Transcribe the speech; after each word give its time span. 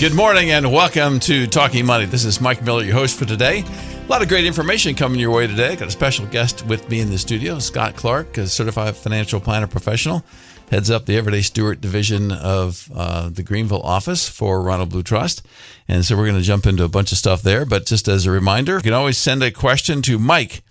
Good 0.00 0.14
morning 0.14 0.50
and 0.50 0.72
welcome 0.72 1.20
to 1.20 1.46
Talking 1.46 1.84
Money. 1.84 2.06
This 2.06 2.24
is 2.24 2.40
Mike 2.40 2.62
Miller, 2.62 2.82
your 2.82 2.94
host 2.94 3.18
for 3.18 3.26
today. 3.26 3.62
A 3.62 4.06
lot 4.08 4.22
of 4.22 4.30
great 4.30 4.46
information 4.46 4.94
coming 4.94 5.20
your 5.20 5.30
way 5.30 5.46
today. 5.46 5.76
Got 5.76 5.88
a 5.88 5.90
special 5.90 6.24
guest 6.24 6.64
with 6.64 6.88
me 6.88 7.00
in 7.00 7.10
the 7.10 7.18
studio, 7.18 7.58
Scott 7.58 7.96
Clark, 7.96 8.38
a 8.38 8.46
certified 8.46 8.96
financial 8.96 9.40
planner 9.40 9.66
professional, 9.66 10.24
heads 10.70 10.90
up 10.90 11.04
the 11.04 11.18
Everyday 11.18 11.42
Steward 11.42 11.82
division 11.82 12.32
of 12.32 12.90
uh, 12.94 13.28
the 13.28 13.42
Greenville 13.42 13.82
office 13.82 14.26
for 14.26 14.62
Ronald 14.62 14.88
Blue 14.88 15.02
Trust. 15.02 15.46
And 15.86 16.02
so 16.02 16.16
we're 16.16 16.28
going 16.28 16.38
to 16.38 16.42
jump 16.42 16.64
into 16.64 16.82
a 16.82 16.88
bunch 16.88 17.12
of 17.12 17.18
stuff 17.18 17.42
there. 17.42 17.66
But 17.66 17.84
just 17.84 18.08
as 18.08 18.24
a 18.24 18.30
reminder, 18.30 18.76
you 18.76 18.82
can 18.82 18.94
always 18.94 19.18
send 19.18 19.42
a 19.42 19.50
question 19.50 20.00
to 20.00 20.18
Mike 20.18 20.62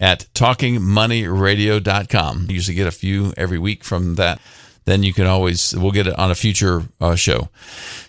at 0.00 0.24
talkingmoneyradio.com. 0.32 2.46
You 2.48 2.54
usually 2.54 2.74
get 2.74 2.86
a 2.86 2.90
few 2.90 3.34
every 3.36 3.58
week 3.58 3.84
from 3.84 4.14
that 4.14 4.40
then 4.88 5.02
you 5.02 5.12
can 5.12 5.26
always 5.26 5.74
we'll 5.76 5.92
get 5.92 6.06
it 6.06 6.18
on 6.18 6.30
a 6.30 6.34
future 6.34 6.82
uh, 7.00 7.14
show. 7.14 7.48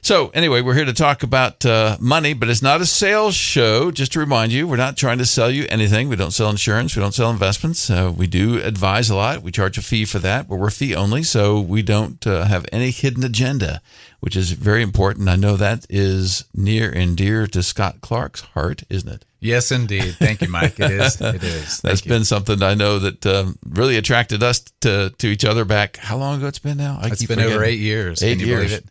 So 0.02 0.30
anyway, 0.30 0.62
we're 0.62 0.76
here 0.76 0.86
to 0.86 0.94
talk 0.94 1.24
about 1.24 1.66
uh, 1.66 1.98
money, 2.00 2.34
but 2.34 2.50
it's 2.50 2.62
not 2.62 2.82
a 2.82 2.86
sales 2.86 3.36
show. 3.36 3.92
Just 3.92 4.14
to 4.14 4.20
remind 4.20 4.52
you, 4.52 4.68
we're 4.68 4.78
not 4.78 4.98
trying 4.98 5.18
to 5.18 5.26
sell 5.26 5.52
you 5.52 5.66
anything. 5.70 6.10
We 6.10 6.16
don't 6.16 6.32
sell 6.32 6.50
insurance. 6.50 6.96
We 6.96 7.02
don't 7.02 7.14
sell 7.14 7.30
investments. 7.30 7.90
Uh, 7.90 8.14
we 8.16 8.28
do 8.28 8.62
advise 8.62 9.10
a 9.10 9.16
lot. 9.16 9.42
We 9.42 9.52
charge 9.52 9.78
a 9.78 9.82
fee 9.82 10.06
for 10.06 10.20
that, 10.20 10.48
but 10.48 10.58
we're 10.58 10.70
fee 10.70 10.96
only, 10.96 11.24
so 11.24 11.60
we 11.60 11.82
don't 11.82 12.26
uh, 12.26 12.46
have 12.46 12.66
any 12.72 12.92
hidden 12.92 13.24
agenda, 13.24 13.82
which 14.20 14.36
is 14.36 14.52
very 14.52 14.82
important. 14.82 15.30
I 15.30 15.36
know 15.36 15.58
that 15.58 15.86
is 15.90 16.46
near 16.54 16.90
and 16.90 17.18
dear 17.18 17.48
to 17.48 17.62
Scott 17.64 18.02
Clark's 18.02 18.42
heart, 18.42 18.84
isn't 18.90 19.10
it? 19.10 19.26
Yes, 19.42 19.72
indeed. 19.72 20.16
Thank 20.20 20.42
you, 20.42 20.50
Mike. 20.50 20.80
It 20.80 20.92
is. 20.92 21.20
It 21.22 21.44
is. 21.44 21.78
That's 21.84 22.06
you. 22.06 22.10
been 22.10 22.26
something 22.26 22.62
I 22.62 22.74
know 22.74 23.00
that 23.00 23.26
um, 23.26 23.58
really 23.66 23.98
attracted 23.98 24.44
us 24.44 24.60
to 24.82 25.14
to 25.18 25.28
each 25.28 25.46
other 25.46 25.66
back. 25.66 25.98
How 25.98 26.18
long 26.18 26.38
ago 26.38 26.48
it's 26.48 26.60
been 26.60 26.78
now? 26.78 27.00
I 27.02 27.08
It's 27.08 27.26
been 27.26 27.40
over 27.40 27.64
eight 27.64 27.80
years. 27.80 28.22
Eight 28.22 28.40
Can 28.40 28.48
you 28.48 28.48
years. 28.48 28.82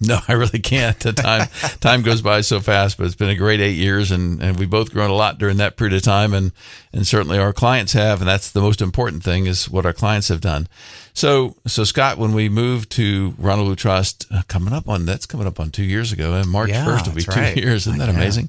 No, 0.00 0.18
I 0.28 0.32
really 0.32 0.60
can't. 0.60 0.98
The 0.98 1.12
time 1.12 1.48
time 1.80 2.00
goes 2.02 2.22
by 2.22 2.40
so 2.40 2.60
fast, 2.60 2.96
but 2.96 3.04
it's 3.06 3.14
been 3.14 3.28
a 3.28 3.34
great 3.34 3.60
eight 3.60 3.76
years, 3.76 4.10
and, 4.10 4.42
and 4.42 4.58
we've 4.58 4.70
both 4.70 4.92
grown 4.92 5.10
a 5.10 5.14
lot 5.14 5.36
during 5.38 5.58
that 5.58 5.76
period 5.76 5.94
of 5.94 6.02
time, 6.02 6.32
and 6.32 6.52
and 6.92 7.06
certainly 7.06 7.38
our 7.38 7.52
clients 7.52 7.92
have, 7.92 8.20
and 8.20 8.28
that's 8.28 8.50
the 8.50 8.62
most 8.62 8.80
important 8.80 9.22
thing 9.22 9.46
is 9.46 9.68
what 9.68 9.84
our 9.84 9.92
clients 9.92 10.28
have 10.28 10.40
done. 10.40 10.68
So 11.12 11.56
so 11.66 11.84
Scott, 11.84 12.16
when 12.16 12.32
we 12.32 12.48
moved 12.48 12.90
to 12.92 13.34
Ronald 13.38 13.66
Blue 13.66 13.76
Trust, 13.76 14.26
uh, 14.30 14.40
coming 14.48 14.72
up 14.72 14.88
on 14.88 15.04
that's 15.04 15.26
coming 15.26 15.46
up 15.46 15.60
on 15.60 15.70
two 15.70 15.84
years 15.84 16.12
ago, 16.12 16.32
and 16.32 16.48
March 16.48 16.70
Yeah, 16.70 16.84
first 16.86 17.06
will 17.06 17.14
be 17.14 17.22
two 17.22 17.32
right. 17.32 17.56
years. 17.56 17.86
Isn't 17.86 17.98
that 17.98 18.08
amazing? 18.08 18.48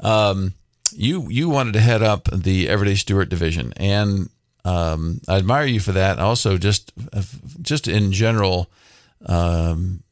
Um, 0.00 0.54
you 0.90 1.28
you 1.28 1.48
wanted 1.48 1.74
to 1.74 1.80
head 1.80 2.02
up 2.02 2.28
the 2.32 2.68
Everyday 2.68 2.96
Steward 2.96 3.28
division, 3.28 3.72
and 3.76 4.30
um, 4.64 5.20
I 5.28 5.36
admire 5.36 5.66
you 5.66 5.78
for 5.80 5.92
that. 5.92 6.18
Also, 6.18 6.58
just 6.58 6.92
just 7.60 7.86
in 7.88 8.10
general, 8.12 8.68
um, 9.26 10.02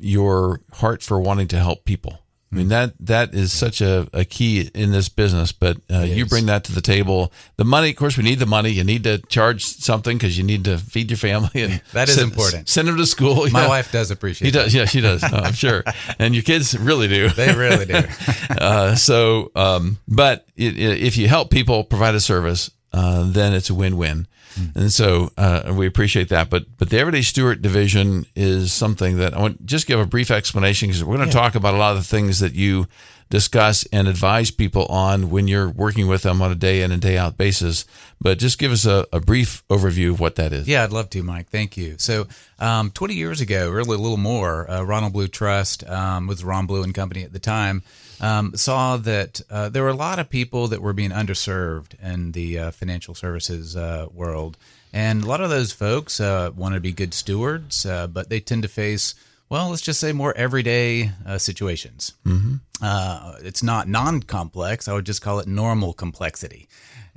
your 0.00 0.60
heart 0.74 1.02
for 1.02 1.20
wanting 1.20 1.48
to 1.48 1.58
help 1.58 1.84
people. 1.84 2.20
I 2.52 2.54
mean 2.54 2.68
that 2.68 2.94
that 3.00 3.34
is 3.34 3.52
such 3.52 3.80
a, 3.80 4.08
a 4.12 4.24
key 4.24 4.70
in 4.72 4.92
this 4.92 5.08
business. 5.08 5.50
But 5.50 5.78
uh, 5.92 6.02
you 6.02 6.26
bring 6.26 6.46
that 6.46 6.62
to 6.64 6.72
the 6.72 6.80
table. 6.80 7.32
The 7.56 7.64
money, 7.64 7.90
of 7.90 7.96
course, 7.96 8.16
we 8.16 8.22
need 8.22 8.38
the 8.38 8.46
money. 8.46 8.70
You 8.70 8.84
need 8.84 9.02
to 9.02 9.18
charge 9.18 9.64
something 9.64 10.16
because 10.16 10.38
you 10.38 10.44
need 10.44 10.64
to 10.66 10.78
feed 10.78 11.10
your 11.10 11.18
family, 11.18 11.62
and 11.62 11.82
That 11.92 12.08
is 12.08 12.14
send- 12.14 12.30
important. 12.30 12.68
Send 12.68 12.86
them 12.86 12.96
to 12.98 13.06
school. 13.06 13.50
My 13.50 13.66
wife 13.66 13.90
does 13.90 14.12
appreciate 14.12 14.46
He 14.46 14.52
does. 14.52 14.72
Yeah, 14.72 14.84
she 14.84 15.00
does. 15.00 15.24
I'm 15.24 15.54
sure. 15.54 15.82
And 16.18 16.34
your 16.34 16.44
kids 16.44 16.78
really 16.78 17.08
do. 17.08 17.28
They 17.30 17.52
really 17.52 17.84
do. 17.84 18.02
uh, 18.50 18.94
so, 18.94 19.50
um, 19.56 19.98
but 20.06 20.46
it, 20.56 20.78
it, 20.78 21.02
if 21.02 21.16
you 21.16 21.28
help 21.28 21.50
people 21.50 21.82
provide 21.84 22.14
a 22.14 22.20
service, 22.20 22.70
uh, 22.92 23.30
then 23.30 23.52
it's 23.54 23.70
a 23.70 23.74
win-win. 23.74 24.28
And 24.74 24.92
so 24.92 25.30
uh, 25.36 25.74
we 25.76 25.86
appreciate 25.86 26.28
that. 26.30 26.50
But 26.50 26.64
but 26.78 26.90
the 26.90 26.98
Everyday 26.98 27.22
Steward 27.22 27.62
division 27.62 28.26
is 28.34 28.72
something 28.72 29.18
that 29.18 29.34
I 29.34 29.40
want 29.40 29.58
to 29.58 29.64
just 29.64 29.86
give 29.86 30.00
a 30.00 30.06
brief 30.06 30.30
explanation 30.30 30.88
because 30.88 31.04
we're 31.04 31.16
going 31.16 31.28
to 31.28 31.34
talk 31.34 31.54
about 31.54 31.74
a 31.74 31.78
lot 31.78 31.92
of 31.92 31.98
the 31.98 32.08
things 32.08 32.40
that 32.40 32.54
you 32.54 32.86
discuss 33.28 33.84
and 33.92 34.06
advise 34.06 34.50
people 34.50 34.86
on 34.86 35.30
when 35.30 35.48
you're 35.48 35.68
working 35.68 36.06
with 36.06 36.22
them 36.22 36.40
on 36.40 36.52
a 36.52 36.54
day 36.54 36.82
in 36.82 36.92
and 36.92 37.02
day 37.02 37.18
out 37.18 37.36
basis. 37.36 37.84
But 38.20 38.38
just 38.38 38.58
give 38.58 38.72
us 38.72 38.86
a, 38.86 39.06
a 39.12 39.20
brief 39.20 39.64
overview 39.68 40.10
of 40.10 40.20
what 40.20 40.36
that 40.36 40.52
is. 40.52 40.68
Yeah, 40.68 40.84
I'd 40.84 40.92
love 40.92 41.10
to, 41.10 41.22
Mike. 41.22 41.48
Thank 41.50 41.76
you. 41.76 41.96
So, 41.98 42.28
um, 42.58 42.90
20 42.90 43.14
years 43.14 43.40
ago, 43.40 43.70
really 43.70 43.96
a 43.96 43.98
little 43.98 44.16
more, 44.16 44.70
uh, 44.70 44.82
Ronald 44.82 45.12
Blue 45.12 45.28
Trust 45.28 45.86
um, 45.88 46.26
was 46.26 46.44
Ron 46.44 46.66
Blue 46.66 46.82
and 46.82 46.94
Company 46.94 47.24
at 47.24 47.32
the 47.32 47.38
time. 47.38 47.82
Um, 48.20 48.56
saw 48.56 48.96
that 48.96 49.42
uh, 49.50 49.68
there 49.68 49.82
were 49.82 49.90
a 49.90 49.94
lot 49.94 50.18
of 50.18 50.30
people 50.30 50.68
that 50.68 50.80
were 50.80 50.94
being 50.94 51.10
underserved 51.10 52.00
in 52.02 52.32
the 52.32 52.58
uh, 52.58 52.70
financial 52.70 53.14
services 53.14 53.76
uh, 53.76 54.06
world, 54.12 54.56
and 54.92 55.22
a 55.22 55.26
lot 55.26 55.42
of 55.42 55.50
those 55.50 55.72
folks 55.72 56.20
uh, 56.20 56.50
want 56.56 56.74
to 56.74 56.80
be 56.80 56.92
good 56.92 57.12
stewards, 57.12 57.84
uh, 57.84 58.06
but 58.06 58.30
they 58.30 58.40
tend 58.40 58.62
to 58.62 58.68
face, 58.68 59.14
well, 59.50 59.68
let's 59.68 59.82
just 59.82 60.00
say 60.00 60.12
more 60.12 60.34
everyday 60.34 61.10
uh, 61.26 61.36
situations. 61.36 62.14
Mm-hmm. 62.24 62.54
Uh, 62.82 63.36
it's 63.40 63.62
not 63.62 63.88
non-complex; 63.88 64.88
I 64.88 64.92
would 64.92 65.06
just 65.06 65.22
call 65.22 65.38
it 65.38 65.46
normal 65.48 65.92
complexity. 65.92 66.68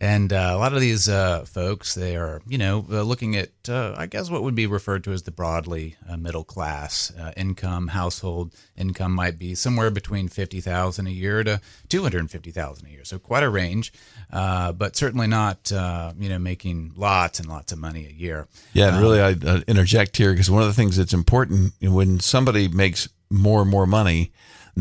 And 0.02 0.32
uh, 0.32 0.52
a 0.54 0.58
lot 0.58 0.74
of 0.74 0.80
these 0.80 1.10
uh, 1.10 1.44
folks, 1.44 1.94
they 1.94 2.16
are, 2.16 2.42
you 2.48 2.58
know, 2.58 2.86
uh, 2.90 3.02
looking 3.02 3.36
at, 3.36 3.50
uh, 3.68 3.96
I 3.98 4.06
guess, 4.06 4.30
what 4.30 4.44
would 4.44 4.56
be 4.56 4.66
referred 4.66 5.04
to 5.04 5.12
as 5.12 5.24
the 5.24 5.32
broadly 5.32 5.98
uh, 6.08 6.16
middle 6.16 6.46
class 6.46 7.12
uh, 7.20 7.34
income. 7.36 7.90
Household 7.90 8.56
income 8.78 9.14
might 9.14 9.38
be 9.38 9.56
somewhere 9.56 9.92
between 9.92 10.30
fifty 10.30 10.62
thousand 10.62 11.08
a 11.08 11.12
year 11.12 11.44
to 11.44 11.60
two 11.90 12.02
hundred 12.04 12.32
fifty 12.32 12.52
thousand 12.52 12.88
a 12.88 12.92
year. 12.92 13.04
So 13.04 13.20
quite 13.20 13.44
a 13.44 13.50
range, 13.50 13.92
uh, 14.32 14.72
but 14.72 14.96
certainly 14.96 15.28
not, 15.28 15.70
uh, 15.70 16.14
you 16.18 16.30
know, 16.30 16.40
making 16.40 16.94
lots 16.96 17.42
and 17.42 17.50
lots 17.50 17.74
of 17.74 17.80
money 17.80 18.08
a 18.08 18.14
year. 18.14 18.48
Yeah, 18.72 18.94
and 18.94 19.02
really, 19.02 19.22
I 19.22 19.32
interject 19.68 20.16
here 20.16 20.32
because 20.32 20.50
one 20.50 20.62
of 20.62 20.70
the 20.70 20.74
things 20.74 20.96
that's 20.96 21.14
important 21.14 21.74
when 21.82 22.22
somebody 22.22 22.70
makes 22.70 23.10
more 23.30 23.62
and 23.62 23.70
more 23.70 23.86
money, 23.86 24.32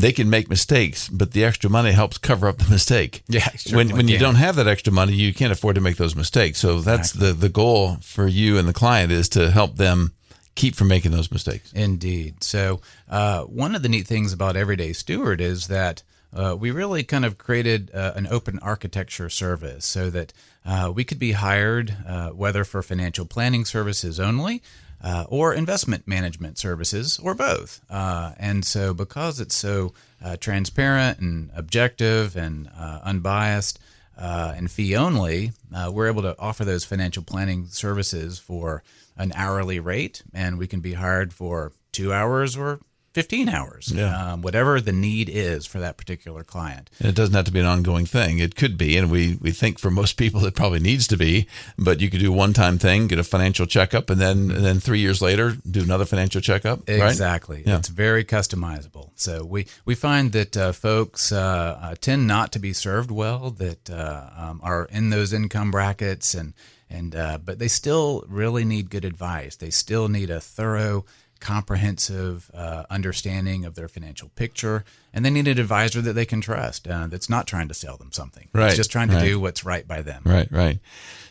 they 0.01 0.11
can 0.11 0.29
make 0.29 0.49
mistakes, 0.49 1.09
but 1.09 1.31
the 1.31 1.43
extra 1.43 1.69
money 1.69 1.91
helps 1.91 2.17
cover 2.17 2.47
up 2.47 2.57
the 2.57 2.69
mistake. 2.69 3.23
Yeah, 3.27 3.49
when 3.71 3.89
when 3.95 4.07
you 4.07 4.17
don't 4.17 4.35
have 4.35 4.55
that 4.55 4.67
extra 4.67 4.93
money, 4.93 5.13
you 5.13 5.33
can't 5.33 5.51
afford 5.51 5.75
to 5.75 5.81
make 5.81 5.97
those 5.97 6.15
mistakes. 6.15 6.59
So 6.59 6.81
that's 6.81 7.11
the 7.11 7.33
the 7.33 7.49
goal 7.49 7.97
for 8.01 8.27
you 8.27 8.57
and 8.57 8.67
the 8.67 8.73
client 8.73 9.11
is 9.11 9.29
to 9.29 9.51
help 9.51 9.77
them 9.77 10.13
keep 10.55 10.75
from 10.75 10.89
making 10.89 11.11
those 11.11 11.31
mistakes. 11.31 11.71
Indeed. 11.73 12.43
So, 12.43 12.81
uh, 13.09 13.43
one 13.43 13.75
of 13.75 13.81
the 13.81 13.89
neat 13.89 14.05
things 14.05 14.33
about 14.33 14.57
Everyday 14.57 14.91
Steward 14.91 15.39
is 15.39 15.67
that 15.67 16.03
uh, 16.33 16.55
we 16.59 16.69
really 16.69 17.03
kind 17.03 17.25
of 17.25 17.37
created 17.37 17.89
uh, 17.93 18.11
an 18.15 18.27
open 18.29 18.59
architecture 18.59 19.29
service 19.29 19.85
so 19.85 20.09
that 20.09 20.33
uh, 20.65 20.91
we 20.93 21.03
could 21.03 21.17
be 21.17 21.31
hired, 21.31 21.95
uh, 22.05 22.29
whether 22.29 22.63
for 22.63 22.83
financial 22.83 23.25
planning 23.25 23.65
services 23.65 24.19
only. 24.19 24.61
Uh, 25.01 25.23
or 25.29 25.53
investment 25.53 26.05
management 26.07 26.57
services, 26.57 27.19
or 27.23 27.33
both. 27.33 27.79
Uh, 27.89 28.33
and 28.37 28.65
so, 28.65 28.93
because 28.93 29.39
it's 29.39 29.55
so 29.55 29.93
uh, 30.21 30.35
transparent 30.35 31.19
and 31.19 31.49
objective 31.55 32.35
and 32.35 32.69
uh, 32.77 32.99
unbiased, 33.03 33.79
uh, 34.17 34.53
and 34.57 34.69
fee 34.69 34.95
only, 34.95 35.53
uh, 35.73 35.89
we're 35.93 36.07
able 36.07 36.21
to 36.21 36.35
offer 36.37 36.65
those 36.65 36.83
financial 36.83 37.23
planning 37.23 37.67
services 37.67 38.37
for 38.37 38.83
an 39.15 39.31
hourly 39.35 39.79
rate, 39.79 40.21
and 40.33 40.57
we 40.57 40.67
can 40.67 40.81
be 40.81 40.93
hired 40.93 41.31
for 41.31 41.71
two 41.93 42.11
hours 42.11 42.57
or 42.57 42.79
15 43.13 43.49
hours, 43.49 43.91
Yeah. 43.93 44.33
um, 44.33 44.41
whatever 44.41 44.79
the 44.79 44.91
need 44.91 45.29
is 45.29 45.65
for 45.65 45.79
that 45.79 45.97
particular 45.97 46.43
client. 46.43 46.89
And 46.99 47.07
it 47.09 47.15
doesn't 47.15 47.33
have 47.35 47.45
to 47.45 47.51
be 47.51 47.59
an 47.59 47.65
ongoing 47.65 48.05
thing. 48.05 48.37
It 48.39 48.55
could 48.55 48.77
be, 48.77 48.97
and 48.97 49.09
we, 49.09 49.37
we 49.41 49.51
think 49.51 49.79
for 49.79 49.89
most 49.89 50.13
people 50.17 50.45
it 50.45 50.55
probably 50.55 50.79
needs 50.79 51.07
to 51.07 51.17
be. 51.17 51.47
But 51.77 52.01
you 52.01 52.09
could 52.09 52.19
do 52.19 52.31
a 52.31 52.35
one 52.35 52.53
time 52.53 52.77
thing, 52.77 53.07
get 53.07 53.17
a 53.19 53.23
financial 53.23 53.65
checkup, 53.65 54.09
and 54.09 54.21
then 54.21 54.51
and 54.51 54.63
then 54.63 54.79
three 54.79 54.99
years 54.99 55.21
later 55.21 55.57
do 55.69 55.81
another 55.81 56.05
financial 56.05 56.41
checkup. 56.41 56.87
Right? 56.87 57.01
Exactly. 57.09 57.63
Yeah. 57.65 57.77
It's 57.77 57.89
very 57.89 58.23
customizable. 58.23 59.11
So 59.15 59.43
we, 59.43 59.65
we 59.85 59.95
find 59.95 60.31
that 60.33 60.55
uh, 60.55 60.71
folks 60.71 61.31
uh, 61.31 61.79
uh, 61.81 61.95
tend 61.99 62.27
not 62.27 62.51
to 62.53 62.59
be 62.59 62.73
served 62.73 63.11
well, 63.11 63.49
that 63.51 63.89
uh, 63.89 64.29
um, 64.37 64.59
are 64.63 64.85
in 64.91 65.09
those 65.09 65.33
income 65.33 65.71
brackets, 65.71 66.33
and 66.33 66.53
and 66.89 67.15
uh, 67.15 67.37
but 67.43 67.59
they 67.59 67.67
still 67.67 68.23
really 68.27 68.65
need 68.65 68.89
good 68.89 69.05
advice. 69.05 69.55
They 69.55 69.69
still 69.69 70.07
need 70.07 70.29
a 70.29 70.39
thorough, 70.39 71.05
comprehensive 71.39 72.49
uh, 72.53 72.83
understanding 72.89 73.65
of 73.65 73.75
their 73.75 73.87
financial 73.87 74.29
picture, 74.29 74.83
and 75.13 75.25
they 75.25 75.29
need 75.29 75.47
an 75.47 75.59
advisor 75.59 76.01
that 76.01 76.13
they 76.13 76.25
can 76.25 76.41
trust. 76.41 76.87
Uh, 76.87 77.07
that's 77.07 77.29
not 77.29 77.47
trying 77.47 77.67
to 77.67 77.73
sell 77.73 77.97
them 77.97 78.11
something. 78.11 78.47
Right, 78.53 78.67
It's 78.67 78.75
just 78.77 78.91
trying 78.91 79.09
to 79.09 79.15
right. 79.15 79.25
do 79.25 79.39
what's 79.39 79.63
right 79.63 79.87
by 79.87 80.01
them. 80.01 80.21
Right, 80.25 80.51
right. 80.51 80.79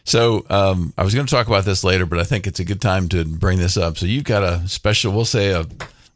So 0.04 0.46
um, 0.48 0.94
I 0.96 1.04
was 1.04 1.14
going 1.14 1.26
to 1.26 1.30
talk 1.30 1.46
about 1.46 1.64
this 1.64 1.84
later, 1.84 2.06
but 2.06 2.18
I 2.18 2.24
think 2.24 2.46
it's 2.46 2.60
a 2.60 2.64
good 2.64 2.80
time 2.80 3.08
to 3.10 3.24
bring 3.24 3.58
this 3.58 3.76
up. 3.76 3.98
So 3.98 4.06
you've 4.06 4.24
got 4.24 4.42
a 4.42 4.66
special, 4.66 5.12
we'll 5.12 5.26
say 5.26 5.50
a, 5.50 5.66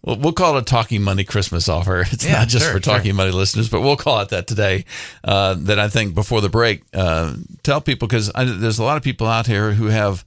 we'll, 0.02 0.16
we'll 0.16 0.32
call 0.32 0.56
it 0.56 0.62
a 0.62 0.64
Talking 0.64 1.02
Money 1.02 1.24
Christmas 1.24 1.68
offer. 1.68 2.04
It's 2.10 2.24
Yeah, 2.24 2.38
not 2.38 2.48
just 2.48 2.64
sure, 2.64 2.72
for 2.74 2.80
Talking 2.80 3.14
Money 3.14 3.32
listeners, 3.32 3.68
but 3.68 3.82
we'll 3.82 3.96
call 3.98 4.20
it 4.20 4.30
that 4.30 4.46
today. 4.46 4.86
Uh, 5.22 5.54
that 5.58 5.78
I 5.78 5.88
think 5.88 6.14
before 6.14 6.40
the 6.40 6.48
break, 6.48 6.82
uh, 6.94 7.34
tell 7.62 7.82
people 7.82 8.08
because 8.08 8.32
there's 8.32 8.78
a 8.78 8.84
lot 8.84 8.96
of 8.96 9.02
people 9.02 9.26
out 9.26 9.46
here 9.46 9.72
who 9.72 9.86
have 9.88 10.24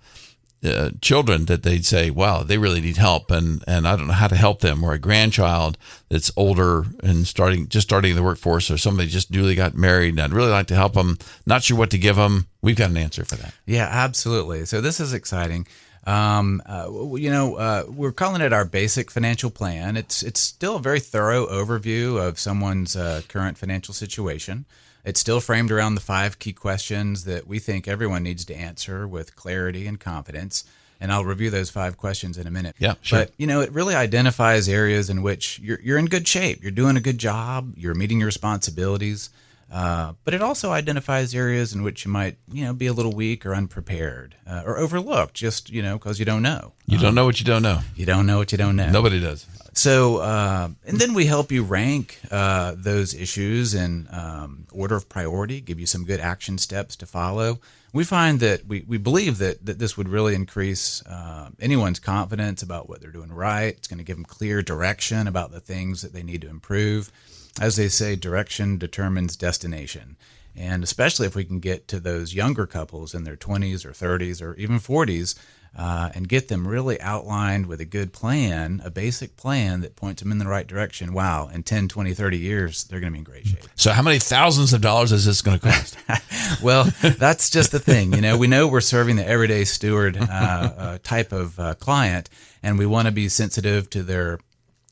uh, 0.65 0.91
children 1.01 1.45
that 1.45 1.63
they'd 1.63 1.85
say, 1.85 2.09
"Wow, 2.09 2.43
they 2.43 2.57
really 2.57 2.81
need 2.81 2.97
help," 2.97 3.31
and 3.31 3.63
and 3.67 3.87
I 3.87 3.95
don't 3.95 4.07
know 4.07 4.13
how 4.13 4.27
to 4.27 4.35
help 4.35 4.61
them, 4.61 4.83
or 4.83 4.93
a 4.93 4.99
grandchild 4.99 5.77
that's 6.09 6.31
older 6.35 6.85
and 7.03 7.27
starting 7.27 7.67
just 7.67 7.87
starting 7.87 8.15
the 8.15 8.23
workforce, 8.23 8.71
or 8.71 8.77
somebody 8.77 9.09
just 9.09 9.31
newly 9.31 9.55
got 9.55 9.75
married, 9.75 10.09
and 10.09 10.21
I'd 10.21 10.33
really 10.33 10.51
like 10.51 10.67
to 10.67 10.75
help 10.75 10.93
them. 10.93 11.17
Not 11.45 11.63
sure 11.63 11.77
what 11.77 11.91
to 11.91 11.97
give 11.97 12.15
them. 12.15 12.47
We've 12.61 12.75
got 12.75 12.89
an 12.89 12.97
answer 12.97 13.23
for 13.25 13.35
that. 13.35 13.53
Yeah, 13.65 13.87
absolutely. 13.89 14.65
So 14.65 14.81
this 14.81 14.99
is 14.99 15.13
exciting. 15.13 15.67
Um, 16.07 16.61
uh, 16.67 16.87
you 17.15 17.31
know, 17.31 17.55
uh, 17.55 17.83
we're 17.87 18.11
calling 18.11 18.41
it 18.41 18.53
our 18.53 18.65
basic 18.65 19.09
financial 19.09 19.49
plan. 19.49 19.97
It's 19.97 20.21
it's 20.21 20.39
still 20.39 20.75
a 20.75 20.81
very 20.81 20.99
thorough 20.99 21.47
overview 21.47 22.21
of 22.21 22.39
someone's 22.39 22.95
uh, 22.95 23.21
current 23.27 23.57
financial 23.57 23.93
situation. 23.93 24.65
It's 25.05 25.19
still 25.19 25.39
framed 25.39 25.71
around 25.71 25.95
the 25.95 26.01
five 26.01 26.39
key 26.39 26.51
questions 26.51 27.25
that 27.25 27.47
we 27.47 27.59
think 27.59 27.87
everyone 27.87 28.23
needs 28.23 28.43
to 28.45 28.55
answer 28.55 29.07
with 29.07 29.35
clarity 29.35 29.85
and 29.85 29.99
confidence. 29.99 30.63
And 30.99 31.11
I'll 31.11 31.25
review 31.25 31.49
those 31.49 31.69
five 31.69 31.97
questions 31.97 32.37
in 32.37 32.47
a 32.47 32.51
minute. 32.51 32.75
Yeah, 32.79 32.95
sure. 33.01 33.19
But 33.19 33.33
you 33.37 33.45
know, 33.45 33.61
it 33.61 33.71
really 33.71 33.93
identifies 33.95 34.67
areas 34.67 35.09
in 35.09 35.21
which 35.21 35.59
you're 35.59 35.79
you're 35.81 35.97
in 35.97 36.05
good 36.05 36.27
shape. 36.27 36.63
You're 36.63 36.71
doing 36.71 36.97
a 36.97 37.01
good 37.01 37.17
job. 37.17 37.73
You're 37.77 37.93
meeting 37.93 38.19
your 38.19 38.25
responsibilities. 38.25 39.29
Uh, 39.71 40.13
but 40.23 40.33
it 40.33 40.41
also 40.41 40.71
identifies 40.71 41.33
areas 41.33 41.73
in 41.73 41.81
which 41.81 42.05
you 42.05 42.11
might, 42.11 42.37
you 42.51 42.63
know, 42.63 42.73
be 42.73 42.85
a 42.87 42.93
little 42.93 43.13
weak 43.13 43.45
or 43.45 43.53
unprepared 43.53 44.35
uh, 44.47 44.61
or 44.65 44.77
overlooked, 44.77 45.33
just 45.33 45.69
you 45.69 45.81
know, 45.81 45.97
because 45.97 46.19
you 46.19 46.25
don't 46.25 46.43
know. 46.43 46.73
You 46.85 46.97
don't 46.97 47.15
know 47.15 47.25
what 47.25 47.39
you 47.39 47.45
don't 47.45 47.63
know. 47.63 47.79
You 47.95 48.05
don't 48.05 48.25
know 48.25 48.37
what 48.37 48.51
you 48.51 48.57
don't 48.57 48.75
know. 48.75 48.89
Nobody 48.89 49.19
does. 49.19 49.45
So, 49.73 50.17
uh, 50.17 50.69
and 50.85 50.99
then 50.99 51.13
we 51.13 51.25
help 51.25 51.51
you 51.51 51.61
rank 51.61 52.21
uh, 52.31 52.75
those 52.77 53.13
issues 53.13 53.73
in 53.73 54.07
um, 54.09 54.67
order 54.71 54.95
of 54.95 55.09
priority, 55.09 55.59
give 55.59 55.81
you 55.81 55.85
some 55.85 56.05
good 56.05 56.21
action 56.21 56.57
steps 56.57 56.95
to 56.97 57.05
follow. 57.05 57.59
We 57.91 58.05
find 58.05 58.39
that 58.39 58.65
we, 58.65 58.85
we 58.87 58.97
believe 58.97 59.37
that, 59.39 59.65
that 59.65 59.79
this 59.79 59.97
would 59.97 60.07
really 60.07 60.33
increase 60.33 61.05
uh, 61.05 61.49
anyone's 61.59 61.99
confidence 61.99 62.61
about 62.63 62.87
what 62.87 63.01
they're 63.01 63.11
doing 63.11 63.33
right. 63.33 63.75
It's 63.75 63.87
going 63.89 63.97
to 63.97 64.05
give 64.05 64.15
them 64.15 64.25
clear 64.25 64.61
direction 64.61 65.27
about 65.27 65.51
the 65.51 65.59
things 65.59 66.01
that 66.03 66.13
they 66.13 66.23
need 66.23 66.41
to 66.41 66.49
improve. 66.49 67.11
As 67.59 67.77
they 67.77 67.87
say, 67.87 68.15
direction 68.15 68.77
determines 68.77 69.35
destination. 69.35 70.17
And 70.57 70.83
especially 70.83 71.27
if 71.27 71.35
we 71.35 71.43
can 71.43 71.59
get 71.59 71.87
to 71.89 71.99
those 71.99 72.33
younger 72.33 72.65
couples 72.65 73.13
in 73.13 73.23
their 73.23 73.35
20s 73.35 73.85
or 73.85 73.91
30s 73.91 74.41
or 74.41 74.55
even 74.55 74.79
40s 74.79 75.35
uh, 75.77 76.09
and 76.15 76.29
get 76.29 76.47
them 76.47 76.67
really 76.67 76.99
outlined 77.01 77.65
with 77.65 77.81
a 77.81 77.85
good 77.85 78.13
plan, 78.13 78.81
a 78.85 78.89
basic 78.89 79.35
plan 79.35 79.81
that 79.81 79.97
points 79.97 80.21
them 80.21 80.31
in 80.31 80.37
the 80.37 80.47
right 80.47 80.65
direction, 80.65 81.13
wow, 81.13 81.49
in 81.53 81.63
10, 81.63 81.89
20, 81.89 82.13
30 82.13 82.37
years, 82.37 82.85
they're 82.85 83.01
going 83.01 83.11
to 83.11 83.13
be 83.13 83.19
in 83.19 83.23
great 83.25 83.45
shape. 83.45 83.65
So, 83.75 83.91
how 83.91 84.01
many 84.01 84.19
thousands 84.19 84.71
of 84.71 84.79
dollars 84.79 85.11
is 85.11 85.25
this 85.25 85.41
going 85.41 85.59
to 85.59 85.67
cost? 85.67 85.97
well, 86.63 86.85
that's 87.01 87.49
just 87.49 87.73
the 87.73 87.79
thing. 87.79 88.13
You 88.13 88.21
know, 88.21 88.37
we 88.37 88.47
know 88.47 88.67
we're 88.69 88.79
serving 88.79 89.17
the 89.17 89.27
everyday 89.27 89.65
steward 89.65 90.15
uh, 90.17 90.23
uh, 90.23 90.97
type 91.03 91.33
of 91.33 91.59
uh, 91.59 91.75
client, 91.75 92.29
and 92.63 92.79
we 92.79 92.85
want 92.85 93.07
to 93.07 93.11
be 93.11 93.27
sensitive 93.27 93.89
to 93.89 94.03
their 94.03 94.39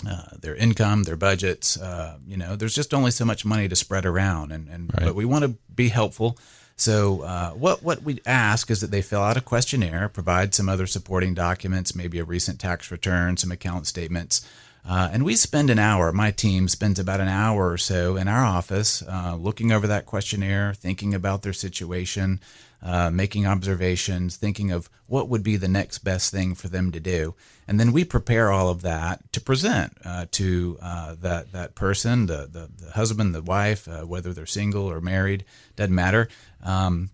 uh, 0.07 0.35
their 0.41 0.55
income, 0.55 1.03
their 1.03 1.15
budgets. 1.15 1.77
Uh, 1.79 2.17
you 2.27 2.37
know, 2.37 2.55
there's 2.55 2.75
just 2.75 2.93
only 2.93 3.11
so 3.11 3.25
much 3.25 3.45
money 3.45 3.67
to 3.67 3.75
spread 3.75 4.05
around, 4.05 4.51
and, 4.51 4.67
and 4.69 4.91
Right. 4.93 5.05
but 5.07 5.15
we 5.15 5.25
want 5.25 5.43
to 5.43 5.55
be 5.73 5.89
helpful. 5.89 6.37
So 6.75 7.21
uh, 7.21 7.51
what 7.51 7.83
what 7.83 8.01
we 8.03 8.19
ask 8.25 8.71
is 8.71 8.81
that 8.81 8.89
they 8.91 9.01
fill 9.01 9.21
out 9.21 9.37
a 9.37 9.41
questionnaire, 9.41 10.09
provide 10.09 10.55
some 10.55 10.67
other 10.69 10.87
supporting 10.87 11.33
documents, 11.35 11.95
maybe 11.95 12.17
a 12.19 12.23
recent 12.25 12.59
tax 12.59 12.91
return, 12.91 13.37
some 13.37 13.51
account 13.51 13.85
statements. 13.87 14.41
Uh, 14.85 15.09
and 15.13 15.23
we 15.23 15.33
spend 15.35 15.69
an 15.69 15.79
hour, 15.79 16.11
my 16.11 16.29
team 16.29 16.67
spends 16.67 16.99
about 16.99 17.21
an 17.21 17.29
hour 17.29 17.69
or 17.71 17.77
so 17.77 18.17
in 18.17 18.27
our 18.27 18.43
office 18.43 19.01
uh, 19.03 19.33
looking 19.39 19.71
over 19.71 19.87
that 19.87 20.05
questionnaire, 20.05 20.73
thinking 20.73 21.13
about 21.13 21.41
their 21.41 21.53
situation, 21.53 22.41
uh, 22.83 23.09
making 23.09 23.47
observations, 23.47 24.35
thinking 24.35 24.69
of 24.71 24.89
what 25.07 25.29
would 25.29 25.41
be 25.41 25.55
the 25.55 25.69
next 25.69 25.99
best 25.99 26.31
thing 26.31 26.53
for 26.53 26.67
them 26.67 26.91
to 26.91 26.99
do. 26.99 27.33
And 27.65 27.79
then 27.79 27.93
we 27.93 28.03
prepare 28.03 28.51
all 28.51 28.67
of 28.67 28.81
that 28.81 29.31
to 29.31 29.39
present 29.39 29.97
uh, 30.03 30.25
to 30.31 30.77
uh, 30.81 31.15
that, 31.21 31.53
that 31.53 31.75
person, 31.75 32.25
the, 32.25 32.47
the, 32.51 32.69
the 32.85 32.91
husband, 32.91 33.33
the 33.33 33.41
wife, 33.41 33.87
uh, 33.87 34.01
whether 34.01 34.33
they're 34.33 34.45
single 34.45 34.85
or 34.85 34.99
married, 34.99 35.45
doesn't 35.77 35.95
matter. 35.95 36.27
Um, 36.61 37.11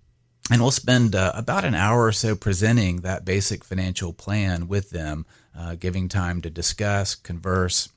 and 0.52 0.60
we'll 0.60 0.72
spend 0.72 1.14
uh, 1.14 1.32
about 1.36 1.66
an 1.66 1.76
hour 1.76 2.06
or 2.06 2.12
so 2.12 2.36
presenting 2.36 3.02
that 3.02 3.24
basic 3.24 3.64
financial 3.64 4.12
plan 4.12 4.68
with 4.68 4.90
them, 4.90 5.28
uh, 5.56 5.76
giving 5.76 6.10
time 6.10 6.42
to 6.42 6.50
discuss, 6.50 7.14
converse, 7.14 7.90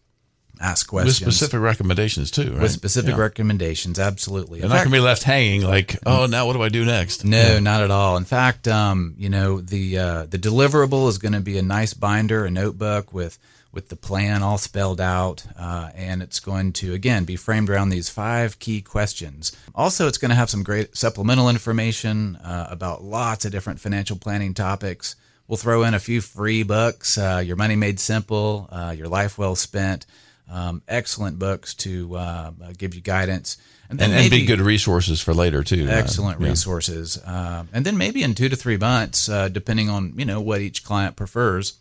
ask 0.63 0.87
questions 0.87 1.21
With 1.27 1.35
specific 1.35 1.61
recommendations, 1.61 2.31
too, 2.31 2.53
right? 2.53 2.63
with 2.63 2.71
specific 2.73 3.11
Yeah. 3.17 3.21
recommendations, 3.21 3.99
absolutely. 3.99 4.61
They're 4.61 4.69
not 4.69 4.77
going 4.77 4.87
to 4.91 4.93
be 4.93 5.01
left 5.01 5.25
hanging 5.25 5.63
like, 5.63 5.99
oh, 6.07 6.27
now 6.27 6.47
what 6.47 6.53
do 6.55 6.63
I 6.63 6.69
do 6.69 6.85
next? 6.85 7.25
no, 7.25 7.59
not 7.59 7.83
at 7.83 7.91
all. 7.91 8.17
In 8.17 8.25
fact, 8.25 8.69
um, 8.69 9.15
you 9.19 9.29
know 9.29 9.61
the 9.61 9.99
uh, 9.99 10.27
the 10.27 10.39
deliverable 10.39 11.09
is 11.09 11.19
going 11.19 11.33
to 11.33 11.41
be 11.41 11.59
a 11.59 11.63
nice 11.63 11.95
binder, 11.95 12.45
a 12.45 12.51
notebook 12.51 13.13
with 13.13 13.39
with 13.73 13.89
the 13.89 13.97
plan 13.97 14.43
all 14.43 14.59
spelled 14.59 15.01
out, 15.01 15.45
uh, 15.59 15.89
and 15.95 16.23
it's 16.23 16.41
going 16.41 16.73
to 16.75 16.93
again 16.93 17.25
be 17.25 17.37
framed 17.37 17.71
around 17.71 17.89
these 17.89 18.11
five 18.11 18.59
key 18.59 18.83
questions. 18.83 19.51
Also, 19.75 20.07
it's 20.07 20.19
going 20.19 20.29
to 20.29 20.35
have 20.35 20.51
some 20.51 20.63
great 20.63 20.95
supplemental 20.95 21.49
information 21.49 22.37
uh, 22.37 22.67
about 22.71 23.03
lots 23.03 23.45
of 23.47 23.51
different 23.53 23.81
financial 23.81 24.17
planning 24.17 24.53
topics. 24.55 25.17
We'll 25.49 25.57
throw 25.57 25.83
in 25.85 25.95
a 25.95 25.99
few 25.99 26.21
free 26.21 26.63
books: 26.63 27.17
uh, 27.19 27.43
Your 27.45 27.57
Money 27.57 27.75
Made 27.77 27.99
Simple, 27.99 28.69
uh, 28.71 28.95
Your 28.97 29.09
Life 29.09 29.39
Well 29.39 29.57
Spent. 29.57 30.05
Um, 30.51 30.83
excellent 30.87 31.39
books 31.39 31.73
to 31.77 32.15
uh, 32.17 32.53
uh, 32.63 32.73
give 32.77 32.95
you 32.95 33.01
guidance, 33.01 33.57
then 33.89 34.11
And, 34.11 34.21
and 34.21 34.31
be 34.31 34.45
good 34.45 34.61
resources 34.61 35.21
for 35.21 35.35
later, 35.35 35.63
too. 35.63 35.87
Uh, 35.89 35.93
excellent 35.93 36.41
yeah. 36.41 36.49
resources 36.49 37.19
uh, 37.19 37.65
and 37.73 37.85
then 37.87 37.97
maybe 37.97 38.23
in 38.23 38.35
two 38.35 38.49
to 38.49 38.57
three 38.57 38.77
months 38.77 39.29
uh, 39.29 39.49
depending 39.49 39.89
on 39.89 40.15
you 40.17 40.25
know 40.25 40.41
what 40.41 40.61
each 40.61 40.85
client 40.85 41.17
prefers 41.17 41.75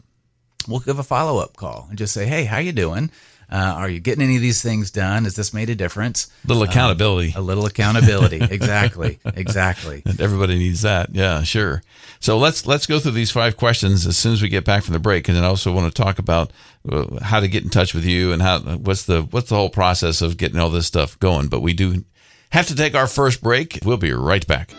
we'll 0.68 0.80
give 0.80 1.00
a 1.00 1.04
follow-up 1.04 1.56
call 1.58 1.88
and 1.90 1.98
just 1.98 2.14
say 2.14 2.26
hey 2.26 2.46
how 2.46 2.58
you 2.58 2.72
doing 2.72 3.10
uh, 3.52 3.56
are 3.78 3.90
you 3.90 4.00
getting 4.00 4.24
any 4.24 4.36
of 4.38 4.42
these 4.42 4.62
things 4.62 4.92
done 4.92 5.26
has 5.26 5.36
this 5.36 5.54
made 5.54 5.70
a 5.70 5.76
difference 5.76 6.32
A 6.46 6.48
Little 6.48 6.64
accountability. 6.64 7.34
a 7.36 7.42
little 7.42 7.66
accountability 7.66 8.38
exactly 8.50 9.20
exactly 9.24 10.02
And 10.06 10.20
everybody 10.22 10.58
needs 10.58 10.82
that. 10.84 11.14
Yeah, 11.14 11.44
sure. 11.44 11.82
So 12.20 12.38
let's 12.38 12.66
let's 12.66 12.86
go 12.86 13.00
through 13.00 13.12
these 13.12 13.32
five 13.32 13.58
questions 13.58 14.06
as 14.08 14.18
soon 14.18 14.34
as 14.34 14.42
we 14.42 14.48
get 14.50 14.64
back 14.66 14.84
from 14.84 14.94
the 14.94 15.00
break, 15.00 15.28
and 15.28 15.36
then 15.36 15.44
I 15.44 15.48
also 15.48 15.72
want 15.74 15.94
to 15.94 16.02
talk 16.02 16.20
about 16.20 16.52
uh, 16.90 17.20
how 17.22 17.40
to 17.40 17.48
get 17.48 17.64
in 17.64 17.70
touch 17.70 17.94
with 17.94 18.06
you 18.06 18.32
and 18.32 18.42
how 18.42 18.60
what's 18.60 19.04
the 19.04 19.24
what's 19.24 19.50
the 19.50 19.56
whole 19.56 19.70
process 19.70 20.22
of 20.22 20.38
getting 20.38 20.60
all 20.60 20.70
this 20.70 20.88
stuff 20.88 21.18
going. 21.20 21.48
But 21.48 21.62
we 21.62 21.74
do 21.74 22.06
have 22.52 22.68
to 22.68 22.76
take 22.76 22.96
our 22.96 23.08
first 23.08 23.42
break. 23.42 23.80
We'll 23.84 23.98
be 23.98 24.14
right 24.14 24.46
back. 24.48 24.72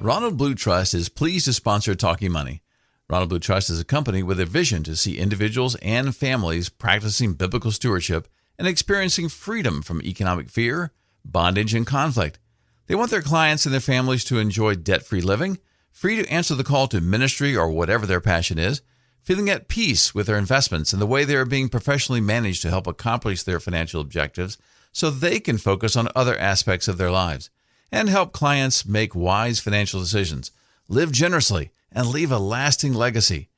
Ronald 0.00 0.36
Blue 0.38 0.54
Trust 0.54 0.94
is 0.94 1.08
pleased 1.08 1.44
to 1.44 1.52
sponsor 1.52 1.94
Talking 1.94 2.32
Money. 2.32 2.62
Ronald 3.10 3.30
Blue 3.30 3.40
Trust 3.40 3.70
is 3.70 3.80
a 3.80 3.84
company 3.84 4.22
with 4.22 4.38
a 4.38 4.46
vision 4.46 4.84
to 4.84 4.94
see 4.94 5.18
individuals 5.18 5.74
and 5.82 6.14
families 6.14 6.68
practicing 6.68 7.34
biblical 7.34 7.72
stewardship 7.72 8.28
and 8.56 8.68
experiencing 8.68 9.28
freedom 9.28 9.82
from 9.82 10.00
economic 10.02 10.48
fear, 10.48 10.92
bondage, 11.24 11.74
and 11.74 11.84
conflict. 11.84 12.38
They 12.86 12.94
want 12.94 13.10
their 13.10 13.20
clients 13.20 13.66
and 13.66 13.72
their 13.72 13.80
families 13.80 14.22
to 14.26 14.38
enjoy 14.38 14.76
debt 14.76 15.02
free 15.02 15.20
living, 15.20 15.58
free 15.90 16.22
to 16.22 16.30
answer 16.30 16.54
the 16.54 16.62
call 16.62 16.86
to 16.86 17.00
ministry 17.00 17.56
or 17.56 17.68
whatever 17.68 18.06
their 18.06 18.20
passion 18.20 18.60
is, 18.60 18.80
feeling 19.24 19.50
at 19.50 19.66
peace 19.66 20.14
with 20.14 20.28
their 20.28 20.38
investments 20.38 20.92
and 20.92 21.02
the 21.02 21.06
way 21.06 21.24
they 21.24 21.34
are 21.34 21.44
being 21.44 21.68
professionally 21.68 22.20
managed 22.20 22.62
to 22.62 22.70
help 22.70 22.86
accomplish 22.86 23.42
their 23.42 23.58
financial 23.58 24.00
objectives 24.00 24.56
so 24.92 25.10
they 25.10 25.40
can 25.40 25.58
focus 25.58 25.96
on 25.96 26.06
other 26.14 26.38
aspects 26.38 26.86
of 26.86 26.96
their 26.96 27.10
lives 27.10 27.50
and 27.90 28.08
help 28.08 28.32
clients 28.32 28.86
make 28.86 29.16
wise 29.16 29.58
financial 29.58 29.98
decisions, 29.98 30.52
live 30.88 31.10
generously, 31.10 31.72
and 31.92 32.08
leave 32.08 32.32
a 32.32 32.38
lasting 32.38 32.94
legacy. 32.94 33.48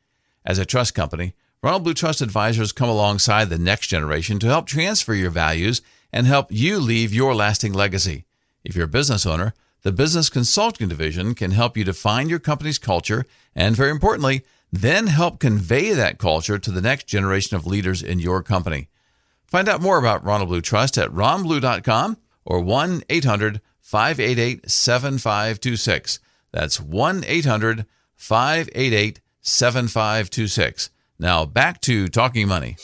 As 0.45 0.59
a 0.59 0.67
trust 0.67 0.95
company, 0.95 1.35
Ronald 1.63 1.85
Blue 1.85 1.95
Trust 1.95 2.21
advisors 2.21 2.73
come 2.73 2.89
alongside 2.89 3.49
the 3.49 3.59
next 3.59 3.87
generation 3.87 4.39
to 4.41 4.49
help 4.49 4.67
transfer 4.67 5.15
your 5.15 5.31
values 5.31 5.81
and 6.13 6.27
help 6.27 6.49
you 6.51 6.79
leave 6.79 7.15
your 7.15 7.35
lasting 7.35 7.73
legacy. 7.73 8.25
If 8.65 8.75
you're 8.75 8.87
a 8.87 8.89
business 8.89 9.25
owner, 9.27 9.55
the 9.83 9.93
Business 9.93 10.29
Consulting 10.29 10.89
Division 10.89 11.35
can 11.35 11.53
help 11.53 11.77
you 11.77 11.85
define 11.85 12.29
your 12.29 12.39
company's 12.39 12.79
culture 12.79 13.27
and, 13.55 13.77
very 13.77 13.91
importantly, 13.91 14.45
then 14.73 15.09
help 15.09 15.39
convey 15.39 15.93
that 15.93 16.19
culture 16.19 16.59
to 16.59 16.71
the 16.71 16.81
next 16.81 17.07
generation 17.07 17.57
of 17.57 17.67
leaders 17.67 18.03
in 18.03 18.19
your 18.19 18.43
company. 18.43 18.89
Find 19.47 19.69
out 19.69 19.83
more 19.83 19.99
about 19.99 20.25
Ronald 20.25 20.49
Blue 20.49 20.63
Trust 20.63 20.97
at 20.97 21.11
ronblue.com 21.11 22.17
or 22.45 22.61
1 22.61 23.03
800 23.09 23.61
588 23.81 24.71
7526. 24.71 26.21
That's 26.53 26.81
1 26.81 27.25
800 27.27 27.79
588 27.79 27.87
7526. 29.41 30.91
Now 31.19 31.45
back 31.45 31.81
to 31.83 32.07
Talking 32.07 32.47
Money. 32.47 32.77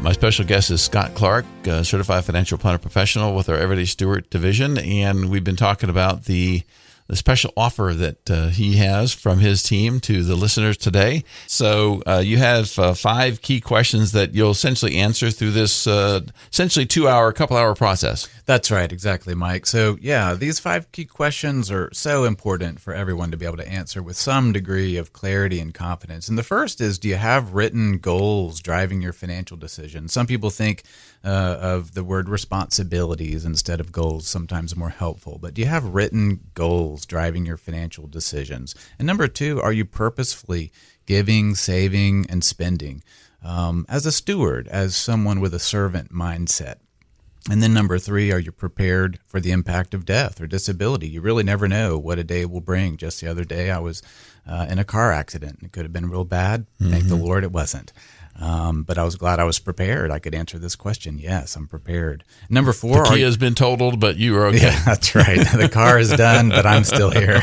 My 0.00 0.12
special 0.12 0.44
guest 0.46 0.70
is 0.70 0.80
Scott 0.80 1.14
Clark, 1.14 1.44
certified 1.82 2.24
financial 2.24 2.56
planner 2.56 2.78
professional 2.78 3.34
with 3.34 3.48
our 3.50 3.56
Everyday 3.56 3.84
Steward 3.84 4.30
division, 4.30 4.78
and 4.78 5.28
we've 5.28 5.44
been 5.44 5.56
talking 5.56 5.90
about 5.90 6.24
the 6.24 6.62
the 7.06 7.16
special 7.16 7.52
offer 7.56 7.92
that 7.94 8.30
uh, 8.30 8.48
he 8.48 8.76
has 8.76 9.12
from 9.12 9.38
his 9.38 9.62
team 9.62 10.00
to 10.00 10.22
the 10.22 10.34
listeners 10.34 10.76
today. 10.76 11.24
So 11.46 12.02
uh, 12.06 12.22
you 12.24 12.38
have 12.38 12.78
uh, 12.78 12.94
five 12.94 13.42
key 13.42 13.60
questions 13.60 14.12
that 14.12 14.34
you'll 14.34 14.50
essentially 14.50 14.96
answer 14.96 15.30
through 15.30 15.52
this 15.52 15.86
uh, 15.86 16.20
essentially 16.52 16.86
two 16.86 17.08
hour, 17.08 17.32
couple 17.32 17.56
hour 17.56 17.74
process. 17.74 18.28
That's 18.46 18.70
right, 18.70 18.92
exactly, 18.92 19.34
Mike. 19.34 19.66
So, 19.66 19.98
yeah, 20.00 20.34
these 20.34 20.60
five 20.60 20.92
key 20.92 21.04
questions 21.04 21.68
are 21.70 21.90
so 21.92 22.22
important 22.24 22.80
for 22.80 22.94
everyone 22.94 23.32
to 23.32 23.36
be 23.36 23.44
able 23.44 23.56
to 23.56 23.68
answer 23.68 24.00
with 24.02 24.16
some 24.16 24.52
degree 24.52 24.96
of 24.96 25.12
clarity 25.12 25.58
and 25.58 25.74
confidence. 25.74 26.28
And 26.28 26.38
the 26.38 26.44
first 26.44 26.80
is 26.80 26.98
Do 26.98 27.08
you 27.08 27.16
have 27.16 27.54
written 27.54 27.98
goals 27.98 28.60
driving 28.60 29.02
your 29.02 29.12
financial 29.12 29.56
decisions? 29.56 30.12
Some 30.12 30.28
people 30.28 30.50
think 30.50 30.84
uh, 31.26 31.58
of 31.60 31.94
the 31.94 32.04
word 32.04 32.28
responsibilities 32.28 33.44
instead 33.44 33.80
of 33.80 33.90
goals, 33.90 34.28
sometimes 34.28 34.76
more 34.76 34.90
helpful. 34.90 35.38
But 35.42 35.54
do 35.54 35.62
you 35.62 35.66
have 35.66 35.84
written 35.84 36.40
goals 36.54 37.04
driving 37.04 37.44
your 37.44 37.56
financial 37.56 38.06
decisions? 38.06 38.76
And 38.98 39.06
number 39.06 39.26
two, 39.26 39.60
are 39.60 39.72
you 39.72 39.84
purposefully 39.84 40.70
giving, 41.04 41.56
saving, 41.56 42.26
and 42.30 42.44
spending 42.44 43.02
um, 43.42 43.86
as 43.88 44.06
a 44.06 44.12
steward, 44.12 44.68
as 44.68 44.94
someone 44.94 45.40
with 45.40 45.52
a 45.52 45.58
servant 45.58 46.12
mindset? 46.12 46.76
And 47.50 47.62
then 47.62 47.72
number 47.72 47.98
three, 47.98 48.32
are 48.32 48.40
you 48.40 48.50
prepared 48.50 49.20
for 49.26 49.40
the 49.40 49.52
impact 49.52 49.94
of 49.94 50.04
death 50.04 50.40
or 50.40 50.46
disability? 50.46 51.08
You 51.08 51.20
really 51.20 51.44
never 51.44 51.68
know 51.68 51.96
what 51.96 52.18
a 52.18 52.24
day 52.24 52.44
will 52.44 52.60
bring. 52.60 52.96
Just 52.96 53.20
the 53.20 53.28
other 53.28 53.44
day, 53.44 53.70
I 53.70 53.78
was 53.78 54.02
uh, 54.46 54.66
in 54.68 54.78
a 54.78 54.84
car 54.84 55.12
accident. 55.12 55.60
It 55.62 55.72
could 55.72 55.84
have 55.84 55.92
been 55.92 56.10
real 56.10 56.24
bad. 56.24 56.66
Mm-hmm. 56.80 56.90
Thank 56.90 57.04
the 57.04 57.14
mm-hmm. 57.14 57.24
Lord 57.24 57.44
it 57.44 57.52
wasn't. 57.52 57.92
Um, 58.38 58.82
but 58.82 58.98
I 58.98 59.04
was 59.04 59.16
glad 59.16 59.40
I 59.40 59.44
was 59.44 59.58
prepared. 59.58 60.10
I 60.10 60.18
could 60.18 60.34
answer 60.34 60.58
this 60.58 60.76
question. 60.76 61.18
Yes, 61.18 61.56
I'm 61.56 61.66
prepared. 61.66 62.22
Number 62.50 62.72
four, 62.72 63.04
the 63.04 63.10
key 63.10 63.20
has 63.22 63.36
been 63.36 63.54
totaled, 63.54 63.98
but 63.98 64.16
you 64.16 64.36
are 64.36 64.46
okay. 64.46 64.58
Yeah, 64.58 64.82
that's 64.84 65.14
right. 65.14 65.38
the 65.56 65.70
car 65.72 65.98
is 65.98 66.10
done, 66.10 66.50
but 66.50 66.66
I'm 66.66 66.84
still 66.84 67.10
here. 67.10 67.40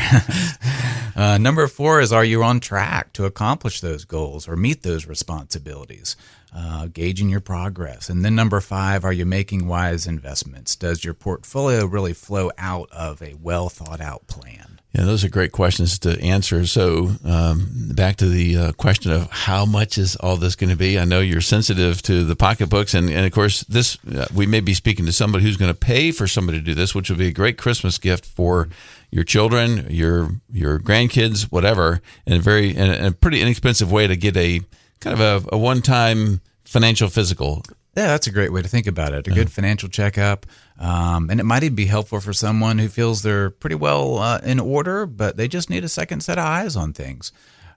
uh, 1.16 1.38
number 1.38 1.66
four 1.66 2.00
is, 2.00 2.12
are 2.12 2.24
you 2.24 2.44
on 2.44 2.60
track 2.60 3.12
to 3.14 3.24
accomplish 3.24 3.80
those 3.80 4.04
goals 4.04 4.46
or 4.46 4.56
meet 4.56 4.82
those 4.82 5.06
responsibilities? 5.06 6.16
uh, 6.54 6.86
gauging 6.86 7.28
your 7.28 7.40
progress. 7.40 8.08
And 8.08 8.24
then 8.24 8.34
number 8.34 8.60
five, 8.60 9.04
are 9.04 9.12
you 9.12 9.26
making 9.26 9.66
wise 9.66 10.06
investments? 10.06 10.76
Does 10.76 11.04
your 11.04 11.14
portfolio 11.14 11.84
really 11.84 12.14
flow 12.14 12.50
out 12.56 12.88
of 12.92 13.20
a 13.20 13.34
well 13.34 13.68
thought 13.68 14.00
out 14.00 14.26
plan? 14.28 14.73
Yeah, 14.94 15.06
those 15.06 15.24
are 15.24 15.28
great 15.28 15.50
questions 15.50 15.98
to 16.00 16.20
answer. 16.20 16.64
So, 16.66 17.10
um, 17.24 17.66
back 17.94 18.14
to 18.16 18.28
the 18.28 18.56
uh, 18.56 18.72
question 18.72 19.10
of 19.10 19.28
how 19.28 19.64
much 19.64 19.98
is 19.98 20.14
all 20.14 20.36
this 20.36 20.54
going 20.54 20.70
to 20.70 20.76
be? 20.76 21.00
I 21.00 21.04
know 21.04 21.18
you're 21.18 21.40
sensitive 21.40 22.00
to 22.02 22.22
the 22.22 22.36
pocketbooks, 22.36 22.94
and, 22.94 23.10
and 23.10 23.26
of 23.26 23.32
course, 23.32 23.62
this 23.62 23.98
uh, 24.06 24.26
we 24.32 24.46
may 24.46 24.60
be 24.60 24.72
speaking 24.72 25.04
to 25.06 25.12
somebody 25.12 25.42
who's 25.42 25.56
going 25.56 25.72
to 25.72 25.78
pay 25.78 26.12
for 26.12 26.28
somebody 26.28 26.58
to 26.58 26.64
do 26.64 26.74
this, 26.74 26.94
which 26.94 27.10
would 27.10 27.18
be 27.18 27.26
a 27.26 27.32
great 27.32 27.58
Christmas 27.58 27.98
gift 27.98 28.24
for 28.24 28.68
your 29.10 29.24
children, 29.24 29.88
your 29.90 30.30
your 30.52 30.78
grandkids, 30.78 31.50
whatever, 31.50 32.00
and 32.24 32.36
a 32.36 32.40
very 32.40 32.70
in 32.76 33.04
a 33.04 33.10
pretty 33.10 33.40
inexpensive 33.40 33.90
way 33.90 34.06
to 34.06 34.16
get 34.16 34.36
a 34.36 34.60
kind 35.00 35.20
of 35.20 35.46
a, 35.46 35.56
a 35.56 35.58
one 35.58 35.82
time 35.82 36.40
financial 36.64 37.08
physical. 37.08 37.64
Yeah, 37.96 38.08
that's 38.08 38.26
a 38.26 38.32
great 38.32 38.52
way 38.52 38.60
to 38.60 38.68
think 38.68 38.86
about 38.86 39.12
it. 39.12 39.28
A 39.28 39.30
good 39.30 39.52
financial 39.52 39.88
checkup. 39.88 40.46
Um, 40.78 41.30
and 41.30 41.38
it 41.38 41.44
might 41.44 41.62
even 41.62 41.76
be 41.76 41.86
helpful 41.86 42.18
for 42.20 42.32
someone 42.32 42.78
who 42.78 42.88
feels 42.88 43.22
they're 43.22 43.50
pretty 43.50 43.76
well 43.76 44.18
uh, 44.18 44.40
in 44.42 44.58
order, 44.58 45.06
but 45.06 45.36
they 45.36 45.46
just 45.46 45.70
need 45.70 45.84
a 45.84 45.88
second 45.88 46.20
set 46.22 46.38
of 46.38 46.44
eyes 46.44 46.74
on 46.74 46.92
things. 46.92 47.30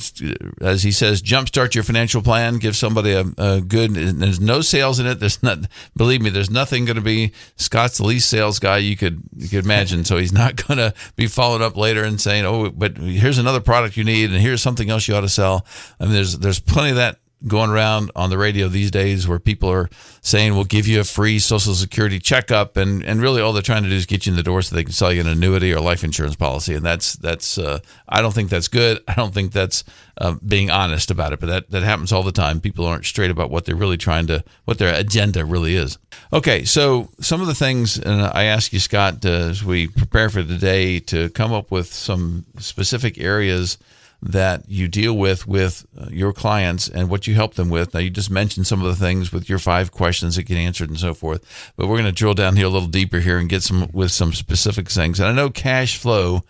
as 0.62 0.84
he 0.84 0.92
says, 0.92 1.22
jumpstart 1.22 1.76
your 1.76 1.84
financial 1.84 2.22
plan. 2.22 2.58
Give 2.58 2.76
somebody 2.76 3.12
a, 3.12 3.26
a 3.38 3.62
good. 3.62 3.94
There's 3.94 4.40
no 4.40 4.62
sales 4.62 5.00
in 5.00 5.06
it. 5.06 5.20
There's 5.20 5.42
not. 5.44 5.60
Believe 5.96 6.22
me, 6.22 6.30
there's 6.30 6.50
nothing 6.50 6.86
going 6.86 6.96
to 6.96 7.02
be. 7.02 7.32
Scott's 7.56 7.98
the 7.98 8.06
least 8.06 8.30
sales 8.30 8.60
guy 8.60 8.78
you 8.78 8.96
could 8.96 9.22
you 9.36 9.50
could 9.50 9.64
imagine. 9.64 10.04
So 10.06 10.18
he's 10.18 10.34
not 10.34 10.68
going 10.68 10.78
to 10.78 10.94
be 11.16 11.28
followed 11.28 11.62
up 11.62 11.78
later 11.78 12.04
and 12.04 12.20
saying, 12.20 12.46
"Oh, 12.46 12.70
but 12.70 12.98
here's 12.98 13.38
another 13.38 13.62
product 13.62 13.98
you 13.98 14.04
need, 14.04 14.32
and 14.32 14.40
here's 14.40 14.62
something 14.62 14.90
else 14.90 15.08
you 15.08 15.16
ought 15.16 15.22
to 15.22 15.30
sell." 15.30 15.66
I 16.00 16.06
mean, 16.06 16.14
there's 16.14 16.38
there's 16.38 16.60
plenty 16.60 16.92
of 16.92 16.96
that 16.98 17.20
going 17.48 17.70
around 17.70 18.12
on 18.16 18.30
the 18.30 18.38
radio 18.38 18.68
these 18.68 18.92
days 18.92 19.28
where 19.28 19.40
people 19.40 19.70
are 19.70 19.90
saying 20.22 20.54
we'll 20.54 20.66
give 20.66 20.88
you 20.88 21.00
a 21.00 21.04
free 21.04 21.40
social 21.40 21.74
security 21.74 22.20
checkup 22.20 22.76
and 22.76 23.04
and 23.04 23.22
really 23.22 23.42
all 23.42 23.54
they're 23.54 23.62
trying 23.62 23.84
to 23.84 23.90
do 23.90 23.96
is 23.96 24.06
get 24.06 24.26
you 24.26 24.32
in 24.32 24.36
the 24.36 24.44
door 24.44 24.62
so 24.62 24.76
they 24.76 24.84
can 24.84 24.92
sell 24.92 25.14
you 25.14 25.22
an 25.22 25.28
annuity 25.28 25.74
or 25.74 25.80
life 25.80 26.04
insurance 26.04 26.36
policy 26.36 26.74
and 26.74 26.86
that's 26.86 27.14
that's 27.14 27.58
uh, 27.58 27.80
I 28.08 28.22
don't 28.22 28.34
think 28.34 28.50
that's 28.50 28.68
good. 28.68 29.02
I 29.08 29.14
don't 29.14 29.34
think 29.34 29.54
that's 29.54 29.84
uh, 30.18 30.36
being 30.46 30.70
honest 30.70 31.12
about 31.12 31.32
it 31.32 31.40
but 31.40 31.48
that 31.48 31.70
that 31.70 31.84
happens 31.84 32.12
all 32.12 32.24
the 32.24 32.32
time. 32.34 32.60
People 32.60 32.86
aren't 32.86 33.06
straight 33.06 33.32
about 33.32 33.50
what 33.50 33.66
they're 33.66 33.76
really 33.76 33.98
trying 33.98 34.28
to 34.28 34.44
what 34.66 34.78
their 34.78 34.94
agenda 34.94 35.46
really 35.46 35.76
is. 35.76 35.98
Okay 36.34 36.66
so 36.66 37.10
some 37.22 37.40
of 37.40 37.48
the 37.48 37.56
things 37.56 37.98
and 37.98 38.22
I 38.22 38.44
ask 38.46 38.74
you 38.74 38.80
Scott 38.80 39.26
uh, 39.26 39.30
as 39.30 39.64
we 39.64 39.88
prepare 39.88 40.30
for 40.30 40.44
today 40.44 41.00
to 41.00 41.30
come 41.30 41.54
up 41.54 41.72
with 41.72 41.94
some 41.94 42.46
specific 42.58 43.18
areas 43.18 43.78
that 44.22 44.68
you 44.68 44.88
deal 44.88 45.16
with 45.16 45.48
with 45.48 45.86
uh, 45.98 46.08
your 46.12 46.34
clients 46.34 46.90
and 46.90 47.10
what 47.10 47.26
you 47.26 47.36
help 47.36 47.54
them 47.54 47.70
with. 47.70 47.94
Now, 47.94 48.02
you 48.02 48.10
just 48.10 48.30
mentioned 48.30 48.68
some 48.68 48.82
of 48.82 48.88
the 48.88 48.96
things 48.96 49.32
with 49.32 49.48
your 49.48 49.60
five 49.60 49.92
questions 49.92 50.36
that 50.36 50.44
get 50.44 50.58
answered 50.58 50.90
and 50.90 51.00
so 51.00 51.14
forth, 51.14 51.72
but 51.78 51.88
we're 51.88 51.96
going 51.96 52.06
to 52.06 52.12
drill 52.12 52.34
down 52.34 52.58
here 52.58 52.66
a 52.66 52.70
little 52.70 52.90
deeper 52.90 53.20
here 53.20 53.38
and 53.38 53.50
get 53.50 53.64
some 53.64 53.90
with 53.94 54.12
some 54.12 54.34
specific 54.34 54.90
things. 54.90 55.20
And 55.20 55.30
I 55.30 55.34
know 55.34 55.50
cash 55.50 55.98
flow 55.98 56.44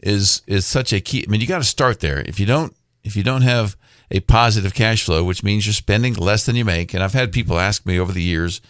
is 0.00 0.42
is 0.46 0.66
such 0.66 0.92
a 0.92 1.00
key. 1.00 1.24
I 1.26 1.30
mean, 1.30 1.40
you 1.40 1.46
got 1.46 1.58
to 1.58 1.64
start 1.64 2.00
there. 2.00 2.20
If 2.20 2.40
you 2.40 2.46
don't 2.46 2.74
if 3.04 3.14
you 3.16 3.22
don't 3.22 3.42
have 3.42 3.76
a 4.10 4.20
positive 4.20 4.74
cash 4.74 5.04
flow, 5.04 5.24
which 5.24 5.42
means 5.42 5.66
you're 5.66 5.74
spending 5.74 6.14
less 6.14 6.46
than 6.46 6.56
you 6.56 6.64
make, 6.64 6.92
and 6.92 7.02
I've 7.02 7.12
had 7.12 7.32
people 7.32 7.58
ask 7.58 7.86
me 7.86 7.98
over 7.98 8.12
the 8.12 8.22
years 8.22 8.60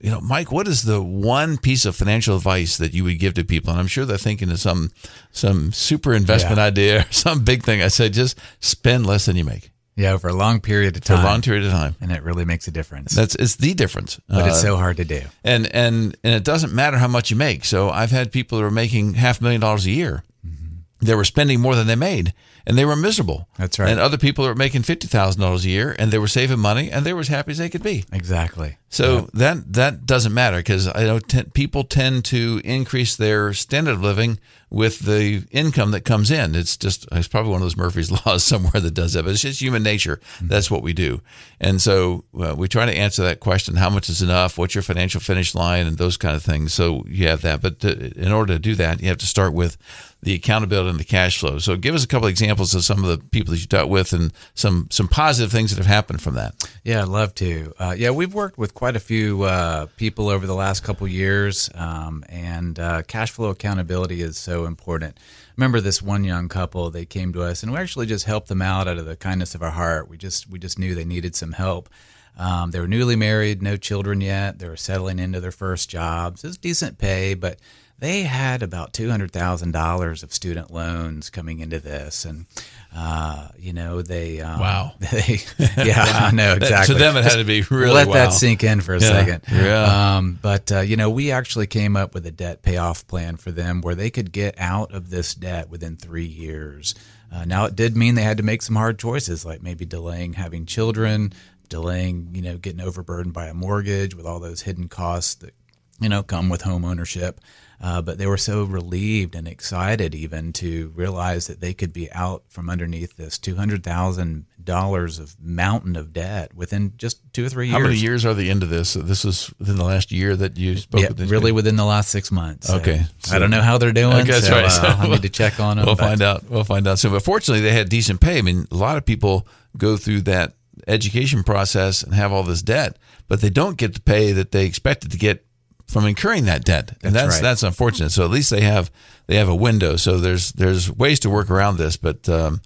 you 0.00 0.10
know, 0.10 0.20
Mike, 0.20 0.52
what 0.52 0.68
is 0.68 0.82
the 0.82 1.02
one 1.02 1.56
piece 1.56 1.84
of 1.84 1.96
financial 1.96 2.36
advice 2.36 2.76
that 2.76 2.92
you 2.92 3.04
would 3.04 3.18
give 3.18 3.34
to 3.34 3.44
people? 3.44 3.70
And 3.70 3.80
I'm 3.80 3.86
sure 3.86 4.04
they're 4.04 4.18
thinking 4.18 4.50
of 4.50 4.60
some 4.60 4.92
some 5.32 5.72
super 5.72 6.14
investment 6.14 6.58
yeah. 6.58 6.64
idea 6.64 7.00
or 7.00 7.06
some 7.12 7.44
big 7.44 7.62
thing. 7.62 7.82
I 7.82 7.88
said, 7.88 8.12
just 8.12 8.38
spend 8.60 9.06
less 9.06 9.26
than 9.26 9.36
you 9.36 9.44
make. 9.44 9.70
Yeah, 9.96 10.12
over 10.12 10.28
a 10.28 10.32
long 10.32 10.60
period 10.60 10.96
of 10.96 11.04
time. 11.04 11.18
For 11.18 11.22
a 11.22 11.24
long 11.24 11.40
period 11.40 11.64
of 11.64 11.70
time, 11.70 11.94
and 12.00 12.10
it 12.10 12.22
really 12.24 12.44
makes 12.44 12.66
a 12.66 12.72
difference. 12.72 13.14
That's 13.14 13.36
it's 13.36 13.56
the 13.56 13.74
difference, 13.74 14.20
but 14.28 14.42
uh, 14.42 14.48
it's 14.48 14.60
so 14.60 14.76
hard 14.76 14.96
to 14.96 15.04
do. 15.04 15.22
And 15.44 15.72
and 15.72 16.16
and 16.24 16.34
it 16.34 16.42
doesn't 16.42 16.72
matter 16.72 16.98
how 16.98 17.06
much 17.06 17.30
you 17.30 17.36
make. 17.36 17.64
So 17.64 17.90
I've 17.90 18.10
had 18.10 18.32
people 18.32 18.58
who 18.58 18.64
are 18.64 18.72
making 18.72 19.14
half 19.14 19.40
a 19.40 19.44
million 19.44 19.60
dollars 19.60 19.86
a 19.86 19.92
year. 19.92 20.24
Mm-hmm. 20.44 21.06
They 21.06 21.14
were 21.14 21.24
spending 21.24 21.60
more 21.60 21.76
than 21.76 21.86
they 21.86 21.94
made, 21.94 22.34
and 22.66 22.76
they 22.76 22.84
were 22.84 22.96
miserable. 22.96 23.46
That's 23.56 23.78
right. 23.78 23.88
And 23.88 24.00
other 24.00 24.18
people 24.18 24.44
are 24.46 24.56
making 24.56 24.82
fifty 24.82 25.06
thousand 25.06 25.40
dollars 25.40 25.64
a 25.64 25.70
year, 25.70 25.94
and 25.96 26.10
they 26.10 26.18
were 26.18 26.26
saving 26.26 26.58
money, 26.58 26.90
and 26.90 27.06
they 27.06 27.12
were 27.12 27.20
as 27.20 27.28
happy 27.28 27.52
as 27.52 27.58
they 27.58 27.68
could 27.68 27.84
be. 27.84 28.04
Exactly. 28.12 28.78
So 28.94 29.14
yep. 29.14 29.30
that 29.34 29.72
that 29.72 30.06
doesn't 30.06 30.32
matter 30.32 30.58
because 30.58 30.86
I 30.86 31.02
know 31.02 31.18
t- 31.18 31.42
people 31.52 31.82
tend 31.82 32.24
to 32.26 32.60
increase 32.64 33.16
their 33.16 33.52
standard 33.52 33.94
of 33.94 34.02
living 34.02 34.38
with 34.70 35.00
the 35.00 35.42
income 35.50 35.90
that 35.90 36.02
comes 36.02 36.30
in. 36.30 36.54
It's 36.54 36.76
just 36.76 37.08
it's 37.10 37.26
probably 37.26 37.50
one 37.50 37.60
of 37.60 37.64
those 37.64 37.76
Murphy's 37.76 38.10
laws 38.26 38.44
somewhere 38.44 38.80
that 38.80 38.94
does 38.94 39.14
that, 39.14 39.24
but 39.24 39.32
it's 39.32 39.42
just 39.42 39.60
human 39.60 39.82
nature. 39.82 40.20
Mm-hmm. 40.36 40.46
That's 40.46 40.70
what 40.70 40.82
we 40.82 40.92
do, 40.92 41.22
and 41.60 41.82
so 41.82 42.24
uh, 42.40 42.54
we 42.56 42.68
try 42.68 42.86
to 42.86 42.96
answer 42.96 43.22
that 43.24 43.40
question: 43.40 43.74
How 43.74 43.90
much 43.90 44.08
is 44.08 44.22
enough? 44.22 44.58
What's 44.58 44.76
your 44.76 44.82
financial 44.82 45.20
finish 45.20 45.56
line? 45.56 45.88
And 45.88 45.98
those 45.98 46.16
kind 46.16 46.36
of 46.36 46.44
things. 46.44 46.72
So 46.72 47.04
you 47.08 47.26
have 47.26 47.42
that, 47.42 47.62
but 47.62 47.80
to, 47.80 48.12
in 48.16 48.30
order 48.30 48.54
to 48.54 48.60
do 48.60 48.76
that, 48.76 49.02
you 49.02 49.08
have 49.08 49.18
to 49.18 49.26
start 49.26 49.54
with 49.54 49.76
the 50.24 50.34
accountability 50.34 50.88
and 50.88 50.98
the 50.98 51.04
cash 51.04 51.38
flow. 51.38 51.58
So 51.58 51.76
give 51.76 51.94
us 51.94 52.02
a 52.02 52.08
couple 52.08 52.26
of 52.26 52.30
examples 52.30 52.74
of 52.74 52.82
some 52.82 53.04
of 53.04 53.10
the 53.10 53.18
people 53.26 53.52
that 53.52 53.60
you 53.60 53.66
dealt 53.66 53.90
with 53.90 54.12
and 54.12 54.32
some 54.54 54.88
some 54.90 55.06
positive 55.06 55.52
things 55.52 55.70
that 55.70 55.76
have 55.76 55.86
happened 55.86 56.22
from 56.22 56.34
that. 56.34 56.54
Yeah, 56.82 57.02
I'd 57.02 57.08
love 57.08 57.34
to. 57.36 57.74
Uh, 57.78 57.94
yeah, 57.96 58.10
we've 58.10 58.34
worked 58.34 58.56
with 58.56 58.74
quite 58.84 58.96
a 58.96 59.00
few 59.00 59.44
uh, 59.44 59.86
people 59.96 60.28
over 60.28 60.46
the 60.46 60.54
last 60.54 60.84
couple 60.84 61.08
years, 61.08 61.70
um, 61.74 62.22
and 62.28 62.78
uh, 62.78 63.00
cash 63.04 63.30
flow 63.30 63.48
accountability 63.48 64.20
is 64.20 64.36
so 64.36 64.66
important. 64.66 65.18
remember 65.56 65.80
this 65.80 66.02
one 66.02 66.22
young 66.22 66.50
couple. 66.50 66.90
They 66.90 67.06
came 67.06 67.32
to 67.32 67.42
us, 67.42 67.62
and 67.62 67.72
we 67.72 67.78
actually 67.78 68.04
just 68.04 68.26
helped 68.26 68.48
them 68.48 68.60
out 68.60 68.86
out 68.86 68.98
of 68.98 69.06
the 69.06 69.16
kindness 69.16 69.54
of 69.54 69.62
our 69.62 69.70
heart. 69.70 70.10
We 70.10 70.18
just 70.18 70.50
we 70.50 70.58
just 70.58 70.78
knew 70.78 70.94
they 70.94 71.06
needed 71.06 71.34
some 71.34 71.52
help. 71.52 71.88
Um, 72.36 72.72
they 72.72 72.78
were 72.78 72.86
newly 72.86 73.16
married, 73.16 73.62
no 73.62 73.78
children 73.78 74.20
yet. 74.20 74.58
They 74.58 74.68
were 74.68 74.76
settling 74.76 75.18
into 75.18 75.40
their 75.40 75.50
first 75.50 75.88
jobs. 75.88 76.44
It 76.44 76.48
was 76.48 76.58
decent 76.58 76.98
pay, 76.98 77.32
but 77.32 77.60
they 77.98 78.24
had 78.24 78.62
about 78.62 78.92
two 78.92 79.08
hundred 79.08 79.30
thousand 79.30 79.70
dollars 79.70 80.22
of 80.22 80.34
student 80.34 80.70
loans 80.70 81.30
coming 81.30 81.60
into 81.60 81.80
this, 81.80 82.26
and 82.26 82.44
uh, 82.94 83.48
you 83.58 83.72
know 83.72 84.02
they 84.02 84.40
um, 84.40 84.60
Wow. 84.60 84.92
they, 84.98 85.40
yeah 85.76 86.02
I 86.04 86.30
know 86.34 86.54
exactly 86.54 86.94
to 86.94 86.98
them, 86.98 87.16
it 87.16 87.24
had 87.24 87.36
to 87.36 87.44
be 87.44 87.62
really 87.62 87.92
let 87.92 88.06
wow. 88.06 88.14
that 88.14 88.32
sink 88.32 88.62
in 88.62 88.80
for 88.80 88.94
a 88.94 89.00
Yeah, 89.00 89.08
second. 89.08 89.42
yeah. 89.50 90.16
Um, 90.16 90.38
but 90.40 90.70
uh, 90.70 90.80
you 90.80 90.96
know, 90.96 91.10
we 91.10 91.30
actually 91.32 91.66
came 91.66 91.96
up 91.96 92.14
with 92.14 92.24
a 92.26 92.30
debt 92.30 92.62
payoff 92.62 93.06
plan 93.08 93.36
for 93.36 93.50
them 93.50 93.80
where 93.80 93.94
they 93.94 94.10
could 94.10 94.30
get 94.32 94.54
out 94.58 94.92
of 94.94 95.10
this 95.10 95.34
debt 95.34 95.68
within 95.70 95.96
three 95.96 96.24
years. 96.26 96.94
Uh, 97.32 97.44
now, 97.44 97.64
it 97.64 97.74
did 97.74 97.96
mean 97.96 98.14
they 98.14 98.22
had 98.22 98.36
to 98.36 98.44
make 98.44 98.62
some 98.62 98.76
hard 98.76 98.96
choices, 98.98 99.44
like 99.44 99.60
maybe 99.60 99.84
delaying 99.84 100.34
having 100.34 100.64
children, 100.66 101.32
delaying, 101.68 102.30
you 102.32 102.42
know, 102.42 102.56
getting 102.58 102.80
overburdened 102.80 103.32
by 103.34 103.46
a 103.48 103.54
mortgage 103.54 104.14
with 104.14 104.24
all 104.24 104.38
those 104.38 104.62
hidden 104.62 104.86
costs 104.88 105.34
that 105.36 105.52
you 106.00 106.08
know 106.08 106.22
come 106.22 106.48
with 106.48 106.62
home 106.62 106.84
ownership. 106.84 107.40
Uh, 107.86 108.00
but 108.00 108.16
they 108.16 108.26
were 108.26 108.38
so 108.38 108.64
relieved 108.64 109.34
and 109.34 109.46
excited 109.46 110.14
even 110.14 110.54
to 110.54 110.90
realize 110.94 111.48
that 111.48 111.60
they 111.60 111.74
could 111.74 111.92
be 111.92 112.10
out 112.12 112.42
from 112.48 112.70
underneath 112.70 113.14
this 113.18 113.36
two 113.36 113.56
hundred 113.56 113.84
thousand 113.84 114.46
dollars 114.62 115.18
of 115.18 115.36
mountain 115.38 115.94
of 115.94 116.14
debt 116.14 116.54
within 116.54 116.94
just 116.96 117.20
two 117.34 117.44
or 117.44 117.50
three 117.50 117.66
years. 117.66 117.76
How 117.76 117.82
many 117.86 117.96
years 117.98 118.24
are 118.24 118.32
the 118.32 118.48
end 118.48 118.62
of 118.62 118.70
this? 118.70 118.94
This 118.94 119.22
was 119.22 119.52
within 119.58 119.76
the 119.76 119.84
last 119.84 120.10
year 120.10 120.34
that 120.34 120.56
you 120.56 120.78
spoke 120.78 121.02
Yeah, 121.02 121.08
with 121.08 121.20
really 121.30 121.50
people? 121.52 121.62
win 121.62 121.76
the 121.76 121.84
last 121.84 122.08
six 122.08 122.32
months. 122.32 122.68
So 122.68 122.76
Okay, 122.76 123.02
I 123.30 123.38
don't 123.38 123.50
know 123.50 123.60
how 123.60 123.76
they're 123.76 123.92
doing. 123.92 124.16
Okay, 124.16 124.30
that's 124.30 124.46
so, 124.46 124.52
right. 124.54 124.64
uh, 124.64 124.96
I 125.00 125.06
need 125.08 125.20
to 125.20 125.28
check 125.42 125.60
on 125.60 125.76
them. 125.76 125.84
We'll 125.84 125.94
but- 125.96 126.04
find 126.08 126.22
out. 126.22 126.48
We'll 126.48 126.64
find 126.64 126.86
out 126.88 126.98
soon. 126.98 127.12
But 127.12 127.22
fortunately, 127.22 127.60
they 127.60 127.72
had 127.74 127.90
decent 127.90 128.18
pay. 128.22 128.38
I 128.38 128.42
mean, 128.42 128.66
a 128.72 128.76
lot 128.76 128.96
of 128.96 129.04
people 129.04 129.46
go 129.76 129.98
through 129.98 130.22
that 130.22 130.54
education 130.88 131.42
process 131.42 132.02
and 132.02 132.14
have 132.14 132.32
all 132.32 132.44
this 132.44 132.62
debt, 132.62 132.96
but 133.28 133.42
they 133.42 133.50
don't 133.50 133.76
get 133.76 133.92
the 133.92 134.00
pay 134.00 134.32
that 134.32 134.52
they 134.52 134.64
expected 134.64 135.10
to 135.10 135.18
get 135.18 135.44
from 135.86 136.06
incurring 136.06 136.46
that 136.46 136.64
debt, 136.64 136.96
and 137.02 137.14
That's 137.14 137.26
that's 137.26 137.34
right. 137.36 137.42
that's 137.42 137.62
unfortunate. 137.62 138.10
So 138.10 138.24
at 138.24 138.30
least 138.30 138.50
they 138.50 138.62
have 138.62 138.90
they 139.26 139.36
have 139.36 139.48
a 139.48 139.54
window. 139.54 139.96
So 139.96 140.18
there's 140.18 140.52
there's 140.52 140.90
ways 140.90 141.20
to 141.20 141.30
work 141.30 141.50
around 141.50 141.76
this, 141.78 141.96
but 141.96 142.28
um, 142.28 142.60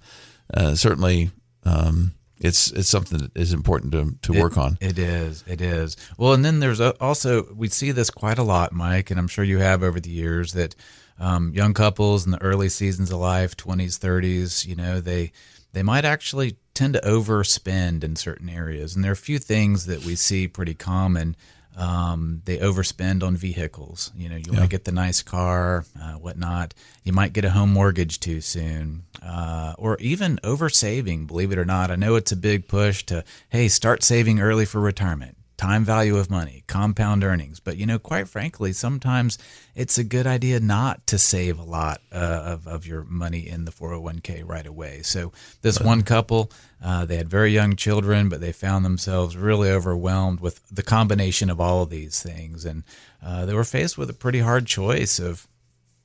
uh, 0.53 0.75
certainly 0.75 1.31
um, 1.63 2.13
it's 2.37 2.71
it's 2.71 2.89
something 2.89 3.17
that 3.19 3.35
is 3.37 3.53
important 3.53 3.91
to 3.93 4.15
to 4.31 4.39
work 4.39 4.57
on. 4.57 4.77
It 4.81 4.97
is. 4.97 5.43
It 5.47 5.61
is. 5.61 5.97
Well, 6.17 6.33
and 6.33 6.43
then 6.43 6.59
there's 6.59 6.79
also 6.79 7.53
we 7.53 7.67
see 7.67 7.91
this 7.91 8.09
quite 8.09 8.37
a 8.39 8.43
lot, 8.43 8.71
Mike, 8.71 9.11
and 9.11 9.19
I'm 9.19 9.27
sure 9.27 9.43
you 9.43 9.59
have 9.59 9.83
over 9.83 9.99
the 9.99 10.09
years 10.09 10.53
that 10.53 10.75
um, 11.19 11.51
young 11.53 11.73
couples 11.73 12.25
in 12.25 12.31
the 12.31 12.41
early 12.41 12.69
seasons 12.69 13.11
of 13.11 13.19
life, 13.19 13.57
20s, 13.57 13.99
30s, 13.99 14.65
you 14.65 14.75
know, 14.75 15.01
they 15.01 15.31
they 15.73 15.83
might 15.83 16.05
actually 16.05 16.55
tend 16.73 16.93
to 16.93 17.01
overspend 17.01 18.03
in 18.05 18.15
certain 18.15 18.49
areas, 18.49 18.95
and 18.95 19.03
there 19.03 19.11
are 19.11 19.13
a 19.13 19.17
few 19.17 19.37
things 19.37 19.85
that 19.85 20.05
we 20.05 20.15
see 20.15 20.47
pretty 20.47 20.73
common. 20.73 21.35
Um, 21.79 22.41
they 22.43 22.57
overspend 22.57 23.23
on 23.23 23.37
vehicles. 23.37 24.11
You 24.13 24.27
know, 24.27 24.35
you 24.35 24.51
want 24.51 24.63
to 24.63 24.69
get 24.69 24.83
the 24.83 24.91
nice 24.91 25.21
car, 25.23 25.85
uh, 25.99 26.13
whatnot. 26.13 26.73
You 27.05 27.13
might 27.13 27.31
get 27.31 27.45
a 27.45 27.51
home 27.51 27.71
mortgage 27.71 28.19
too 28.19 28.41
soon, 28.41 29.03
uh, 29.23 29.75
or 29.77 29.97
even 29.99 30.39
over 30.43 30.67
saving. 30.67 31.25
Believe 31.25 31.53
it 31.53 31.57
or 31.57 31.63
not, 31.63 31.89
I 31.89 31.95
know 31.95 32.15
it's 32.15 32.33
a 32.33 32.35
big 32.35 32.67
push 32.67 33.03
to 33.05 33.23
hey, 33.47 33.69
start 33.69 34.03
saving 34.03 34.41
early 34.41 34.65
for 34.65 34.81
retirement. 34.81 35.37
Time 35.59 35.83
value 35.83 36.15
of 36.15 36.29
money, 36.29 36.63
compound 36.67 37.21
earnings. 37.21 37.59
But 37.59 37.75
you 37.75 37.85
know, 37.85 37.99
quite 37.99 38.29
frankly, 38.29 38.71
sometimes 38.71 39.37
it's 39.75 39.97
a 39.97 40.05
good 40.05 40.25
idea 40.25 40.61
not 40.61 41.05
to 41.07 41.17
save 41.17 41.59
a 41.59 41.63
lot 41.63 41.99
uh, 42.13 42.15
of, 42.15 42.65
of 42.65 42.87
your 42.87 43.03
money 43.03 43.45
in 43.45 43.65
the 43.65 43.71
401k 43.71 44.47
right 44.47 44.65
away. 44.65 45.01
So, 45.01 45.33
this 45.61 45.77
one 45.81 46.03
couple, 46.03 46.49
uh, 46.81 47.03
they 47.03 47.17
had 47.17 47.27
very 47.27 47.51
young 47.51 47.75
children, 47.75 48.29
but 48.29 48.39
they 48.39 48.53
found 48.53 48.85
themselves 48.85 49.35
really 49.35 49.69
overwhelmed 49.69 50.39
with 50.39 50.65
the 50.69 50.81
combination 50.81 51.49
of 51.49 51.59
all 51.59 51.83
of 51.83 51.89
these 51.89 52.23
things. 52.23 52.63
And 52.63 52.85
uh, 53.21 53.45
they 53.45 53.53
were 53.53 53.65
faced 53.65 53.97
with 53.97 54.09
a 54.09 54.13
pretty 54.13 54.39
hard 54.39 54.65
choice 54.65 55.19
of 55.19 55.45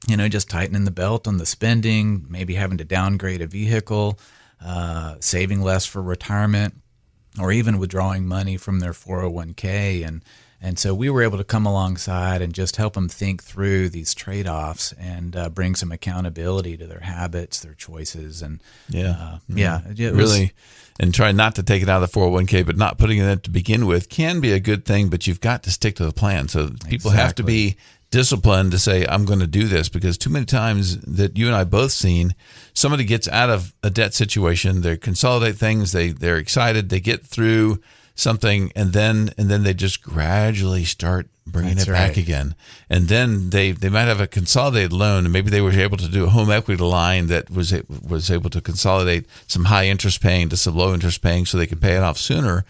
you 0.08 0.16
know, 0.16 0.28
just 0.28 0.50
tightening 0.50 0.84
the 0.84 0.90
belt 0.90 1.28
on 1.28 1.38
the 1.38 1.46
spending, 1.46 2.26
maybe 2.28 2.54
having 2.54 2.78
to 2.78 2.84
downgrade 2.84 3.40
a 3.40 3.46
vehicle, 3.46 4.18
uh, 4.60 5.14
saving 5.20 5.62
less 5.62 5.86
for 5.86 6.02
retirement, 6.02 6.74
or 7.40 7.52
even 7.52 7.78
withdrawing 7.78 8.26
money 8.26 8.56
from 8.56 8.80
their 8.80 8.92
401k. 8.92 10.06
And, 10.06 10.22
and 10.60 10.78
so 10.78 10.94
we 10.94 11.10
were 11.10 11.22
able 11.22 11.38
to 11.38 11.44
come 11.44 11.66
alongside 11.66 12.40
and 12.42 12.52
just 12.54 12.76
help 12.76 12.94
them 12.94 13.08
think 13.08 13.42
through 13.42 13.88
these 13.88 14.14
trade 14.14 14.46
offs 14.46 14.92
and 14.98 15.36
uh, 15.36 15.48
bring 15.48 15.74
some 15.74 15.92
accountability 15.92 16.76
to 16.76 16.86
their 16.86 17.00
habits, 17.00 17.60
their 17.60 17.74
choices. 17.74 18.40
And 18.42 18.60
Yeah. 18.88 19.10
uh, 19.10 19.38
yeah, 19.48 19.80
it 19.98 20.14
was- 20.14 20.32
really 20.32 20.52
and 21.00 21.12
try 21.12 21.32
not 21.32 21.56
to 21.56 21.62
take 21.64 21.82
it 21.82 21.88
out 21.88 22.00
of 22.04 22.12
the 22.12 22.16
401k 22.20 22.64
but 22.64 22.76
not 22.76 22.98
putting 22.98 23.18
it 23.18 23.24
in 23.26 23.40
to 23.40 23.50
begin 23.50 23.84
with 23.84 24.08
can 24.08 24.38
be 24.40 24.52
a 24.52 24.60
good 24.60 24.84
thing 24.84 25.08
but 25.08 25.26
you've 25.26 25.40
got 25.40 25.64
to 25.64 25.72
stick 25.72 25.96
to 25.96 26.04
the 26.04 26.12
plan 26.12 26.46
so 26.46 26.70
people 26.88 27.10
have 27.10 27.34
to 27.34 27.42
be 27.42 27.76
disciplined 28.14 28.70
to 28.70 28.78
say 28.78 29.04
i'm 29.08 29.24
going 29.24 29.40
to 29.40 29.46
do 29.46 29.66
this 29.66 29.88
because 29.88 30.16
too 30.16 30.30
many 30.30 30.46
times 30.46 30.98
that 30.98 31.36
you 31.36 31.48
and 31.48 31.56
i 31.56 31.64
both 31.64 31.90
seen 31.90 32.32
somebody 32.72 33.02
gets 33.02 33.26
out 33.26 33.50
of 33.50 33.74
a 33.82 33.90
debt 33.90 34.14
situation 34.14 34.82
they 34.82 34.96
consolidate 34.96 35.56
things 35.56 35.90
they 35.90 36.12
they're 36.12 36.36
excited 36.36 36.90
they 36.90 37.00
get 37.00 37.26
through 37.26 37.80
something 38.14 38.70
and 38.76 38.92
then 38.92 39.30
and 39.36 39.50
then 39.50 39.64
they 39.64 39.74
just 39.74 40.00
gradually 40.00 40.84
start 40.84 41.26
bringing 41.44 41.74
That's 41.74 41.88
it 41.88 41.92
back 41.92 42.08
right. 42.10 42.16
again 42.16 42.54
and 42.88 43.08
then 43.08 43.50
they 43.50 43.72
they 43.72 43.88
might 43.88 44.02
have 44.02 44.20
a 44.20 44.28
consolidated 44.28 44.92
loan 44.92 45.24
and 45.24 45.32
maybe 45.32 45.50
they 45.50 45.60
were 45.60 45.72
able 45.72 45.96
to 45.96 46.08
do 46.08 46.24
a 46.24 46.30
home 46.30 46.52
equity 46.52 46.80
line 46.84 47.26
that 47.26 47.50
was 47.50 47.72
a- 47.72 47.82
was 48.08 48.30
able 48.30 48.50
to 48.50 48.60
consolidate 48.60 49.26
some 49.48 49.64
high 49.64 49.86
interest 49.86 50.20
paying 50.22 50.48
to 50.50 50.56
some 50.56 50.76
low 50.76 50.94
interest 50.94 51.20
paying 51.20 51.46
so 51.46 51.58
they 51.58 51.66
could 51.66 51.80
pay 51.82 51.96
it 51.96 52.02
off 52.04 52.16
sooner 52.16 52.64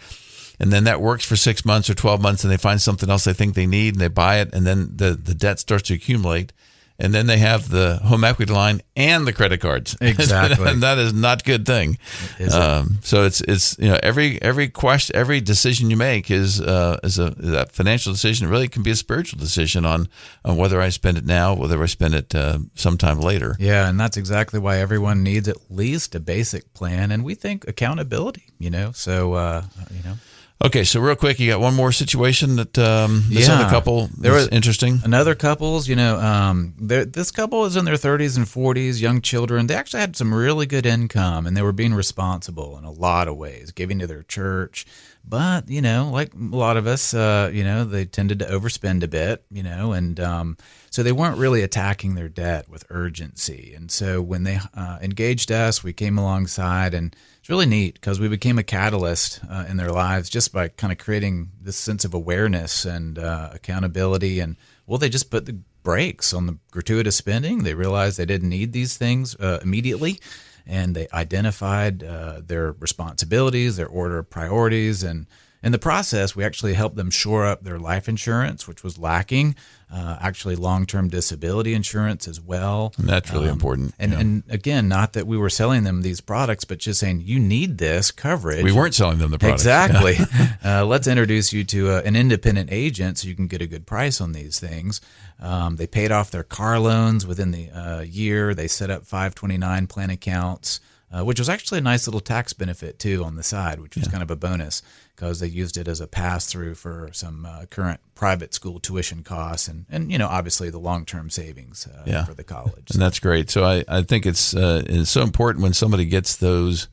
and 0.61 0.73
then 0.73 0.85
that 0.85 1.01
works 1.01 1.25
for 1.25 1.37
six 1.37 1.65
months 1.65 1.91
or 1.91 1.95
12 1.95 2.21
months 2.23 2.45
and 2.45 2.53
they 2.53 2.57
find 2.57 2.81
something 2.81 3.11
else 3.11 3.25
they 3.25 3.33
think 3.33 3.55
they 3.55 3.67
need 3.67 3.95
and 3.95 4.01
they 4.01 4.09
buy 4.09 4.39
it 4.41 4.53
and 4.55 4.67
then 4.67 4.91
the, 4.95 5.11
the 5.11 5.35
debt 5.35 5.59
starts 5.59 5.89
to 5.89 5.95
accumulate 5.95 6.53
and 6.97 7.13
then 7.13 7.27
they 7.27 7.39
have 7.39 7.71
the 7.71 7.97
home 8.05 8.23
equity 8.23 8.53
line 8.53 8.81
and 8.95 9.27
the 9.27 9.33
credit 9.33 9.61
cards 9.61 9.97
Exactly. 10.01 10.69
and 10.71 10.81
that 10.83 10.97
is 10.97 11.13
not 11.13 11.43
a 11.43 11.45
good 11.45 11.67
thing 11.67 11.99
it? 12.39 12.53
um, 12.53 12.99
so 13.03 13.25
it's 13.25 13.41
it's 13.43 13.77
you 13.81 13.89
know 13.89 13.99
every 14.03 14.41
every 14.43 14.69
question 14.69 15.17
every 15.17 15.41
decision 15.41 15.91
you 15.91 15.97
make 15.97 16.31
is 16.31 16.61
uh, 16.61 17.01
is 17.03 17.19
a 17.19 17.31
that 17.31 17.73
financial 17.73 18.13
decision 18.13 18.49
really 18.49 18.69
can 18.69 18.85
be 18.85 18.93
a 18.93 18.97
spiritual 18.97 19.41
decision 19.41 19.85
on 19.85 20.09
on 20.45 20.57
whether 20.57 20.81
I 20.81 20.91
spend 20.91 21.19
it 21.19 21.27
now 21.27 21.53
whether 21.55 21.83
I 21.83 21.87
spend 21.87 22.15
it 22.15 22.33
uh, 22.33 22.59
sometime 22.77 23.19
later 23.19 23.57
Yeah, 23.59 23.89
and 23.89 23.99
that's 23.99 24.17
exactly 24.17 24.61
why 24.61 24.79
everyone 24.79 25.25
needs 25.25 25.49
at 25.49 25.57
least 25.71 26.15
a 26.15 26.21
basic 26.21 26.73
plan, 26.75 27.11
and 27.11 27.25
we 27.25 27.35
think 27.35 27.67
accountability. 27.67 28.45
You 28.61 28.71
know, 28.71 28.93
so 28.93 29.33
uh, 29.35 29.65
you 29.91 30.03
know, 30.05 30.15
okay 30.63 30.85
so 30.85 31.01
real 31.01 31.17
quick 31.17 31.39
you 31.41 31.51
got 31.51 31.61
one 31.61 31.75
more 31.75 31.93
situation 31.93 32.57
that 32.57 32.79
um, 32.79 33.25
this 33.29 33.49
Yeah. 33.49 33.55
other 33.55 33.69
couple 33.71 34.09
There 34.19 34.33
was 34.33 34.49
interesting 34.49 35.01
another 35.05 35.35
couples, 35.35 35.89
you 35.89 35.97
know, 35.97 36.19
um, 36.21 36.75
this 36.79 37.31
couple 37.31 37.65
is 37.65 37.77
in 37.77 37.85
their 37.85 37.97
30s 37.97 38.37
and 38.37 38.47
40s, 38.47 39.01
young 39.01 39.21
children. 39.21 39.67
They 39.67 39.75
actually 39.75 40.01
had 40.01 40.17
some 40.17 40.33
really 40.33 40.67
good 40.67 40.87
income, 40.87 41.47
and 41.47 41.57
they 41.57 41.63
were 41.63 41.73
being 41.73 41.95
responsible 41.95 42.79
in 42.79 42.85
a 42.85 42.91
lot 42.91 43.29
of 43.29 43.37
ways, 43.37 43.73
giving 43.73 43.99
to 43.99 44.07
their 44.07 44.23
church. 44.23 44.87
But 45.27 45.69
you 45.69 45.81
know, 45.83 46.11
like 46.13 46.33
a 46.35 46.57
lot 46.57 46.77
of 46.77 46.87
us, 46.87 47.15
uh, 47.15 47.51
you 47.53 47.65
know, 47.65 47.85
they 47.85 48.05
tended 48.05 48.39
to 48.41 48.45
overspend 48.47 49.03
a 49.03 49.09
bit, 49.09 49.45
you 49.51 49.63
know, 49.63 49.93
and 49.93 50.21
um, 50.21 50.57
so 50.91 51.03
they 51.03 51.13
weren't 51.13 51.39
really 51.39 51.63
attacking 51.63 52.15
their 52.15 52.29
debt 52.29 52.69
with 52.69 52.85
urgency. 52.91 53.73
And 53.75 53.91
so 53.91 54.21
when 54.23 54.45
they 54.45 54.59
uh, 54.77 54.99
engaged 55.03 55.51
us, 55.51 55.83
we 55.83 55.93
came 55.93 56.19
alongside, 56.19 56.93
and 56.95 57.17
it's 57.45 57.51
really 57.51 57.67
neat 57.67 57.93
because 57.93 58.19
we 58.19 58.29
became 58.29 58.59
a 58.59 58.63
catalyst 58.63 59.39
uh, 59.51 59.67
in 59.69 59.77
their 59.77 59.93
lives 59.93 60.31
just 60.31 60.51
by 60.51 60.69
kind 60.69 60.91
of 60.91 60.97
creating 60.97 61.51
this 61.61 61.77
sense 61.77 62.03
of 62.07 62.15
awareness 62.15 62.87
and 62.87 63.19
uh, 63.19 63.51
accountability. 63.53 64.41
And 64.41 64.57
well, 64.87 64.97
they 64.97 65.11
just 65.11 65.31
put 65.31 65.45
the 65.45 65.59
brakes 65.83 66.33
on 66.33 66.47
the 66.47 66.57
gratuitous 66.71 67.17
spending. 67.17 67.63
They 67.63 67.75
realized 67.75 68.17
they 68.17 68.25
didn't 68.25 68.49
need 68.49 68.73
these 68.73 68.97
things 68.97 69.37
uh, 69.37 69.59
immediately, 69.63 70.21
and 70.67 70.95
they 70.95 71.07
identified 71.13 72.03
uh, 72.03 72.41
their 72.43 72.73
responsibilities, 72.73 73.77
their 73.77 73.89
order 73.89 74.21
of 74.21 74.31
priorities, 74.31 75.03
and 75.03 75.27
in 75.65 75.73
the 75.73 75.79
process, 75.79 76.37
we 76.37 76.45
actually 76.45 76.75
helped 76.75 76.97
them 76.97 77.11
shore 77.11 77.47
up 77.47 77.65
their 77.65 77.79
life 77.79 78.07
insurance, 78.07 78.69
which 78.69 78.85
was 78.85 78.99
lacking. 78.99 79.57
Uh, 79.91 80.19
actually, 80.21 80.57
long-term 80.57 81.09
disability 81.09 81.73
insurance 81.73 82.27
as 82.27 82.41
well. 82.41 82.93
and 82.99 83.09
that's 83.09 83.33
really 83.33 83.49
important 83.49 83.95
And 83.99 84.13
yeah. 84.13 84.21
and 84.21 84.43
again, 84.49 84.89
not 84.89 85.13
that 85.13 85.27
we 85.27 85.37
were 85.39 85.49
selling 85.49 85.85
them 85.85 86.03
these 86.03 86.21
products, 86.21 86.65
but 86.65 86.79
just 86.79 87.01
saying 87.01 87.23
you 87.25 87.39
need 87.39 87.79
this 87.79 88.11
coverage. 88.11 88.65
we 88.65 88.73
weren't 88.73 88.95
selling 88.95 89.19
them 89.19 89.31
the 89.31 89.39
product 89.39 89.61
Exactly. 89.61 90.17
uh, 90.65 90.85
let's 90.85 91.07
introduce 91.07 91.53
you 91.53 91.65
to 91.65 91.91
uh, 91.91 92.03
an 92.05 92.17
independent 92.17 92.71
agent 92.73 93.19
so 93.19 93.29
you 93.29 93.37
can 93.37 93.47
get 93.47 93.63
a 93.63 93.67
good 93.67 93.87
price 93.87 94.21
on 94.21 94.33
these 94.33 94.59
things. 94.59 95.01
Um, 95.41 95.77
they 95.77 95.87
paid 95.87 96.11
off 96.11 96.31
their 96.31 96.45
car 96.45 96.79
loans 96.79 97.27
within 97.27 97.53
the 97.53 97.71
uh, 97.71 98.01
year. 98.01 98.53
They 98.53 98.69
set 98.69 98.91
up 98.91 99.07
529 99.07 99.87
plan 99.87 100.11
accounts. 100.11 100.81
uh, 101.15 101.25
which 101.25 101.39
was 101.39 101.49
actually 101.49 101.79
a 101.79 101.83
nice 101.83 102.07
little 102.09 102.21
tax 102.21 102.53
benefit 102.53 102.99
too 102.99 103.23
on 103.25 103.37
the 103.37 103.43
side, 103.43 103.81
which 103.81 103.95
was 103.97 104.09
kind 104.09 104.23
of 104.23 104.31
a 104.31 104.37
bonus 104.37 104.83
because 105.15 105.41
they 105.41 105.47
used 105.47 105.77
it 105.77 105.87
as 105.89 106.01
a 106.01 106.07
pass 106.07 106.47
through 106.47 106.75
for 106.75 107.09
some 107.13 107.47
uh, 107.47 107.67
current 107.67 108.01
private 108.15 108.53
school 108.55 108.81
tuition 108.81 109.23
costs 109.23 109.69
and, 109.69 109.87
and 109.91 110.11
you 110.11 110.19
know 110.19 110.29
obviously 110.29 110.71
the 110.71 110.79
long 110.79 111.05
term 111.05 111.31
savings 111.31 111.87
uh, 111.87 112.03
Yeah. 112.07 112.25
for 112.25 112.35
the 112.35 112.45
college. 112.45 112.91
and 112.93 113.01
that's 113.03 113.19
great. 113.21 113.51
So 113.51 113.65
I, 113.65 113.85
I 113.89 114.03
think 114.03 114.27
it's 114.27 114.55
uh, 114.55 114.83
it's 114.87 115.11
so 115.11 115.23
important 115.23 115.63
when 115.63 115.73
somebody 115.73 116.05
gets 116.05 116.37
those 116.37 116.89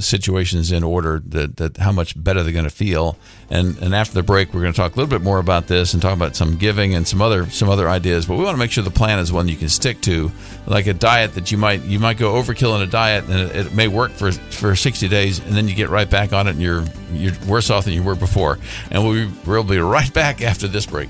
situations 0.00 0.72
in 0.72 0.82
order 0.82 1.22
that, 1.26 1.56
that 1.56 1.76
how 1.78 1.92
much 1.92 2.20
better 2.22 2.42
they're 2.42 2.52
going 2.52 2.64
to 2.64 2.70
feel. 2.70 3.16
And 3.48 3.78
and 3.78 3.94
after 3.94 4.14
the 4.14 4.22
break, 4.22 4.52
we're 4.52 4.60
going 4.60 4.72
to 4.72 4.76
talk 4.76 4.94
a 4.94 4.96
little 4.96 5.10
bit 5.10 5.22
more 5.22 5.38
about 5.38 5.68
this 5.68 5.92
and 5.94 6.02
talk 6.02 6.12
about 6.12 6.36
some 6.36 6.56
giving 6.56 6.94
and 6.94 7.06
some 7.06 7.22
other 7.22 7.48
some 7.50 7.68
other 7.68 7.88
ideas. 7.88 8.26
But 8.26 8.36
we 8.36 8.44
want 8.44 8.54
to 8.54 8.58
make 8.58 8.70
sure 8.70 8.84
the 8.84 8.90
plan 8.90 9.18
is 9.18 9.32
one 9.32 9.48
you 9.48 9.56
can 9.56 9.68
stick 9.68 10.00
to, 10.02 10.30
like 10.66 10.86
a 10.86 10.94
diet 10.94 11.34
that 11.34 11.50
you 11.50 11.58
might 11.58 11.82
you 11.82 11.98
might 11.98 12.18
go 12.18 12.34
overkill 12.34 12.76
in 12.76 12.82
a 12.82 12.90
diet 12.90 13.24
and 13.24 13.50
it, 13.50 13.66
it 13.66 13.74
may 13.74 13.88
work 13.88 14.10
for 14.10 14.32
for 14.32 14.76
60 14.76 15.08
days 15.08 15.38
and 15.38 15.56
then 15.56 15.68
you 15.68 15.74
get 15.74 15.88
right 15.88 16.10
back 16.10 16.32
on 16.32 16.46
it 16.46 16.50
and 16.50 16.60
you're 16.60 16.84
you're 17.12 17.34
worse 17.46 17.70
off 17.70 17.84
than 17.84 17.94
you 17.94 18.02
were 18.02 18.16
before. 18.16 18.58
And 18.90 19.02
we'll 19.04 19.26
be, 19.26 19.32
we'll 19.46 19.64
be 19.64 19.78
right 19.78 20.12
back 20.12 20.42
after 20.42 20.68
this 20.68 20.86
break. 20.86 21.08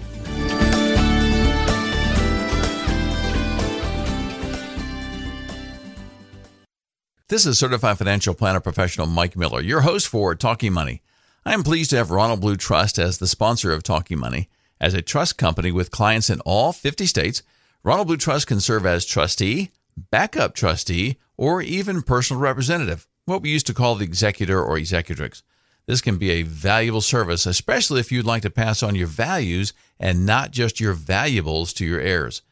This 7.30 7.46
is 7.46 7.60
certified 7.60 7.96
financial 7.96 8.34
planner 8.34 8.58
professional 8.58 9.06
Mike 9.06 9.36
Miller, 9.36 9.60
your 9.60 9.82
host 9.82 10.08
for 10.08 10.34
Talking 10.34 10.72
Money. 10.72 11.00
I 11.46 11.54
am 11.54 11.62
pleased 11.62 11.90
to 11.90 11.96
have 11.96 12.10
Ronald 12.10 12.40
Blue 12.40 12.56
Trust 12.56 12.98
as 12.98 13.18
the 13.18 13.28
sponsor 13.28 13.72
of 13.72 13.84
Talking 13.84 14.18
Money. 14.18 14.48
As 14.80 14.94
a 14.94 15.00
trust 15.00 15.38
company 15.38 15.70
with 15.70 15.92
clients 15.92 16.28
in 16.28 16.40
all 16.40 16.72
50 16.72 17.06
states, 17.06 17.44
Ronald 17.84 18.08
Blue 18.08 18.16
Trust 18.16 18.48
can 18.48 18.58
serve 18.58 18.84
as 18.84 19.06
trustee, 19.06 19.70
backup 20.10 20.56
trustee, 20.56 21.18
or 21.36 21.62
even 21.62 22.02
personal 22.02 22.42
representative, 22.42 23.06
what 23.26 23.42
we 23.42 23.50
used 23.50 23.68
to 23.68 23.74
call 23.74 23.94
the 23.94 24.04
executor 24.04 24.60
or 24.60 24.76
executrix. 24.76 25.44
This 25.86 26.00
can 26.00 26.18
be 26.18 26.32
a 26.32 26.42
valuable 26.42 27.00
service, 27.00 27.46
especially 27.46 28.00
if 28.00 28.10
you'd 28.10 28.26
like 28.26 28.42
to 28.42 28.50
pass 28.50 28.82
on 28.82 28.96
your 28.96 29.06
values 29.06 29.72
and 30.00 30.26
not 30.26 30.50
just 30.50 30.80
your 30.80 30.94
valuables 30.94 31.72
to 31.74 31.86
your 31.86 32.00
heirs. 32.00 32.42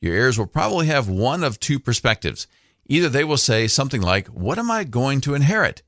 Your 0.00 0.14
heirs 0.14 0.38
will 0.38 0.46
probably 0.46 0.86
have 0.86 1.08
one 1.08 1.42
of 1.42 1.58
two 1.58 1.80
perspectives. 1.80 2.46
Either 2.88 3.08
they 3.08 3.24
will 3.24 3.36
say 3.36 3.68
something 3.68 4.00
like, 4.00 4.26
What 4.28 4.58
am 4.58 4.70
I 4.70 4.84
going 4.84 5.20
to 5.22 5.34
inherit? 5.34 5.82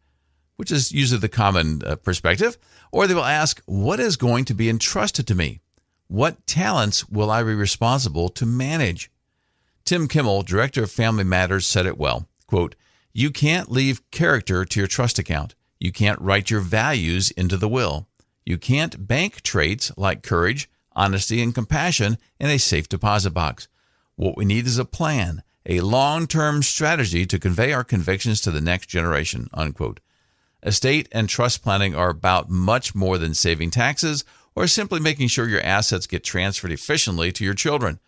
which 0.61 0.71
is 0.71 0.93
usually 0.93 1.19
the 1.19 1.27
common 1.27 1.81
uh, 1.87 1.97
perspective, 1.97 2.59
or 2.93 3.07
they 3.07 3.15
will 3.15 3.25
ask, 3.25 3.63
What 3.65 3.99
is 3.99 4.19
going 4.19 4.45
to 4.45 4.53
be 4.53 4.69
entrusted 4.69 5.27
to 5.27 5.35
me? 5.35 5.61
What 6.07 6.47
talents 6.47 7.09
will 7.09 7.31
I 7.31 7.43
be 7.43 7.55
responsible 7.55 8.29
to 8.29 8.45
manage? 8.45 9.11
Tim 9.87 10.07
Kimmel, 10.07 10.43
director 10.43 10.83
of 10.83 10.91
Family 10.91 11.25
Matters, 11.25 11.67
said 11.67 11.87
it 11.87 11.97
well. 11.97 12.29
Quote, 12.47 12.75
You 13.15 13.31
can't 13.31 13.73
leave 13.73 14.03
character 14.11 14.67
to 14.67 14.81
your 14.81 14.87
trust 14.87 15.19
account. 15.19 15.55
You 15.79 15.93
can't 15.93 16.21
write 16.21 16.51
your 16.51 16.61
values 16.61 17.31
into 17.31 17.57
the 17.57 17.67
will. 17.67 18.07
You 18.45 18.59
can't 18.59 19.09
bank 19.09 19.41
traits 19.41 19.91
like 19.97 20.23
courage, 20.23 20.69
honesty, 20.93 21.43
and 21.43 21.55
compassion 21.55 22.19
in 22.39 22.51
a 22.51 22.59
safe 22.59 22.87
deposit 22.87 23.31
box. 23.31 23.67
What 24.15 24.37
we 24.37 24.45
need 24.45 24.67
is 24.67 24.77
a 24.77 24.85
plan, 24.85 25.43
a 25.67 25.81
long 25.81 26.27
term 26.27 26.63
strategy 26.63 27.27
to 27.27 27.39
convey 27.39 27.73
our 27.73 27.85
convictions 27.85 28.41
to 28.43 28.51
the 28.51 28.61
next 28.61 28.87
generation. 28.87 29.49
Unquote. 29.53 30.01
Estate 30.63 31.09
and 31.13 31.29
trust 31.29 31.63
planning 31.63 31.95
are 31.95 32.11
about 32.11 32.51
much 32.51 32.95
more 32.95 33.17
than 33.17 33.33
saving 33.35 33.71
taxes 33.71 34.25
or 34.55 34.67
simply 34.67 35.01
making 35.01 35.29
sure 35.29 35.49
your 35.49 35.63
assets 35.63 36.07
get 36.07 36.25
transferred 36.25 36.73
efficiently 36.73 37.33
to 37.33 37.45
your 37.45 37.55
children. 37.55 37.99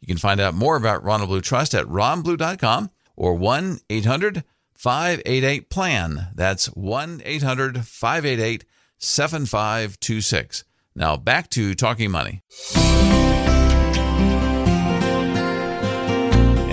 You 0.00 0.06
can 0.06 0.18
find 0.18 0.40
out 0.40 0.54
more 0.54 0.76
about 0.76 1.02
Ronald 1.02 1.30
Blue 1.30 1.40
Trust 1.40 1.74
at 1.74 1.86
ronblue.com 1.86 2.90
or 3.16 3.34
1 3.34 3.80
800 3.90 4.44
588 4.74 5.70
PLAN. 5.70 6.28
That's 6.34 6.66
1 6.66 7.22
800 7.24 7.84
588 7.84 8.64
7526. 8.98 10.64
Now 10.94 11.16
back 11.16 11.50
to 11.50 11.74
Talking 11.74 12.10
Money. 12.10 12.42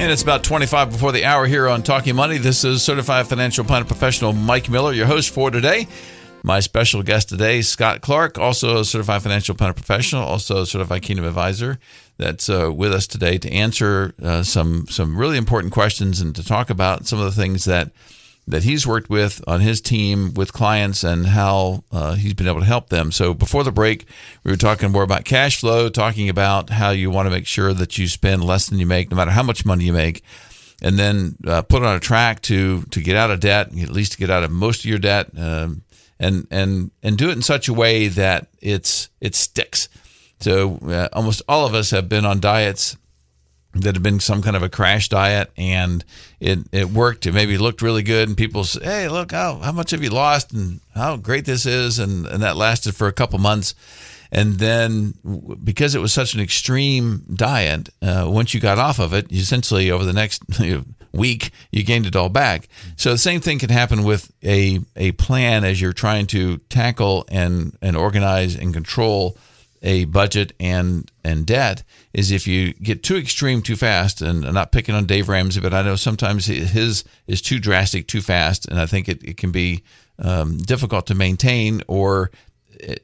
And 0.03 0.11
it's 0.11 0.21
about 0.21 0.43
25 0.43 0.91
before 0.91 1.13
the 1.13 1.23
hour 1.23 1.45
here 1.45 1.65
on 1.69 1.81
Talking 1.81 2.17
Money. 2.17 2.37
This 2.37 2.65
is 2.65 2.83
certified 2.83 3.25
financial 3.25 3.63
planner 3.63 3.85
professional 3.85 4.33
Mike 4.33 4.69
Miller, 4.69 4.91
your 4.91 5.05
host 5.05 5.29
for 5.29 5.49
today. 5.49 5.87
My 6.43 6.59
special 6.59 7.03
guest 7.03 7.29
today, 7.29 7.61
Scott 7.61 8.01
Clark, 8.01 8.37
also 8.37 8.79
a 8.79 8.83
certified 8.83 9.23
financial 9.23 9.55
planner 9.55 9.71
professional, 9.71 10.23
also 10.23 10.63
a 10.63 10.65
certified 10.65 11.03
Kingdom 11.03 11.23
advisor, 11.23 11.79
that's 12.17 12.49
uh, 12.49 12.69
with 12.73 12.91
us 12.91 13.07
today 13.07 13.37
to 13.37 13.49
answer 13.49 14.13
uh, 14.21 14.43
some 14.43 14.87
some 14.89 15.17
really 15.17 15.37
important 15.37 15.71
questions 15.71 16.19
and 16.19 16.35
to 16.35 16.43
talk 16.43 16.69
about 16.69 17.07
some 17.07 17.19
of 17.19 17.23
the 17.23 17.41
things 17.41 17.63
that 17.63 17.91
that 18.47 18.63
he's 18.63 18.85
worked 18.85 19.09
with 19.09 19.41
on 19.47 19.61
his 19.61 19.79
team 19.79 20.33
with 20.33 20.51
clients 20.51 21.03
and 21.03 21.27
how 21.27 21.83
uh, 21.91 22.15
he's 22.15 22.33
been 22.33 22.47
able 22.47 22.59
to 22.59 22.65
help 22.65 22.89
them. 22.89 23.11
So 23.11 23.33
before 23.33 23.63
the 23.63 23.71
break, 23.71 24.05
we 24.43 24.51
were 24.51 24.57
talking 24.57 24.91
more 24.91 25.03
about 25.03 25.23
cash 25.23 25.59
flow, 25.59 25.89
talking 25.89 26.29
about 26.29 26.69
how 26.69 26.89
you 26.89 27.09
want 27.09 27.27
to 27.27 27.31
make 27.31 27.47
sure 27.47 27.73
that 27.73 27.97
you 27.97 28.07
spend 28.07 28.43
less 28.43 28.67
than 28.67 28.79
you 28.79 28.85
make, 28.85 29.09
no 29.09 29.17
matter 29.17 29.31
how 29.31 29.43
much 29.43 29.65
money 29.65 29.85
you 29.85 29.93
make, 29.93 30.23
and 30.81 30.99
then 30.99 31.37
uh, 31.47 31.61
put 31.61 31.83
on 31.83 31.95
a 31.95 31.99
track 31.99 32.41
to 32.41 32.83
to 32.83 33.01
get 33.01 33.15
out 33.15 33.31
of 33.31 33.39
debt, 33.39 33.67
at 33.67 33.89
least 33.89 34.13
to 34.13 34.17
get 34.17 34.29
out 34.29 34.43
of 34.43 34.51
most 34.51 34.79
of 34.79 34.85
your 34.85 34.99
debt, 34.99 35.29
um, 35.37 35.83
and 36.19 36.45
and 36.51 36.91
and 37.01 37.17
do 37.17 37.29
it 37.29 37.33
in 37.33 37.41
such 37.41 37.69
a 37.69 37.73
way 37.73 38.09
that 38.09 38.47
it's 38.61 39.09
it 39.21 39.35
sticks. 39.35 39.87
So 40.41 40.79
uh, 40.85 41.07
almost 41.13 41.41
all 41.47 41.65
of 41.65 41.73
us 41.73 41.91
have 41.91 42.09
been 42.09 42.25
on 42.25 42.41
diets 42.41 42.97
that 43.73 43.95
had 43.95 44.03
been 44.03 44.19
some 44.19 44.41
kind 44.41 44.55
of 44.55 44.63
a 44.63 44.69
crash 44.69 45.09
diet 45.09 45.51
and 45.57 46.05
it, 46.39 46.59
it 46.71 46.89
worked. 46.89 47.25
It 47.25 47.33
maybe 47.33 47.57
looked 47.57 47.81
really 47.81 48.03
good 48.03 48.27
and 48.27 48.37
people 48.37 48.63
say, 48.63 48.83
Hey, 48.83 49.09
look, 49.09 49.31
how, 49.31 49.55
how 49.57 49.71
much 49.71 49.91
have 49.91 50.03
you 50.03 50.09
lost 50.09 50.53
and 50.53 50.79
how 50.93 51.17
great 51.17 51.45
this 51.45 51.65
is. 51.65 51.99
And, 51.99 52.25
and 52.27 52.43
that 52.43 52.55
lasted 52.55 52.95
for 52.95 53.07
a 53.07 53.13
couple 53.13 53.39
months. 53.39 53.73
And 54.31 54.55
then 54.55 55.13
because 55.63 55.95
it 55.95 56.01
was 56.01 56.13
such 56.13 56.33
an 56.33 56.39
extreme 56.39 57.23
diet, 57.33 57.89
uh, 58.01 58.25
once 58.27 58.53
you 58.53 58.59
got 58.59 58.79
off 58.79 58.99
of 58.99 59.13
it, 59.13 59.31
essentially 59.31 59.91
over 59.91 60.05
the 60.05 60.13
next 60.13 60.43
week, 61.11 61.51
you 61.71 61.83
gained 61.83 62.05
it 62.05 62.15
all 62.15 62.29
back. 62.29 62.67
So 62.95 63.11
the 63.11 63.17
same 63.17 63.41
thing 63.41 63.59
can 63.59 63.69
happen 63.69 64.03
with 64.03 64.31
a, 64.43 64.79
a 64.95 65.11
plan 65.13 65.63
as 65.63 65.79
you're 65.79 65.93
trying 65.93 66.27
to 66.27 66.57
tackle 66.69 67.25
and, 67.29 67.77
and 67.81 67.95
organize 67.95 68.55
and 68.55 68.73
control 68.73 69.37
a 69.83 70.05
budget 70.05 70.53
and 70.59 71.11
and 71.23 71.45
debt 71.45 71.83
is 72.13 72.31
if 72.31 72.47
you 72.47 72.73
get 72.73 73.03
too 73.03 73.17
extreme 73.17 73.61
too 73.61 73.75
fast 73.75 74.21
and 74.21 74.45
I'm 74.45 74.53
not 74.53 74.71
picking 74.71 74.95
on 74.95 75.05
Dave 75.05 75.29
Ramsey 75.29 75.61
but 75.61 75.73
I 75.73 75.81
know 75.81 75.95
sometimes 75.95 76.45
his 76.45 77.03
is 77.27 77.41
too 77.41 77.59
drastic 77.59 78.07
too 78.07 78.21
fast 78.21 78.67
and 78.67 78.79
I 78.79 78.85
think 78.85 79.09
it, 79.09 79.23
it 79.23 79.37
can 79.37 79.51
be 79.51 79.83
um, 80.19 80.57
difficult 80.57 81.07
to 81.07 81.15
maintain 81.15 81.81
or 81.87 82.31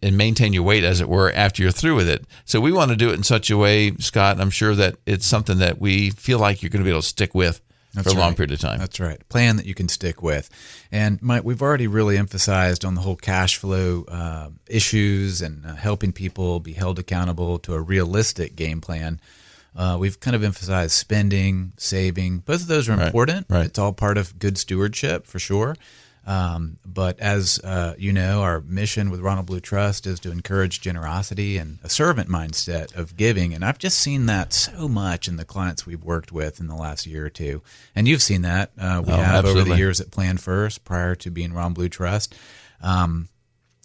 and 0.04 0.18
maintain 0.18 0.54
your 0.54 0.64
weight 0.64 0.84
as 0.84 1.00
it 1.00 1.08
were 1.08 1.32
after 1.32 1.64
you're 1.64 1.72
through 1.72 1.96
with 1.96 2.10
it. 2.10 2.26
So 2.44 2.60
we 2.60 2.72
want 2.72 2.92
to 2.92 2.98
do 2.98 3.10
it 3.10 3.14
in 3.14 3.24
such 3.24 3.50
a 3.50 3.58
way 3.58 3.96
Scott 3.98 4.40
I'm 4.40 4.50
sure 4.50 4.76
that 4.76 4.98
it's 5.06 5.26
something 5.26 5.60
that 5.60 5.80
we 5.80 6.12
feel 6.12 6.40
like 6.40 6.62
you're 6.62 6.70
going 6.70 6.84
to 6.84 6.86
be 6.86 6.92
able 6.92 7.02
to 7.02 7.08
stick 7.08 7.34
with 7.34 7.62
for 8.04 8.10
a 8.10 8.14
long 8.14 8.36
period 8.36 8.52
of 8.52 8.60
time 8.60 8.80
That's 8.80 9.00
right. 9.00 9.28
Plan 9.30 9.58
that 9.58 9.66
you 9.66 9.74
can 9.74 9.88
stick 9.90 10.22
with. 10.22 10.50
And 10.92 11.22
Mike, 11.22 11.44
we've 11.44 11.62
already 11.62 11.88
really 11.88 12.18
emphasized 12.18 12.86
on 12.86 12.96
the 12.96 13.02
whole 13.02 13.16
cash 13.16 13.58
flow 13.58 14.06
uh, 14.08 14.50
issues 14.68 15.42
and 15.42 15.66
uh, 15.66 15.76
helping 15.76 16.12
people 16.12 16.60
be 16.60 16.74
held 16.74 17.00
accountable 17.00 17.60
to 17.60 17.74
a 17.74 17.82
realistic 17.82 18.56
game 18.56 18.82
plan. 18.82 19.20
Uh, 19.76 19.98
we've 20.00 20.20
kind 20.20 20.36
of 20.36 20.44
emphasized 20.44 20.92
spending, 20.92 21.74
saving. 21.78 22.40
Both 22.40 22.62
of 22.62 22.68
those 22.68 22.90
are 22.90 23.00
important. 23.00 23.46
right. 23.50 23.66
It's 23.66 23.80
all 23.80 23.94
part 23.94 24.18
of 24.18 24.38
good 24.40 24.58
stewardship 24.58 25.26
for 25.26 25.40
sure. 25.40 25.76
Um, 26.30 26.78
but 26.86 27.20
as 27.20 27.60
uh, 27.64 27.96
you 27.98 28.14
know, 28.14 28.44
our 28.44 28.62
mission 28.62 29.10
with 29.10 29.20
Ronald 29.20 29.48
Blue 29.48 29.60
Trust 29.60 30.06
is 30.06 30.20
to 30.20 30.32
encourage 30.32 30.80
generosity 30.80 31.58
and 31.58 31.80
a 31.84 31.90
servant 31.90 32.30
mindset 32.30 32.96
of 32.96 33.18
giving. 33.18 33.52
And 33.56 33.66
I've 33.66 33.80
just 33.80 33.98
seen 33.98 34.28
that 34.28 34.54
so 34.54 34.88
much 34.88 35.28
in 35.28 35.38
the 35.38 35.44
clients 35.46 35.88
we've 35.88 36.04
worked 36.04 36.32
with 36.32 36.60
in 36.60 36.68
the 36.68 36.76
last 36.76 37.08
year 37.08 37.26
or 37.26 37.30
two. 37.32 37.64
And 37.96 38.08
you've 38.08 38.22
seen 38.22 38.44
that. 38.44 38.70
Uh, 38.80 39.02
we 39.04 39.12
Oh, 39.12 39.16
have 39.18 39.44
over 39.44 39.64
the 39.64 39.76
years 39.76 40.00
at 40.00 40.12
Plan 40.12 40.38
First 40.38 40.86
prior 40.86 41.16
to 41.16 41.32
being 41.32 41.52
Ronald 41.52 41.74
Blue 41.74 41.90
Trust. 41.90 42.36
Um, 42.80 43.28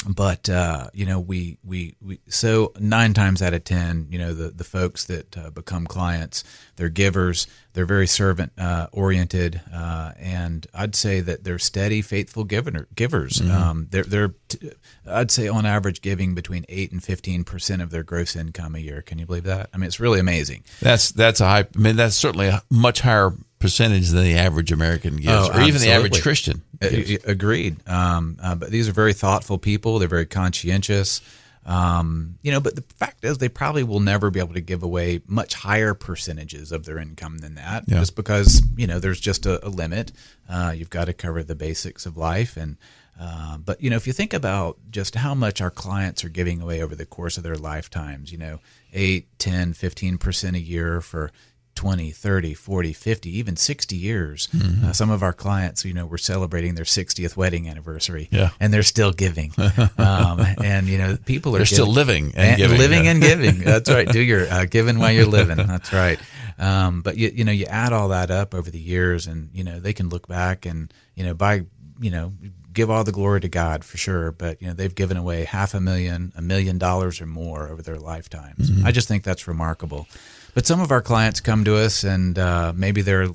but 0.08 0.48
uh, 0.48 0.88
you 0.92 1.06
know 1.06 1.20
we, 1.20 1.58
we 1.64 1.96
we 2.00 2.20
so 2.28 2.72
nine 2.78 3.14
times 3.14 3.42
out 3.42 3.54
of 3.54 3.64
ten 3.64 4.06
you 4.10 4.18
know 4.18 4.34
the 4.34 4.50
the 4.50 4.64
folks 4.64 5.04
that 5.04 5.36
uh, 5.36 5.50
become 5.50 5.86
clients 5.86 6.44
they're 6.76 6.88
givers 6.88 7.46
they're 7.72 7.86
very 7.86 8.06
servant 8.06 8.52
uh, 8.58 8.86
oriented 8.92 9.60
uh, 9.74 10.12
and 10.18 10.66
I'd 10.74 10.94
say 10.94 11.20
that 11.20 11.44
they're 11.44 11.58
steady 11.58 12.02
faithful 12.02 12.44
giver, 12.44 12.88
givers. 12.94 13.40
Um, 13.40 13.88
they're 13.90 14.04
they're 14.04 14.34
t- 14.48 14.70
I'd 15.06 15.30
say 15.30 15.48
on 15.48 15.66
average 15.66 16.00
giving 16.00 16.34
between 16.34 16.64
eight 16.68 16.92
and 16.92 17.02
fifteen 17.02 17.44
percent 17.44 17.82
of 17.82 17.90
their 17.90 18.02
gross 18.02 18.36
income 18.36 18.74
a 18.74 18.78
year. 18.78 19.02
Can 19.02 19.18
you 19.18 19.26
believe 19.26 19.44
that? 19.44 19.70
I 19.72 19.76
mean 19.76 19.86
it's 19.86 20.00
really 20.00 20.20
amazing. 20.20 20.64
That's 20.80 21.10
that's 21.10 21.40
a 21.40 21.46
high 21.46 21.66
I 21.74 21.78
mean 21.78 21.96
that's 21.96 22.16
certainly 22.16 22.48
a 22.48 22.62
much 22.70 23.00
higher 23.00 23.32
percentage 23.64 24.08
than 24.10 24.24
the 24.24 24.36
average 24.38 24.70
American 24.72 25.16
gives 25.16 25.28
Oh, 25.48 25.52
or 25.52 25.62
even 25.62 25.80
the 25.80 25.90
average. 25.90 26.20
Christian 26.22 26.62
gives. 26.80 27.24
Agreed. 27.24 27.76
Um, 27.88 28.36
uh, 28.42 28.54
but 28.54 28.70
these 28.70 28.88
are 28.88 28.92
very 28.92 29.12
thoughtful 29.14 29.58
people. 29.58 29.98
They're 29.98 30.08
very 30.08 30.26
conscientious. 30.26 31.20
Um, 31.66 32.38
you 32.42 32.52
know, 32.52 32.60
but 32.60 32.76
the 32.76 32.82
fact 32.82 33.24
is, 33.24 33.38
they 33.38 33.48
probably 33.48 33.84
will 33.84 34.00
never 34.00 34.30
be 34.30 34.38
able 34.38 34.52
to 34.54 34.60
give 34.60 34.82
away 34.82 35.22
much 35.26 35.54
higher 35.54 35.94
percentages 35.94 36.72
of 36.72 36.84
their 36.84 36.98
income 36.98 37.38
than 37.38 37.54
that, 37.54 37.84
Yeah. 37.86 38.00
just 38.00 38.16
because 38.16 38.62
you 38.76 38.86
know 38.86 38.98
there's 38.98 39.18
just 39.20 39.46
a, 39.46 39.66
a 39.66 39.70
limit. 39.70 40.12
Uh, 40.48 40.74
you've 40.76 40.90
got 40.90 41.06
to 41.06 41.14
cover 41.14 41.42
the 41.42 41.54
basics 41.54 42.04
of 42.04 42.18
life, 42.18 42.58
and 42.58 42.76
uh, 43.18 43.56
but 43.56 43.80
you 43.82 43.88
know, 43.88 43.96
if 43.96 44.06
you 44.06 44.12
think 44.12 44.34
about 44.34 44.76
just 44.90 45.14
how 45.14 45.34
much 45.34 45.62
our 45.62 45.70
clients 45.70 46.22
are 46.22 46.28
giving 46.28 46.60
away 46.60 46.82
over 46.82 46.94
the 46.94 47.06
course 47.06 47.38
of 47.38 47.42
their 47.44 47.56
lifetimes, 47.56 48.30
you 48.30 48.36
know, 48.36 48.58
8, 48.92 49.26
10, 49.38 49.72
15 49.72 50.18
percent 50.18 50.56
a 50.56 50.60
year 50.60 51.00
for 51.00 51.30
20, 51.74 52.10
30, 52.10 52.54
40, 52.54 52.92
50, 52.92 53.38
even 53.38 53.56
60 53.56 53.96
years. 53.96 54.48
Mm-hmm. 54.54 54.86
Uh, 54.86 54.92
some 54.92 55.10
of 55.10 55.22
our 55.22 55.32
clients, 55.32 55.84
you 55.84 55.92
know, 55.92 56.06
were 56.06 56.18
celebrating 56.18 56.74
their 56.74 56.84
60th 56.84 57.36
wedding 57.36 57.68
anniversary 57.68 58.28
Yeah. 58.30 58.50
and 58.60 58.72
they're 58.72 58.82
still 58.82 59.12
giving. 59.12 59.52
um, 59.98 60.40
and, 60.62 60.86
you 60.86 60.98
know, 60.98 61.16
people 61.24 61.54
are 61.54 61.58
They're 61.58 61.66
still 61.66 61.86
giving- 61.86 61.94
living 62.30 62.32
and 62.36 62.56
giving, 62.58 62.78
living 62.78 63.04
yeah. 63.04 63.10
and 63.10 63.20
giving. 63.22 63.58
That's 63.64 63.90
right. 63.90 64.08
Do 64.08 64.20
your 64.20 64.48
uh, 64.50 64.64
giving 64.66 64.98
while 64.98 65.12
you're 65.12 65.26
living. 65.26 65.56
That's 65.56 65.92
right. 65.92 66.18
Um, 66.58 67.02
but 67.02 67.16
you, 67.16 67.30
you 67.34 67.44
know, 67.44 67.52
you 67.52 67.66
add 67.66 67.92
all 67.92 68.08
that 68.08 68.30
up 68.30 68.54
over 68.54 68.70
the 68.70 68.80
years 68.80 69.26
and, 69.26 69.50
you 69.52 69.64
know, 69.64 69.80
they 69.80 69.92
can 69.92 70.08
look 70.08 70.28
back 70.28 70.66
and, 70.66 70.92
you 71.16 71.24
know, 71.24 71.34
by, 71.34 71.62
you 72.00 72.10
know, 72.10 72.32
give 72.72 72.90
all 72.90 73.04
the 73.04 73.12
glory 73.12 73.40
to 73.40 73.48
God 73.48 73.84
for 73.84 73.96
sure. 73.96 74.32
But, 74.32 74.60
you 74.60 74.68
know, 74.68 74.74
they've 74.74 74.94
given 74.94 75.16
away 75.16 75.44
half 75.44 75.74
a 75.74 75.80
million, 75.80 76.32
a 76.36 76.42
million 76.42 76.78
dollars 76.78 77.20
or 77.20 77.26
more 77.26 77.68
over 77.68 77.82
their 77.82 77.98
lifetimes. 77.98 78.70
Mm-hmm. 78.70 78.86
I 78.86 78.92
just 78.92 79.06
think 79.08 79.22
that's 79.24 79.46
remarkable. 79.48 80.06
But 80.54 80.66
some 80.66 80.80
of 80.80 80.90
our 80.92 81.02
clients 81.02 81.40
come 81.40 81.64
to 81.64 81.76
us 81.76 82.04
and 82.04 82.38
uh, 82.38 82.72
maybe 82.74 83.02
they're 83.02 83.28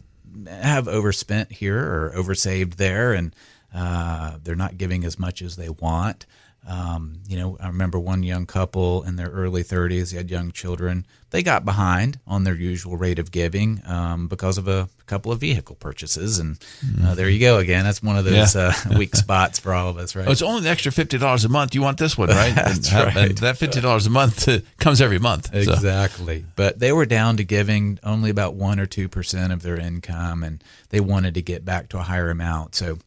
have 0.47 0.87
overspent 0.87 1.51
here 1.51 1.77
or 1.79 2.13
oversaved 2.15 2.75
there, 2.75 3.13
and 3.13 3.35
uh, 3.73 4.37
they're 4.43 4.55
not 4.55 4.77
giving 4.77 5.03
as 5.03 5.19
much 5.19 5.41
as 5.41 5.55
they 5.55 5.69
want. 5.69 6.25
Um, 6.67 7.21
you 7.27 7.37
know, 7.37 7.57
I 7.59 7.67
remember 7.67 7.97
one 7.99 8.21
young 8.21 8.45
couple 8.45 9.01
in 9.03 9.15
their 9.15 9.29
early 9.29 9.63
30s, 9.63 10.11
they 10.11 10.17
had 10.17 10.29
young 10.29 10.51
children. 10.51 11.05
They 11.31 11.41
got 11.41 11.63
behind 11.65 12.19
on 12.27 12.43
their 12.43 12.53
usual 12.55 12.95
rate 12.97 13.17
of 13.17 13.31
giving 13.31 13.81
um, 13.87 14.27
because 14.27 14.57
of 14.59 14.67
a 14.67 14.87
couple 15.07 15.31
of 15.31 15.39
vehicle 15.39 15.75
purchases. 15.75 16.37
And 16.37 16.57
uh, 17.03 17.15
there 17.15 17.29
you 17.29 17.39
go 17.39 17.57
again. 17.57 17.85
That's 17.85 18.03
one 18.03 18.17
of 18.17 18.25
those 18.25 18.55
Yeah. 18.55 18.73
uh, 18.91 18.97
weak 18.97 19.15
spots 19.15 19.57
for 19.57 19.73
all 19.73 19.89
of 19.89 19.97
us, 19.97 20.15
right? 20.15 20.27
Oh, 20.27 20.31
it's 20.31 20.41
only 20.43 20.61
an 20.61 20.67
extra 20.67 20.91
fifty 20.91 21.17
dollars 21.17 21.45
a 21.45 21.49
month. 21.49 21.73
You 21.75 21.81
want 21.81 21.97
this 21.97 22.17
one, 22.17 22.29
right? 22.29 22.55
and, 22.57 22.85
have- 22.87 23.15
and 23.17 23.37
that 23.39 23.57
fifty 23.57 23.79
dollars 23.81 24.05
a 24.05 24.09
month 24.11 24.47
uh, 24.47 24.59
comes 24.79 25.01
every 25.01 25.19
month. 25.19 25.47
So, 25.51 25.73
Exactly. 25.73 26.45
But 26.55 26.79
they 26.79 26.91
were 26.91 27.05
down 27.05 27.37
to 27.37 27.43
giving 27.43 27.99
only 28.03 28.29
about 28.29 28.53
1 28.55 28.79
or 28.79 28.85
2% 28.85 29.53
of 29.53 29.61
their 29.63 29.77
income 29.79 30.43
and 30.43 30.63
they 30.89 30.99
wanted 30.99 31.33
to 31.35 31.41
get 31.41 31.63
back 31.65 31.89
to 31.89 31.99
a 31.99 32.03
higher 32.03 32.29
amount. 32.29 32.75
So, 32.75 32.97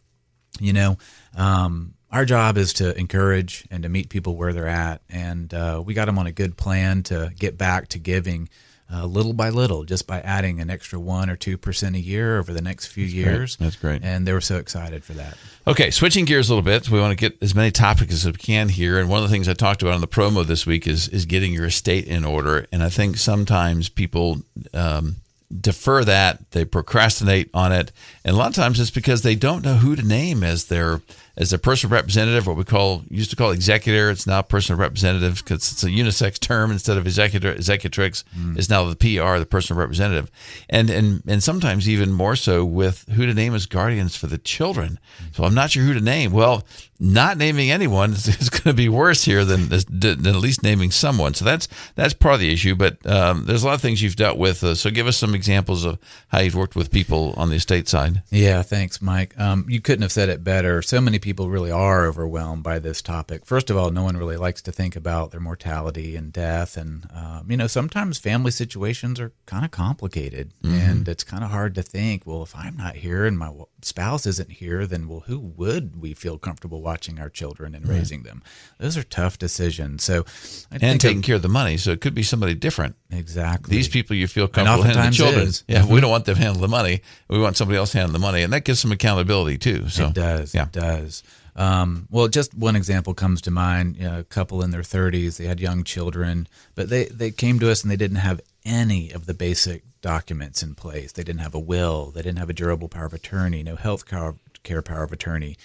you 0.60 0.72
know, 0.72 0.96
um, 1.36 1.94
our 2.12 2.24
job 2.24 2.58
is 2.58 2.74
to 2.74 2.96
encourage 2.98 3.66
and 3.70 3.82
to 3.82 3.88
meet 3.88 4.10
people 4.10 4.36
where 4.36 4.52
they're 4.52 4.66
at. 4.66 5.00
And 5.08 5.52
uh, 5.52 5.82
we 5.84 5.94
got 5.94 6.04
them 6.04 6.18
on 6.18 6.26
a 6.26 6.32
good 6.32 6.56
plan 6.56 7.02
to 7.04 7.32
get 7.38 7.56
back 7.56 7.88
to 7.88 7.98
giving 7.98 8.48
uh, 8.92 9.06
little 9.06 9.32
by 9.32 9.48
little, 9.48 9.84
just 9.84 10.06
by 10.06 10.20
adding 10.20 10.60
an 10.60 10.68
extra 10.68 11.00
1 11.00 11.30
or 11.30 11.36
2% 11.36 11.94
a 11.94 11.98
year 11.98 12.38
over 12.38 12.52
the 12.52 12.60
next 12.60 12.88
few 12.88 13.06
years. 13.06 13.56
That's 13.56 13.76
great. 13.76 14.02
And 14.04 14.28
they 14.28 14.34
were 14.34 14.42
so 14.42 14.58
excited 14.58 15.02
for 15.02 15.14
that. 15.14 15.38
Okay, 15.66 15.90
switching 15.90 16.26
gears 16.26 16.50
a 16.50 16.54
little 16.54 16.62
bit. 16.62 16.90
We 16.90 17.00
want 17.00 17.18
to 17.18 17.30
get 17.30 17.42
as 17.42 17.54
many 17.54 17.70
topics 17.70 18.12
as 18.12 18.26
we 18.26 18.32
can 18.32 18.68
here. 18.68 18.98
And 18.98 19.08
one 19.08 19.22
of 19.22 19.28
the 19.30 19.32
things 19.32 19.48
I 19.48 19.54
talked 19.54 19.80
about 19.80 19.94
on 19.94 20.02
the 20.02 20.08
promo 20.08 20.44
this 20.44 20.66
week 20.66 20.86
is 20.86 21.08
is 21.08 21.24
getting 21.24 21.54
your 21.54 21.66
estate 21.66 22.06
in 22.06 22.24
order. 22.24 22.66
And 22.70 22.82
I 22.82 22.90
think 22.90 23.16
sometimes 23.16 23.88
people 23.88 24.42
um, 24.74 25.16
defer 25.60 26.04
that, 26.04 26.50
they 26.50 26.64
procrastinate 26.64 27.50
on 27.54 27.72
it, 27.72 27.92
and 28.24 28.34
a 28.34 28.38
lot 28.38 28.48
of 28.48 28.54
times 28.54 28.80
it's 28.80 28.90
because 28.90 29.22
they 29.22 29.34
don't 29.34 29.64
know 29.64 29.74
who 29.74 29.96
to 29.96 30.02
name 30.02 30.42
as 30.42 30.66
their 30.66 31.00
as 31.36 31.52
a 31.52 31.58
personal 31.58 31.92
representative. 31.92 32.46
What 32.46 32.56
we 32.56 32.64
call 32.64 33.02
used 33.08 33.30
to 33.30 33.36
call 33.36 33.50
executor, 33.50 34.10
it's 34.10 34.26
now 34.26 34.42
personal 34.42 34.80
representative 34.80 35.36
because 35.36 35.72
it's 35.72 35.84
a 35.84 35.88
unisex 35.88 36.38
term 36.38 36.70
instead 36.70 36.96
of 36.96 37.06
executor. 37.06 37.54
Executrix 37.54 38.24
is 38.56 38.68
now 38.68 38.84
the 38.84 38.96
PR, 38.96 39.38
the 39.38 39.46
personal 39.46 39.80
representative, 39.80 40.30
and 40.68 40.90
and 40.90 41.22
and 41.26 41.42
sometimes 41.42 41.88
even 41.88 42.12
more 42.12 42.36
so 42.36 42.64
with 42.64 43.06
who 43.10 43.26
to 43.26 43.34
name 43.34 43.54
as 43.54 43.66
guardians 43.66 44.16
for 44.16 44.26
the 44.26 44.38
children. 44.38 44.98
So 45.32 45.44
I'm 45.44 45.54
not 45.54 45.70
sure 45.70 45.82
who 45.82 45.94
to 45.94 46.00
name. 46.00 46.32
Well, 46.32 46.64
not 47.02 47.36
naming 47.36 47.70
anyone 47.70 48.12
is, 48.12 48.28
is 48.28 48.48
going 48.48 48.62
to 48.62 48.74
be 48.74 48.88
worse 48.88 49.24
here 49.24 49.44
than, 49.44 49.68
than 49.68 50.26
at 50.26 50.36
least 50.36 50.62
naming 50.62 50.92
someone. 50.92 51.34
So 51.34 51.44
that's 51.44 51.66
that's 51.96 52.14
part 52.14 52.34
of 52.34 52.40
the 52.40 52.52
issue. 52.52 52.76
But 52.76 53.04
um, 53.06 53.44
there's 53.46 53.64
a 53.64 53.66
lot 53.66 53.74
of 53.74 53.80
things 53.80 54.00
you've 54.00 54.16
dealt 54.16 54.38
with. 54.38 54.62
Uh, 54.62 54.74
so 54.74 54.90
give 54.90 55.08
us 55.08 55.16
some 55.16 55.34
examples 55.34 55.84
of 55.84 55.98
how 56.28 56.40
you've 56.40 56.54
worked 56.54 56.76
with 56.76 56.92
people 56.92 57.34
on 57.36 57.50
the 57.50 57.56
estate 57.56 57.88
side. 57.88 58.22
Yeah, 58.30 58.62
thanks, 58.62 59.02
Mike. 59.02 59.38
Um, 59.38 59.66
you 59.68 59.80
couldn't 59.80 60.02
have 60.02 60.12
said 60.12 60.28
it 60.28 60.44
better. 60.44 60.80
So 60.80 61.00
many 61.00 61.18
people 61.22 61.48
really 61.48 61.70
are 61.70 62.04
overwhelmed 62.06 62.62
by 62.62 62.78
this 62.78 63.00
topic. 63.00 63.46
First 63.46 63.70
of 63.70 63.76
all, 63.76 63.90
no 63.90 64.02
one 64.02 64.16
really 64.18 64.36
likes 64.36 64.60
to 64.62 64.72
think 64.72 64.94
about 64.96 65.30
their 65.30 65.40
mortality 65.40 66.16
and 66.16 66.32
death. 66.32 66.76
And, 66.76 67.06
um, 67.14 67.50
you 67.50 67.56
know, 67.56 67.66
sometimes 67.66 68.18
family 68.18 68.50
situations 68.50 69.18
are 69.18 69.32
kind 69.46 69.64
of 69.64 69.70
complicated. 69.70 70.52
And 70.62 71.08
it's 71.08 71.24
kind 71.24 71.42
of 71.42 71.50
hard 71.50 71.74
to 71.76 71.82
think, 71.82 72.26
well, 72.26 72.42
if 72.42 72.54
I'm 72.54 72.76
not 72.76 72.96
here 72.96 73.24
and 73.24 73.38
my 73.38 73.50
spouse 73.84 74.26
isn't 74.26 74.50
here, 74.52 74.86
then, 74.86 75.08
well, 75.08 75.20
who 75.26 75.38
would 75.38 76.00
we 76.00 76.14
feel 76.14 76.38
comfortable 76.38 76.80
watching 76.82 77.18
our 77.18 77.28
children 77.28 77.74
and 77.74 77.88
raising 77.88 78.22
them? 78.22 78.42
Those 78.78 78.96
are 78.96 79.02
tough 79.02 79.38
decisions. 79.38 80.04
So, 80.04 80.24
I 80.70 80.74
And 80.76 80.80
think 80.80 81.00
taking 81.00 81.22
care 81.22 81.36
of 81.36 81.42
the 81.42 81.48
money, 81.48 81.76
so 81.76 81.90
it 81.90 82.00
could 82.00 82.14
be 82.14 82.22
somebody 82.22 82.54
different. 82.54 82.96
exactly 83.10 83.76
These 83.76 83.88
people 83.88 84.16
you 84.16 84.26
feel 84.28 84.48
comfortable 84.48 84.82
handling 84.84 85.10
the 85.10 85.16
children. 85.16 85.52
Yeah, 85.68 85.86
we 85.86 86.00
don't 86.00 86.10
want 86.10 86.24
them 86.24 86.36
handling 86.36 86.62
the 86.62 86.68
money. 86.68 87.02
We 87.28 87.38
want 87.38 87.56
somebody 87.56 87.78
else 87.78 87.92
handling 87.92 88.12
the 88.14 88.18
money, 88.26 88.42
and 88.42 88.52
that 88.52 88.64
gives 88.64 88.80
some 88.80 88.92
accountability 88.92 89.58
too. 89.58 89.88
So 89.88 90.08
It 90.08 90.14
does. 90.14 90.54
Yeah. 90.54 90.64
It 90.64 90.72
does. 90.72 91.22
Um, 91.54 92.08
well, 92.10 92.28
just 92.28 92.54
one 92.54 92.76
example 92.76 93.12
comes 93.12 93.42
to 93.42 93.50
mind. 93.50 93.96
You 93.96 94.04
know, 94.04 94.18
a 94.20 94.24
couple 94.24 94.62
in 94.62 94.70
their 94.70 94.80
30s, 94.82 95.36
they 95.36 95.44
had 95.44 95.60
young 95.60 95.84
children, 95.84 96.48
but 96.74 96.88
they, 96.88 97.04
they 97.06 97.30
came 97.30 97.58
to 97.58 97.70
us 97.70 97.82
and 97.82 97.90
they 97.90 97.96
didn't 97.96 98.16
have 98.18 98.40
any 98.64 99.10
of 99.10 99.26
the 99.26 99.34
basic 99.34 99.82
documents 100.00 100.62
in 100.62 100.74
place. 100.74 101.12
They 101.12 101.22
didn't 101.22 101.40
have 101.40 101.54
a 101.54 101.60
will. 101.60 102.10
They 102.10 102.22
didn't 102.22 102.38
have 102.38 102.50
a 102.50 102.54
durable 102.54 102.88
power 102.88 103.06
of 103.06 103.14
attorney, 103.14 103.62
no 103.62 103.76
health 103.76 104.04
care, 104.06 104.82
power 104.82 105.04
of 105.04 105.12
attorney. 105.12 105.56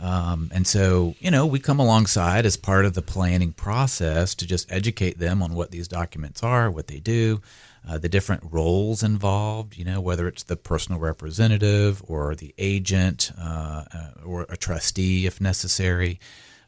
Um, 0.00 0.50
and 0.54 0.66
so, 0.66 1.16
you 1.18 1.30
know, 1.30 1.44
we 1.44 1.58
come 1.58 1.80
alongside 1.80 2.46
as 2.46 2.56
part 2.56 2.84
of 2.84 2.94
the 2.94 3.02
planning 3.02 3.52
process 3.52 4.34
to 4.36 4.46
just 4.46 4.70
educate 4.70 5.18
them 5.18 5.42
on 5.42 5.54
what 5.54 5.72
these 5.72 5.88
documents 5.88 6.42
are, 6.44 6.70
what 6.70 6.86
they 6.86 7.00
do, 7.00 7.40
uh, 7.88 7.98
the 7.98 8.08
different 8.08 8.44
roles 8.48 9.02
involved, 9.02 9.76
you 9.76 9.84
know, 9.84 10.00
whether 10.00 10.28
it's 10.28 10.44
the 10.44 10.56
personal 10.56 11.00
representative 11.00 12.02
or 12.06 12.36
the 12.36 12.54
agent 12.58 13.32
uh, 13.40 13.84
uh, 13.92 14.10
or 14.24 14.46
a 14.48 14.56
trustee 14.56 15.26
if 15.26 15.40
necessary. 15.40 16.20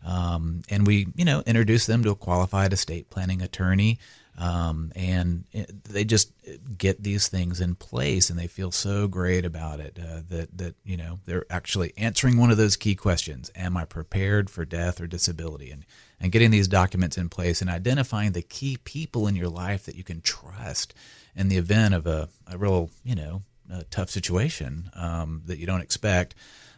Um, 0.05 0.63
and 0.69 0.87
we, 0.87 1.09
you 1.15 1.25
know, 1.25 1.43
introduce 1.47 1.87
them 1.87 2.03
to 2.05 2.11
a 2.11 2.17
qualified 2.17 2.73
estate 2.73 3.11
planning 3.11 3.43
attorney. 3.43 3.99
Um, 4.41 4.91
and 4.97 5.45
it- 5.53 5.85
they 5.85 6.05
just 6.05 6.33
get 6.79 7.03
these 7.03 7.29
things 7.29 7.61
in 7.61 7.75
place 7.75 8.31
and 8.31 8.39
they 8.39 8.47
feel 8.47 8.71
so 8.73 9.07
great 9.07 9.45
about 9.45 9.81
it 9.81 9.99
uh, 10.01 10.23
that, 10.31 10.57
that, 10.57 10.75
you 10.83 10.97
know, 10.97 11.21
they're 11.27 11.45
actually 11.51 11.93
answering 11.99 12.39
one 12.39 12.51
of 12.51 12.57
those 12.57 12.77
key 12.77 12.95
questions 12.95 13.51
Am 13.55 13.77
I 13.77 13.85
prepared 13.85 14.49
for 14.49 14.65
death 14.65 15.01
or 15.01 15.07
disability? 15.07 15.71
And, 15.71 15.85
and 16.19 16.33
getting 16.33 16.51
these 16.51 16.69
documents 16.69 17.19
in 17.19 17.29
place 17.29 17.61
and 17.61 17.69
identifying 17.69 18.33
the 18.33 18.43
key 18.43 18.79
people 18.83 19.27
in 19.27 19.37
your 19.37 19.49
life 19.51 19.85
that 19.85 19.95
you 19.97 20.05
can 20.05 20.23
trust 20.23 20.95
in 21.37 21.49
the 21.49 21.57
event 21.59 21.93
of 21.95 22.07
a, 22.07 22.29
a 22.47 22.57
real, 22.57 22.91
you 23.05 23.15
know, 23.15 23.43
a 23.71 23.85
tough 23.85 24.11
situation 24.11 24.91
um, 24.95 25.43
that 25.47 25.59
you 25.59 25.67
don't 25.67 25.81
expect, 25.83 26.35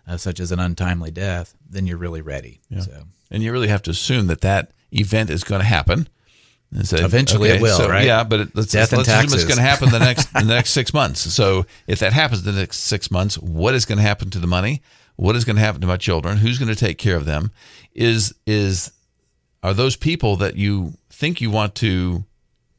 uh, 0.07 0.17
such 0.17 0.41
as 0.41 0.51
an 0.53 0.59
untimely 0.59 1.11
death, 1.13 1.55
then 1.71 1.87
you're 1.87 1.97
really 1.97 2.23
ready. 2.23 2.61
So. 2.81 3.05
and 3.31 3.43
you 3.43 3.53
really 3.53 3.69
have 3.69 3.83
to 3.83 3.91
assume 3.91 4.27
that 4.27 4.41
that 4.43 4.73
event 4.93 5.31
is 5.31 5.45
going 5.45 5.61
to 5.61 5.67
happen. 5.67 6.09
Say, 6.83 7.05
Eventually 7.05 7.51
it 7.51 7.61
will, 7.61 7.77
so, 7.77 7.89
right? 7.89 8.07
Yeah, 8.07 8.25
but 8.25 8.41
it, 8.41 8.57
let's, 8.57 8.73
Death 8.73 8.93
let's 8.93 9.07
assume 9.07 9.25
it's 9.25 9.45
going 9.45 9.57
to 9.57 9.63
happen 9.63 9.91
the 9.91 9.99
next 9.99 10.33
the 10.33 10.43
next 10.45 10.71
six 10.71 10.95
months. 10.95 11.21
So 11.21 11.67
if 11.87 11.99
that 11.99 12.15
happens 12.15 12.43
the 12.45 12.53
next 12.53 12.79
six 12.79 13.11
months, 13.11 13.37
what 13.39 13.75
is 13.75 13.85
going 13.85 13.99
to 13.99 14.03
happen 14.03 14.31
to 14.31 14.39
the 14.39 14.47
money? 14.47 14.81
What 15.17 15.37
is 15.37 15.45
going 15.45 15.57
to 15.57 15.63
happen 15.63 15.83
to 15.83 15.87
my 15.87 15.99
children? 15.99 16.39
Who's 16.39 16.59
going 16.59 16.71
to 16.71 16.75
take 16.75 16.97
care 16.97 17.17
of 17.17 17.27
them? 17.27 17.51
Is 17.93 18.35
is 18.47 18.91
are 19.63 19.75
those 19.75 19.97
people 19.97 20.37
that 20.37 20.57
you 20.57 20.95
think 21.11 21.43
you 21.43 21.51
want 21.51 21.75
to 21.77 22.25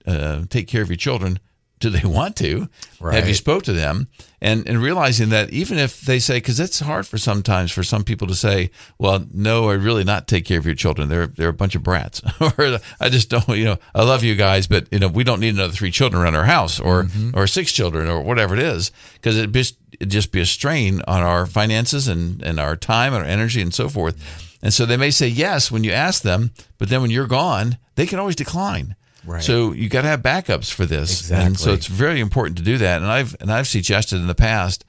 uh, 0.08 0.42
take 0.50 0.68
care 0.68 0.82
of 0.82 0.90
your 0.90 0.98
children? 0.98 1.40
Do 1.84 1.90
they 1.90 2.08
want 2.08 2.38
to? 2.38 2.70
Have 3.12 3.28
you 3.28 3.34
spoke 3.34 3.64
to 3.64 3.74
them? 3.74 4.08
And 4.40 4.66
and 4.70 4.82
realizing 4.82 5.28
that 5.32 5.50
even 5.50 5.78
if 5.78 6.00
they 6.00 6.18
say, 6.18 6.38
because 6.38 6.58
it's 6.58 6.80
hard 6.80 7.06
for 7.06 7.18
sometimes 7.18 7.74
for 7.74 7.84
some 7.84 8.06
people 8.06 8.26
to 8.28 8.36
say, 8.36 8.72
well, 8.98 9.26
no, 9.34 9.70
I 9.70 9.74
really 9.74 10.06
not 10.06 10.26
take 10.26 10.46
care 10.46 10.58
of 10.58 10.66
your 10.66 10.76
children. 10.76 11.10
They're 11.10 11.28
they're 11.28 11.50
a 11.50 11.54
bunch 11.54 11.76
of 11.76 11.84
brats, 11.84 12.22
or 12.40 12.80
I 13.02 13.10
just 13.10 13.30
don't. 13.30 13.50
You 13.50 13.66
know, 13.66 13.80
I 13.94 14.04
love 14.06 14.24
you 14.24 14.36
guys, 14.36 14.66
but 14.66 14.88
you 14.94 15.00
know, 15.00 15.10
we 15.10 15.26
don't 15.26 15.42
need 15.42 15.56
another 15.56 15.74
three 15.74 15.92
children 15.92 16.24
around 16.24 16.36
our 16.36 16.46
house, 16.46 16.80
or 16.80 17.04
mm-hmm. 17.04 17.38
or 17.38 17.48
six 17.48 17.74
children, 17.74 18.08
or 18.08 18.22
whatever 18.22 18.54
it 18.54 18.62
is, 18.62 18.94
because 19.16 19.38
it 19.38 19.52
just 19.52 19.76
it 20.00 20.06
just 20.06 20.32
be 20.32 20.40
a 20.40 20.46
strain 20.46 21.02
on 21.06 21.22
our 21.22 21.46
finances 21.46 22.08
and 22.08 22.42
and 22.44 22.62
our 22.62 22.78
time 22.78 23.14
and 23.14 23.24
our 23.24 23.30
energy 23.30 23.62
and 23.62 23.74
so 23.74 23.90
forth. 23.90 24.16
And 24.62 24.74
so 24.74 24.86
they 24.86 24.96
may 24.96 25.12
say 25.12 25.28
yes 25.28 25.70
when 25.70 25.84
you 25.84 25.92
ask 25.92 26.24
them, 26.24 26.52
but 26.78 26.88
then 26.88 27.02
when 27.02 27.12
you're 27.12 27.28
gone, 27.28 27.78
they 27.96 28.06
can 28.06 28.20
always 28.20 28.38
decline. 28.38 28.96
Right. 29.26 29.44
So 29.44 29.72
you 29.72 29.90
got 29.90 30.02
to 30.02 30.08
have 30.10 30.22
backups 30.22 30.72
for 30.72 30.86
this, 30.86 31.32
and 31.32 31.58
so 31.58 31.72
it's 31.72 31.88
very 31.88 32.20
important 32.20 32.58
to 32.58 32.64
do 32.64 32.78
that. 32.80 33.02
And 33.02 33.10
I've 33.10 33.36
and 33.40 33.52
I've 33.52 33.68
suggested 33.68 34.18
in 34.18 34.28
the 34.28 34.36
past 34.36 34.86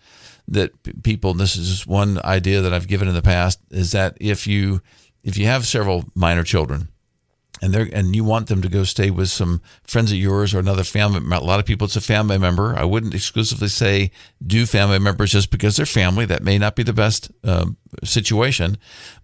that 0.49 0.71
people. 1.03 1.31
And 1.33 1.41
this 1.41 1.57
is 1.57 1.69
just 1.69 1.87
one 1.87 2.21
idea 2.25 2.61
that 2.63 2.75
I've 2.75 2.89
given 2.89 3.09
in 3.09 3.15
the 3.15 3.23
past 3.23 3.61
is 3.71 3.93
that 3.93 4.17
if 4.21 4.47
you 4.47 4.83
if 5.23 5.39
you 5.39 5.47
have 5.47 5.67
several 5.67 6.05
minor 6.15 6.43
children, 6.43 6.89
and 7.65 7.73
they're 7.73 7.89
and 7.95 8.15
you 8.15 8.25
want 8.25 8.49
them 8.49 8.61
to 8.61 8.69
go 8.69 8.85
stay 8.85 9.11
with 9.11 9.31
some 9.31 9.63
friends 9.85 10.13
of 10.13 10.19
yours 10.19 10.53
or 10.53 10.59
another 10.59 10.85
family. 10.85 11.19
A 11.35 11.41
lot 11.41 11.61
of 11.61 11.65
people, 11.65 11.87
it's 11.87 11.97
a 11.97 12.01
family 12.03 12.37
member. 12.37 12.77
I 12.77 12.85
wouldn't 12.85 13.15
exclusively 13.15 13.69
say 13.69 14.11
do 14.47 14.67
family 14.67 14.99
members 14.99 15.33
just 15.33 15.51
because 15.51 15.77
they're 15.77 15.87
family. 15.87 16.27
That 16.27 16.43
may 16.43 16.59
not 16.59 16.77
be 16.77 16.83
the 16.83 16.93
best 16.93 17.33
um, 17.43 17.79
situation, 18.03 18.77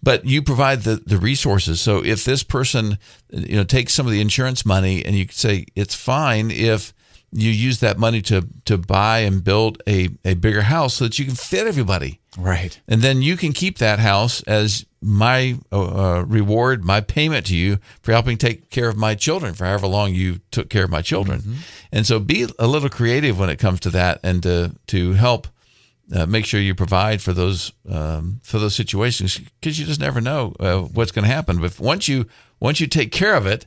but 0.02 0.24
you 0.24 0.40
provide 0.40 0.84
the 0.84 0.96
the 1.04 1.18
resources. 1.18 1.82
So 1.82 2.02
if 2.02 2.24
this 2.24 2.42
person, 2.42 2.96
you 3.28 3.56
know, 3.56 3.64
takes 3.64 3.92
some 3.92 4.06
of 4.06 4.12
the 4.12 4.22
insurance 4.22 4.64
money, 4.64 5.04
and 5.04 5.14
you 5.14 5.26
could 5.26 5.36
say 5.36 5.66
it's 5.76 5.94
fine 5.94 6.50
if 6.50 6.94
you 7.32 7.50
use 7.50 7.80
that 7.80 7.98
money 7.98 8.20
to 8.22 8.46
to 8.64 8.76
buy 8.76 9.20
and 9.20 9.44
build 9.44 9.82
a, 9.86 10.08
a 10.24 10.34
bigger 10.34 10.62
house 10.62 10.94
so 10.94 11.04
that 11.04 11.18
you 11.18 11.24
can 11.24 11.34
fit 11.34 11.66
everybody. 11.66 12.20
Right. 12.38 12.80
And 12.88 13.02
then 13.02 13.22
you 13.22 13.36
can 13.36 13.52
keep 13.52 13.78
that 13.78 13.98
house 13.98 14.42
as 14.44 14.86
my 15.00 15.58
uh, 15.72 16.18
uh, 16.18 16.22
reward, 16.22 16.84
my 16.84 17.00
payment 17.00 17.46
to 17.46 17.56
you 17.56 17.78
for 18.02 18.12
helping 18.12 18.36
take 18.36 18.70
care 18.70 18.88
of 18.88 18.96
my 18.96 19.14
children 19.14 19.54
for 19.54 19.64
however 19.64 19.86
long 19.86 20.14
you 20.14 20.40
took 20.50 20.68
care 20.68 20.84
of 20.84 20.90
my 20.90 21.02
children. 21.02 21.40
Mm-hmm. 21.40 21.54
And 21.92 22.06
so 22.06 22.20
be 22.20 22.46
a 22.58 22.66
little 22.66 22.88
creative 22.88 23.38
when 23.38 23.50
it 23.50 23.58
comes 23.58 23.80
to 23.80 23.90
that 23.90 24.20
and 24.22 24.42
to, 24.42 24.76
to 24.88 25.12
help 25.14 25.48
uh, 26.14 26.26
make 26.26 26.44
sure 26.44 26.60
you 26.60 26.74
provide 26.74 27.22
for 27.22 27.32
those 27.32 27.72
um, 27.88 28.40
for 28.42 28.58
those 28.58 28.74
situations 28.74 29.38
because 29.38 29.78
you 29.78 29.86
just 29.86 30.00
never 30.00 30.20
know 30.20 30.54
uh, 30.58 30.80
what's 30.80 31.12
going 31.12 31.24
to 31.24 31.32
happen. 31.32 31.60
But 31.60 31.78
once 31.78 32.08
you 32.08 32.26
once 32.58 32.80
you 32.80 32.86
take 32.86 33.12
care 33.12 33.34
of 33.34 33.46
it, 33.46 33.66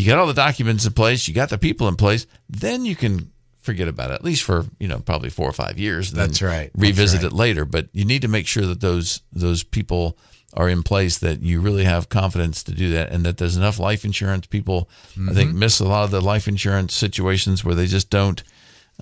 you 0.00 0.06
got 0.06 0.18
all 0.18 0.26
the 0.26 0.34
documents 0.34 0.86
in 0.86 0.92
place, 0.92 1.26
you 1.26 1.34
got 1.34 1.50
the 1.50 1.58
people 1.58 1.88
in 1.88 1.96
place, 1.96 2.26
then 2.48 2.84
you 2.84 2.96
can 2.96 3.30
forget 3.60 3.88
about 3.88 4.10
it 4.10 4.14
at 4.14 4.24
least 4.24 4.44
for 4.44 4.64
you 4.78 4.86
know 4.86 5.00
probably 5.00 5.28
four 5.28 5.48
or 5.48 5.52
five 5.52 5.78
years. 5.78 6.12
That's 6.12 6.40
right. 6.40 6.70
Revisit 6.74 7.20
That's 7.20 7.32
right. 7.32 7.32
it 7.32 7.36
later, 7.36 7.64
but 7.64 7.88
you 7.92 8.04
need 8.04 8.22
to 8.22 8.28
make 8.28 8.46
sure 8.46 8.64
that 8.66 8.80
those 8.80 9.20
those 9.32 9.62
people 9.62 10.16
are 10.54 10.68
in 10.68 10.82
place 10.82 11.18
that 11.18 11.42
you 11.42 11.60
really 11.60 11.84
have 11.84 12.08
confidence 12.08 12.62
to 12.62 12.72
do 12.72 12.90
that 12.90 13.12
and 13.12 13.26
that 13.26 13.36
there's 13.36 13.56
enough 13.56 13.78
life 13.78 14.04
insurance. 14.04 14.46
People, 14.46 14.88
mm-hmm. 15.10 15.28
I 15.28 15.34
think, 15.34 15.50
mm-hmm. 15.50 15.58
miss 15.58 15.80
a 15.80 15.84
lot 15.84 16.04
of 16.04 16.10
the 16.10 16.22
life 16.22 16.48
insurance 16.48 16.94
situations 16.94 17.62
where 17.62 17.74
they 17.74 17.86
just 17.86 18.08
don't 18.08 18.42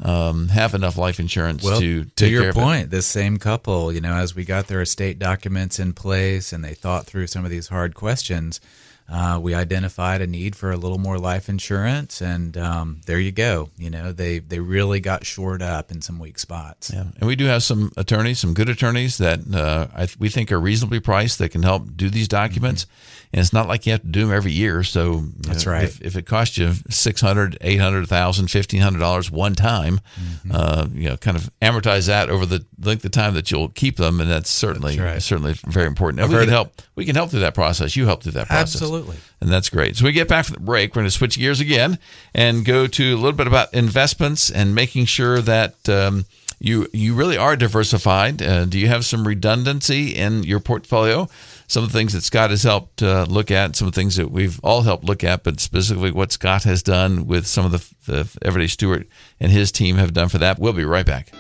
um, 0.03 0.49
have 0.49 0.75
enough 0.75 0.99
life 0.99 1.21
insurance 1.21 1.63
well, 1.63 1.79
to 1.79 2.05
to 2.05 2.29
your 2.29 2.53
point. 2.53 2.91
This 2.91 3.07
same 3.07 3.37
couple, 3.37 3.93
you 3.93 4.01
know, 4.01 4.15
as 4.15 4.35
we 4.35 4.45
got 4.45 4.67
their 4.67 4.83
estate 4.83 5.19
documents 5.19 5.79
in 5.79 5.93
place 5.93 6.53
and 6.53 6.65
they 6.65 6.75
thought 6.75 7.07
through 7.07 7.29
some 7.29 7.45
of 7.45 7.51
these 7.51 7.69
hard 7.69 7.95
questions, 7.95 8.61
uh, 9.07 9.39
we 9.41 9.55
identified 9.55 10.23
a 10.23 10.27
need 10.27 10.57
for 10.57 10.73
a 10.73 10.77
little 10.77 10.99
more 10.99 11.19
life 11.19 11.49
insurance, 11.49 12.23
and 12.23 12.57
um, 12.57 13.01
there 13.07 13.21
you 13.21 13.33
go. 13.33 13.69
You 13.77 13.91
know, 13.91 14.13
they 14.13 14.39
they 14.39 14.61
really 14.61 15.01
got 15.01 15.27
shored 15.27 15.61
up 15.63 15.91
in 15.91 16.01
some 16.01 16.19
weak 16.19 16.39
spots. 16.39 16.91
Yeah, 16.93 17.05
and 17.21 17.27
we 17.27 17.37
do 17.37 17.45
have 17.45 17.63
some 17.63 17.93
attorneys, 17.99 18.39
some 18.39 18.55
good 18.55 18.71
attorneys 18.71 19.19
that 19.19 19.41
uh, 19.55 19.89
I, 19.95 20.09
we 20.19 20.31
think 20.31 20.51
are 20.51 20.61
reasonably 20.61 21.01
priced 21.01 21.39
that 21.39 21.51
can 21.51 21.63
help 21.63 21.97
do 21.97 22.09
these 22.09 22.29
documents. 22.29 22.85
Mm-hmm. 22.85 23.24
And 23.35 23.41
it's 23.41 23.53
not 23.53 23.67
like 23.67 23.85
you 23.85 23.91
have 23.91 24.03
to 24.03 24.07
do 24.07 24.21
them 24.21 24.33
every 24.33 24.53
year. 24.53 24.85
So 24.85 25.25
that's 25.39 25.67
right. 25.67 25.83
If, 25.83 26.01
if, 26.01 26.17
it 26.17 26.25
costs 26.25 26.57
you 26.57 26.73
six 26.89 27.21
hundred, 27.21 27.59
eight 27.63 27.81
hundred 27.81 28.07
thousand, 28.07 28.47
fifteen 28.47 28.81
hundred 28.81 29.01
dollars 29.01 29.29
one 29.29 29.57
time, 29.57 29.99
mm-hmm. 30.15 30.53
uh, 30.55 30.87
you 30.95 31.09
know, 31.09 31.17
kind 31.17 31.37
of 31.37 31.51
amortize 31.61 32.07
that 32.07 32.31
over 32.31 32.47
the 32.47 32.65
length 32.79 33.05
of 33.05 33.11
time 33.11 33.35
that 33.35 33.51
you'll 33.51 33.71
keep 33.71 33.97
them, 33.97 34.21
and 34.21 34.31
that's 34.31 34.49
certainly 34.49 34.95
that's 34.95 35.13
right. 35.15 35.21
certainly 35.21 35.55
very 35.67 35.89
important. 35.89 36.21
And 36.23 36.33
we 36.33 36.39
can 36.39 36.49
help. 36.49 36.81
We 36.95 37.05
can 37.05 37.17
help 37.17 37.31
through 37.31 37.41
that 37.41 37.55
process. 37.55 37.97
You 37.97 38.07
help 38.07 38.23
through 38.23 38.33
that 38.33 38.47
process. 38.47 38.77
Absolutely. 38.77 39.17
And 39.41 39.51
that's 39.51 39.69
great. 39.69 39.97
So 39.97 40.05
we 40.05 40.13
get 40.13 40.29
back 40.29 40.45
from 40.45 40.55
the 40.55 40.61
break. 40.61 40.93
We're 40.93 41.01
going 41.01 41.07
to 41.07 41.11
switch 41.11 41.37
gears 41.37 41.59
again 41.59 41.99
and 42.37 42.65
go 42.65 42.87
to 42.87 43.15
a 43.15 43.17
little 43.17 43.33
bit 43.33 43.49
about 43.49 43.75
investments 43.75 44.49
and 44.49 44.77
making 44.77 45.07
sure 45.07 45.41
that. 45.41 45.89
Um, 45.89 46.27
you 46.61 46.87
you 46.93 47.15
really 47.15 47.37
are 47.37 47.57
diversified. 47.57 48.41
Uh, 48.41 48.65
do 48.65 48.79
you 48.79 48.87
have 48.87 49.05
some 49.05 49.27
redundancy 49.27 50.15
in 50.15 50.45
your 50.45 50.61
portfolio? 50.61 51.29
Some 51.75 51.83
of 51.83 51.91
the 51.91 51.99
things 51.99 52.13
that 52.13 52.23
Scott 52.23 52.51
has 52.51 52.63
helped 52.63 53.03
uh, 53.03 53.27
look 53.29 53.51
at, 53.51 53.75
some 53.75 53.89
of 53.89 53.95
the 53.95 54.01
things 54.01 54.15
that 54.15 54.31
we've 54.31 54.61
all 54.63 54.83
helped 54.83 55.03
look 55.03 55.25
at, 55.25 55.43
but 55.43 55.59
specifically 55.59 56.13
what 56.13 56.31
Scott 56.31 56.63
has 56.63 56.85
done 56.85 57.27
with 57.27 57.49
some 57.49 57.67
of 57.67 57.73
the, 57.73 58.13
the 58.13 58.39
Everyday 58.43 58.69
Steward 58.69 59.09
and 59.41 59.51
his 59.51 59.73
team 59.73 59.97
have 59.97 60.13
done 60.13 60.29
for 60.29 60.39
that. 60.39 60.61
We'll 60.61 60.73
be 60.73 60.85
right 60.85 61.05
back. 61.05 61.33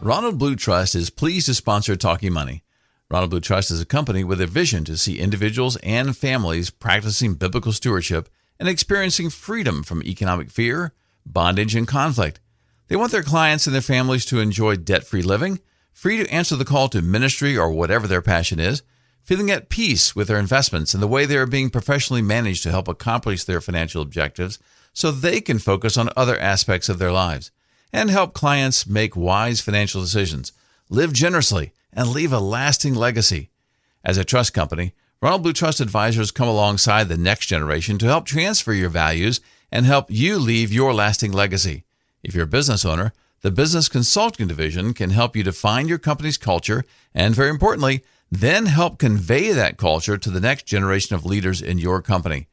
Ronald 0.00 0.38
Blue 0.38 0.54
Trust 0.54 0.94
is 0.94 1.10
pleased 1.10 1.46
to 1.46 1.54
sponsor 1.54 1.96
Talking 1.96 2.32
Money. 2.32 2.62
Ronald 3.10 3.30
Blue 3.30 3.40
Trust 3.40 3.72
is 3.72 3.80
a 3.80 3.84
company 3.84 4.22
with 4.22 4.40
a 4.40 4.46
vision 4.46 4.84
to 4.84 4.96
see 4.96 5.18
individuals 5.18 5.74
and 5.78 6.16
families 6.16 6.70
practicing 6.70 7.34
biblical 7.34 7.72
stewardship 7.72 8.28
and 8.60 8.68
experiencing 8.68 9.28
freedom 9.30 9.82
from 9.82 10.04
economic 10.04 10.52
fear 10.52 10.92
bondage, 11.26 11.74
and 11.74 11.88
conflict. 11.88 12.38
They 12.86 12.94
want 12.94 13.10
their 13.10 13.24
clients 13.24 13.66
and 13.66 13.74
their 13.74 13.82
families 13.82 14.24
to 14.26 14.38
enjoy 14.38 14.76
debt 14.76 15.02
free 15.02 15.22
living, 15.22 15.58
free 15.98 16.16
to 16.16 16.32
answer 16.32 16.54
the 16.54 16.64
call 16.64 16.88
to 16.88 17.02
ministry 17.02 17.58
or 17.58 17.72
whatever 17.72 18.06
their 18.06 18.22
passion 18.22 18.60
is, 18.60 18.84
feeling 19.24 19.50
at 19.50 19.68
peace 19.68 20.14
with 20.14 20.28
their 20.28 20.38
investments 20.38 20.94
and 20.94 21.02
the 21.02 21.08
way 21.08 21.26
they 21.26 21.36
are 21.36 21.44
being 21.44 21.68
professionally 21.68 22.22
managed 22.22 22.62
to 22.62 22.70
help 22.70 22.86
accomplish 22.86 23.42
their 23.42 23.60
financial 23.60 24.00
objectives 24.00 24.60
so 24.92 25.10
they 25.10 25.40
can 25.40 25.58
focus 25.58 25.96
on 25.96 26.08
other 26.16 26.38
aspects 26.38 26.88
of 26.88 27.00
their 27.00 27.10
lives, 27.10 27.50
and 27.92 28.10
help 28.10 28.32
clients 28.32 28.86
make 28.86 29.16
wise 29.16 29.60
financial 29.60 30.00
decisions, 30.00 30.52
live 30.88 31.12
generously, 31.12 31.72
and 31.92 32.10
leave 32.10 32.32
a 32.32 32.38
lasting 32.38 32.94
legacy. 32.94 33.50
As 34.04 34.18
a 34.18 34.24
trust 34.24 34.54
company, 34.54 34.94
Ronald 35.20 35.42
Blue 35.42 35.52
Trust 35.52 35.80
Advisors 35.80 36.30
come 36.30 36.46
alongside 36.46 37.08
the 37.08 37.16
next 37.16 37.46
generation 37.46 37.98
to 37.98 38.06
help 38.06 38.24
transfer 38.24 38.72
your 38.72 38.88
values 38.88 39.40
and 39.72 39.84
help 39.84 40.06
you 40.08 40.38
leave 40.38 40.72
your 40.72 40.94
lasting 40.94 41.32
legacy. 41.32 41.82
If 42.22 42.36
you're 42.36 42.44
a 42.44 42.46
business 42.46 42.84
owner, 42.84 43.12
the 43.40 43.50
Business 43.50 43.88
Consulting 43.88 44.48
Division 44.48 44.94
can 44.94 45.10
help 45.10 45.36
you 45.36 45.42
define 45.42 45.88
your 45.88 45.98
company's 45.98 46.36
culture 46.36 46.84
and, 47.14 47.34
very 47.34 47.50
importantly, 47.50 48.02
then 48.30 48.66
help 48.66 48.98
convey 48.98 49.52
that 49.52 49.78
culture 49.78 50.18
to 50.18 50.30
the 50.30 50.40
next 50.40 50.66
generation 50.66 51.14
of 51.14 51.24
leaders 51.24 51.62
in 51.62 51.78
your 51.78 52.02
company. 52.02 52.48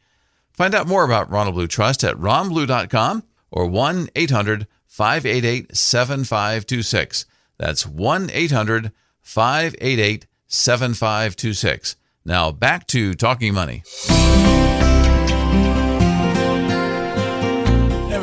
Find 0.53 0.73
out 0.73 0.87
more 0.87 1.03
about 1.03 1.29
Ronald 1.29 1.55
Blue 1.55 1.67
Trust 1.67 2.03
at 2.03 2.15
ronblue.com 2.15 3.23
or 3.51 3.65
1 3.65 4.09
800 4.15 4.67
588 4.85 5.75
7526. 5.75 7.25
That's 7.57 7.85
1 7.85 8.29
800 8.31 8.91
588 9.21 10.27
7526. 10.47 11.95
Now 12.23 12.51
back 12.51 12.87
to 12.87 13.13
Talking 13.13 13.53
Money. 13.53 13.83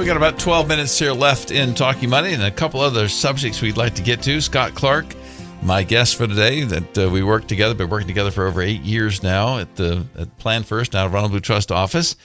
We 0.03 0.07
got 0.07 0.17
about 0.17 0.37
12 0.37 0.67
minutes 0.67 0.99
here 0.99 1.13
left 1.13 1.53
in 1.53 1.77
Talking 1.77 2.11
Money 2.11 2.33
and 2.33 2.43
a 2.43 2.51
couple 2.51 2.81
other 2.81 3.07
subjects 3.07 3.63
we'd 3.63 3.77
like 3.77 3.95
to 3.95 4.03
get 4.03 4.21
to. 4.23 4.41
Scott 4.41 4.75
Clark, 4.75 5.15
my 5.63 5.85
guest 5.85 6.17
for 6.17 6.27
today, 6.27 6.65
that 6.65 6.99
uh, 6.99 7.09
we 7.09 7.23
worked 7.23 7.47
together, 7.47 7.73
been 7.73 7.89
working 7.89 8.09
together 8.09 8.33
for 8.33 8.49
over 8.49 8.61
eight 8.61 8.81
years 8.81 9.23
now 9.23 9.59
at 9.59 9.77
the 9.77 10.05
at 10.19 10.37
Plan 10.39 10.65
First, 10.65 10.95
now 10.95 11.07
Ronald 11.07 11.31
Blue 11.31 11.39
Trust 11.39 11.71
office. 11.71 12.17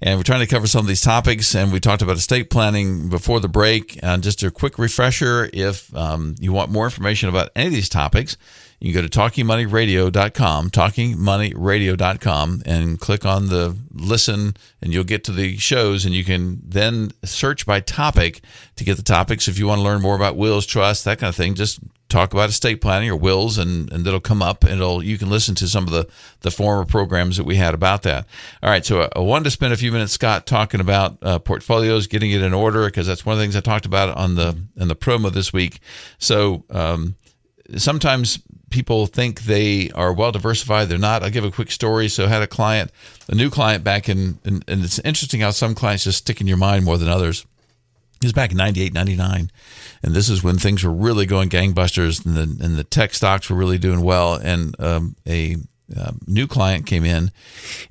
And 0.00 0.18
we're 0.18 0.22
trying 0.22 0.40
to 0.40 0.46
cover 0.46 0.66
some 0.66 0.80
of 0.80 0.86
these 0.86 1.02
topics. 1.02 1.54
And 1.54 1.74
we 1.74 1.78
talked 1.78 2.00
about 2.00 2.16
estate 2.16 2.48
planning 2.48 3.10
before 3.10 3.38
the 3.40 3.48
break. 3.48 4.02
And 4.02 4.22
just 4.22 4.42
a 4.42 4.50
quick 4.50 4.78
refresher 4.78 5.50
if 5.52 5.94
um, 5.94 6.36
you 6.40 6.54
want 6.54 6.70
more 6.70 6.86
information 6.86 7.28
about 7.28 7.50
any 7.54 7.66
of 7.66 7.74
these 7.74 7.90
topics, 7.90 8.38
you 8.80 8.92
can 8.92 9.02
go 9.02 9.08
to 9.08 9.18
talkingmoneyradio.com, 9.18 10.70
talkingmoneyradio.com, 10.70 12.62
and 12.66 13.00
click 13.00 13.24
on 13.24 13.46
the 13.48 13.76
listen, 13.92 14.54
and 14.82 14.92
you'll 14.92 15.04
get 15.04 15.24
to 15.24 15.32
the 15.32 15.56
shows. 15.56 16.04
And 16.04 16.14
you 16.14 16.24
can 16.24 16.60
then 16.62 17.12
search 17.24 17.64
by 17.64 17.80
topic 17.80 18.42
to 18.76 18.84
get 18.84 18.98
the 18.98 19.02
topics. 19.02 19.48
If 19.48 19.58
you 19.58 19.66
want 19.66 19.78
to 19.78 19.82
learn 19.82 20.02
more 20.02 20.14
about 20.14 20.36
wills, 20.36 20.66
trust, 20.66 21.06
that 21.06 21.18
kind 21.18 21.30
of 21.30 21.36
thing, 21.36 21.54
just 21.54 21.80
talk 22.08 22.32
about 22.32 22.50
estate 22.50 22.80
planning 22.80 23.08
or 23.08 23.16
wills, 23.16 23.56
and, 23.56 23.90
and 23.90 24.06
it'll 24.06 24.20
come 24.20 24.42
up, 24.42 24.62
and 24.62 24.74
it'll 24.74 25.02
you 25.02 25.16
can 25.16 25.30
listen 25.30 25.54
to 25.56 25.68
some 25.68 25.84
of 25.84 25.90
the 25.90 26.06
the 26.40 26.50
former 26.50 26.84
programs 26.84 27.38
that 27.38 27.44
we 27.44 27.56
had 27.56 27.72
about 27.72 28.02
that. 28.02 28.26
All 28.62 28.68
right, 28.68 28.84
so 28.84 29.08
I 29.16 29.20
wanted 29.20 29.44
to 29.44 29.50
spend 29.52 29.72
a 29.72 29.76
few 29.78 29.90
minutes, 29.90 30.12
Scott, 30.12 30.46
talking 30.46 30.80
about 30.80 31.16
uh, 31.22 31.38
portfolios, 31.38 32.06
getting 32.08 32.30
it 32.30 32.42
in 32.42 32.52
order, 32.52 32.84
because 32.84 33.06
that's 33.06 33.24
one 33.24 33.32
of 33.32 33.38
the 33.38 33.44
things 33.44 33.56
I 33.56 33.60
talked 33.60 33.86
about 33.86 34.14
on 34.16 34.34
the 34.34 34.56
in 34.76 34.88
the 34.88 34.96
promo 34.96 35.32
this 35.32 35.52
week. 35.52 35.80
So. 36.18 36.64
Um, 36.68 37.16
sometimes 37.76 38.38
people 38.76 39.06
think 39.06 39.44
they 39.44 39.90
are 39.92 40.12
well 40.12 40.30
diversified. 40.30 40.84
They're 40.84 40.98
not. 40.98 41.22
I'll 41.22 41.30
give 41.30 41.46
a 41.46 41.50
quick 41.50 41.70
story. 41.70 42.10
So 42.10 42.26
I 42.26 42.28
had 42.28 42.42
a 42.42 42.46
client, 42.46 42.90
a 43.26 43.34
new 43.34 43.48
client 43.48 43.82
back 43.82 44.06
in, 44.06 44.38
and, 44.44 44.62
and 44.68 44.84
it's 44.84 44.98
interesting 44.98 45.40
how 45.40 45.50
some 45.50 45.74
clients 45.74 46.04
just 46.04 46.18
stick 46.18 46.42
in 46.42 46.46
your 46.46 46.58
mind 46.58 46.84
more 46.84 46.98
than 46.98 47.08
others. 47.08 47.46
It 48.20 48.24
was 48.24 48.34
back 48.34 48.50
in 48.50 48.58
98, 48.58 48.92
99. 48.92 49.50
And 50.02 50.14
this 50.14 50.28
is 50.28 50.42
when 50.42 50.58
things 50.58 50.84
were 50.84 50.92
really 50.92 51.24
going 51.24 51.48
gangbusters 51.48 52.26
and 52.26 52.36
the, 52.36 52.64
and 52.64 52.76
the 52.76 52.84
tech 52.84 53.14
stocks 53.14 53.48
were 53.48 53.56
really 53.56 53.78
doing 53.78 54.02
well. 54.02 54.34
And 54.34 54.78
um, 54.78 55.16
a 55.26 55.56
uh, 55.94 56.12
new 56.26 56.46
client 56.46 56.86
came 56.86 57.04
in 57.04 57.30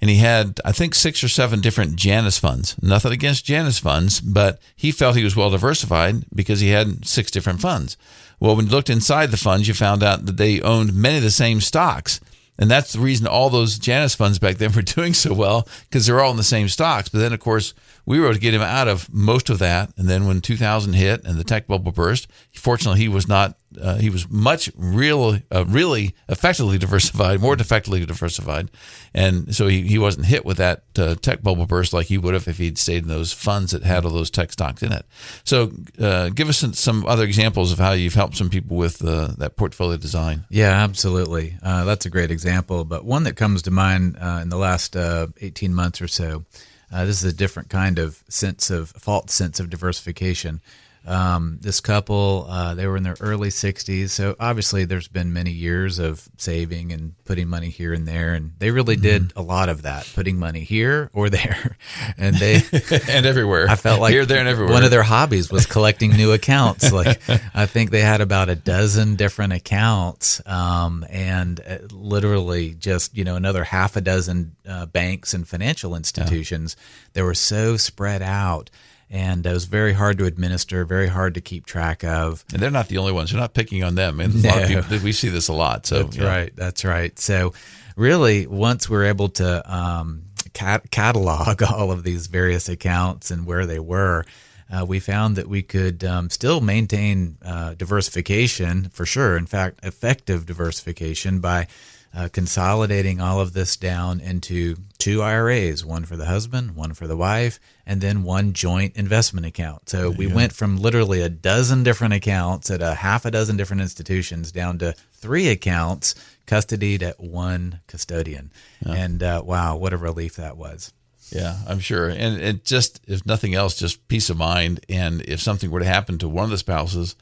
and 0.01 0.10
he 0.10 0.17
had, 0.17 0.60
I 0.65 0.71
think, 0.71 0.95
six 0.95 1.23
or 1.23 1.29
seven 1.29 1.62
different 1.62 1.95
Janus 1.95 2.38
funds. 2.38 2.75
Nothing 2.81 3.12
against 3.12 3.45
Janus 3.45 3.79
funds, 3.79 4.19
but 4.19 4.60
he 4.75 4.91
felt 4.91 5.15
he 5.15 5.23
was 5.23 5.36
well 5.36 5.49
diversified 5.49 6.25
because 6.34 6.60
he 6.60 6.69
had 6.69 7.05
six 7.05 7.31
different 7.31 7.62
funds. 7.62 7.97
Well, 8.39 8.55
when 8.55 8.65
you 8.65 8.71
looked 8.71 8.89
inside 8.89 9.31
the 9.31 9.38
funds, 9.38 9.67
you 9.67 9.73
found 9.73 10.03
out 10.03 10.25
that 10.25 10.38
they 10.38 10.62
owned 10.62 10.93
many 10.93 11.17
of 11.17 11.23
the 11.23 11.31
same 11.31 11.62
stocks. 11.62 12.19
And 12.58 12.71
that's 12.71 12.93
the 12.93 12.99
reason 12.99 13.27
all 13.27 13.49
those 13.49 13.77
Janus 13.77 14.15
funds 14.15 14.39
back 14.39 14.58
then 14.58 14.71
were 14.75 14.81
doing 14.81 15.13
so 15.13 15.34
well 15.34 15.67
because 15.89 16.05
they're 16.05 16.21
all 16.21 16.31
in 16.31 16.38
the 16.38 16.43
same 16.43 16.69
stocks. 16.69 17.09
But 17.09 17.19
then, 17.19 17.34
of 17.34 17.39
course, 17.39 17.74
we 18.05 18.19
were 18.19 18.26
able 18.26 18.36
to 18.36 18.39
get 18.39 18.53
him 18.53 18.61
out 18.61 18.88
of 18.88 19.11
most 19.13 19.49
of 19.49 19.59
that. 19.59 19.91
And 19.97 20.07
then 20.07 20.28
when 20.28 20.41
2000 20.41 20.93
hit 20.93 21.26
and 21.26 21.38
the 21.38 21.43
tech 21.43 21.67
bubble 21.67 21.91
burst, 21.91 22.28
fortunately, 22.53 23.01
he 23.01 23.07
was 23.07 23.28
not 23.28 23.57
uh, 23.82 23.95
he 23.97 24.09
was 24.09 24.30
much 24.30 24.71
real, 24.76 25.39
uh, 25.51 25.65
really 25.67 26.15
effectively 26.30 26.78
diversified, 26.78 27.39
more 27.39 27.53
effectively 27.53 28.05
diversified, 28.05 28.69
and 29.13 29.55
so 29.55 29.67
he, 29.67 29.82
he 29.82 29.97
wasn't 29.97 30.26
hit 30.26 30.45
with 30.45 30.57
that 30.57 30.84
uh, 30.97 31.15
tech 31.15 31.41
bubble 31.41 31.65
burst 31.65 31.93
like 31.93 32.07
he 32.07 32.17
would 32.17 32.34
have 32.34 32.47
if 32.47 32.57
he'd 32.57 32.78
stayed 32.78 33.03
in 33.03 33.09
those 33.09 33.34
funds 33.34 33.71
that 33.71 33.84
had 33.84 34.05
all 34.05 34.11
those 34.11 34.30
tech 34.30 34.51
stocks 34.51 34.84
in 34.84 34.91
it. 34.91 35.05
So, 35.43 35.71
uh, 35.99 36.30
give 36.30 36.49
us 36.49 36.57
some, 36.57 36.73
some 36.73 37.05
other 37.05 37.23
examples 37.23 37.71
of 37.71 37.80
how 37.80 37.91
you've 37.91 38.13
helped 38.13 38.38
some 38.38 38.49
people 38.49 38.78
with 38.78 39.03
uh, 39.03 39.34
that 39.38 39.55
portfolio 39.55 39.97
design. 39.97 40.45
Yeah, 40.49 40.71
absolutely. 40.71 41.57
Uh, 41.63 41.84
that's 41.86 42.05
a 42.05 42.09
great 42.09 42.32
example, 42.32 42.86
but 42.86 43.05
one 43.05 43.23
that 43.23 43.36
comes 43.36 43.61
to 43.63 43.71
mind 43.71 44.17
in 44.41 44.49
the 44.49 44.57
last 44.57 44.95
eighteen 45.41 45.73
months 45.73 46.01
or 46.01 46.07
so. 46.07 46.45
this 46.91 47.23
is 47.23 47.34
a 47.34 47.36
different 47.36 47.69
kind 47.69 47.99
of 47.99 48.23
sense 48.30 48.69
of 48.69 48.89
false 48.89 49.34
sense 49.34 49.59
of 49.59 49.69
diversification. 49.69 50.61
Um, 51.06 51.60
this 51.62 51.80
couple, 51.80 52.47
uh, 52.49 52.74
they 52.74 52.88
were 52.88 52.97
in 52.97 53.03
their 53.03 53.18
early 53.20 53.49
60s. 53.49 54.10
So 54.10 54.36
obviously, 54.39 54.86
there's 54.86 55.08
been 55.08 55.34
many 55.34 55.51
years 55.51 55.99
of 55.99 56.28
saving 56.38 56.91
and 56.91 57.14
putting 57.26 57.47
money 57.47 57.70
here 57.70 57.93
and 57.93 58.08
there. 58.08 58.34
And 58.34 58.53
they 58.58 58.72
really 58.72 58.95
mm-hmm. 58.95 59.03
did 59.03 59.34
a 59.36 59.41
lot 59.41 59.70
of 59.70 59.84
that, 59.84 60.10
putting 60.16 60.39
money 60.39 60.62
here 60.62 61.10
or 61.14 61.30
there. 61.30 61.78
And 62.18 62.36
they, 62.36 62.56
and 63.10 63.26
everywhere. 63.26 63.68
I 63.70 63.76
felt 63.76 63.99
like 63.99 64.12
here, 64.12 64.26
there, 64.26 64.39
and 64.39 64.47
everywhere. 64.47 64.74
One 64.74 64.84
of 64.84 64.91
their 64.91 65.03
hobbies 65.03 65.51
was 65.51 65.66
collecting 65.66 66.12
new 66.12 66.32
accounts. 66.32 66.91
Like, 66.91 67.22
I 67.53 67.66
think 67.66 67.91
they 67.91 68.01
had 68.01 68.22
about 68.22 68.49
a 68.49 68.56
dozen 68.56 69.16
different 69.16 69.53
accounts 69.53 70.41
um, 70.45 71.06
and 71.10 71.60
uh, 71.60 71.78
literally 71.91 72.74
just, 72.74 73.16
you 73.18 73.24
know, 73.24 73.36
another 73.36 73.64
half 73.64 73.95
a 73.95 74.01
dozen 74.01 74.56
uh, 74.68 74.86
banks 74.86 75.34
and 75.34 75.47
financial 75.47 75.95
institutions. 75.95 76.76
Yeah. 76.78 77.10
They 77.14 77.22
were 77.22 77.34
so 77.34 77.78
spread 77.78 78.22
out 78.22 78.70
and 79.10 79.45
it 79.45 79.53
was 79.53 79.66
very 79.66 79.93
hard 79.93 80.18
to 80.18 80.26
administer, 80.26 80.84
very 80.86 81.08
hard 81.08 81.36
to 81.36 81.41
keep 81.41 81.66
track 81.66 82.03
of. 82.03 82.43
And 82.51 82.62
they're 82.62 82.72
not 82.72 82.88
the 82.88 82.97
only 82.97 83.12
ones. 83.12 83.32
You're 83.32 83.41
not 83.41 83.53
picking 83.53 83.84
on 83.84 83.95
them. 83.95 84.20
And 84.20 84.43
no. 84.43 84.49
a 84.49 84.51
lot 84.51 84.62
of 84.64 84.68
people, 84.68 84.99
we 85.03 85.12
see 85.12 85.30
this 85.30 85.47
a 85.47 85.53
lot. 85.53 85.86
So 85.86 86.03
that's 86.03 86.18
yeah. 86.18 86.28
right. 86.28 86.56
That's 86.56 86.84
right. 86.84 87.18
So 87.20 87.53
really, 87.95 88.47
once 88.47 88.89
we're 88.89 89.06
able 89.06 89.30
to 89.30 89.74
um, 89.74 90.24
cat- 90.53 90.89
catalog 90.89 91.62
all 91.72 91.91
of 91.91 92.03
these 92.03 92.28
various 92.28 92.68
accounts 92.68 93.30
and 93.30 93.45
where 93.45 93.66
they 93.66 93.80
were, 93.80 94.26
uh, 94.72 94.84
we 94.84 94.99
found 94.99 95.36
that 95.36 95.47
we 95.47 95.62
could 95.62 96.03
um, 96.03 96.30
still 96.30 96.60
maintain 96.60 97.38
uh, 97.43 97.76
diversification 97.76 98.89
for 98.89 99.06
sure. 99.06 99.38
In 99.38 99.45
fact, 99.45 99.80
effective 99.84 100.47
diversification 100.47 101.39
by 101.39 101.68
uh, 102.16 102.30
consolidating 102.32 103.20
all 103.20 103.41
of 103.41 103.53
this 103.53 103.76
down 103.76 104.22
into 104.22 104.78
two 104.97 105.22
IRAs, 105.22 105.84
one 105.84 106.05
for 106.05 106.16
the 106.16 106.26
husband, 106.26 106.76
one 106.76 106.93
for 106.93 107.07
the 107.07 107.18
wife, 107.18 107.59
and 107.86 107.99
then 107.99 108.24
one 108.24 108.53
joint 108.53 108.95
investment 108.95 109.45
account. 109.45 109.89
So 109.89 110.11
we 110.11 110.26
went 110.26 110.53
from 110.53 110.78
literally 110.78 111.22
a 111.22 111.30
dozen 111.30 111.84
different 111.84 112.13
accounts 112.13 112.72
at 112.72 112.82
a 112.82 112.95
half 112.95 113.26
a 113.26 113.32
dozen 113.32 113.57
different 113.57 113.82
institutions 113.82 114.53
down 114.53 114.78
to 114.80 114.95
three 115.11 115.49
accounts 115.49 116.16
custodied 116.47 117.01
at 117.01 117.20
one 117.20 117.82
custodian. 117.88 118.51
Yeah. 118.86 118.93
And 118.93 119.22
uh, 119.22 119.41
wow, 119.45 119.76
what 119.76 119.91
a 119.91 119.97
relief 119.97 120.38
that 120.38 120.55
was. 120.55 120.93
Yeah, 121.32 121.57
I'm 121.68 121.80
sure. 121.80 122.07
And 122.07 122.39
it 122.39 122.63
just, 122.63 123.01
if 123.07 123.26
nothing 123.26 123.55
else, 123.55 123.76
just 123.76 124.07
peace 124.07 124.30
of 124.30 124.38
mind. 124.38 124.86
And 124.88 125.22
if 125.24 125.41
something 125.41 125.70
were 125.70 125.80
to 125.80 125.86
happen 125.86 126.18
to 126.20 126.30
one 126.30 126.45
of 126.45 126.51
the 126.51 126.57
spouses, 126.57 127.16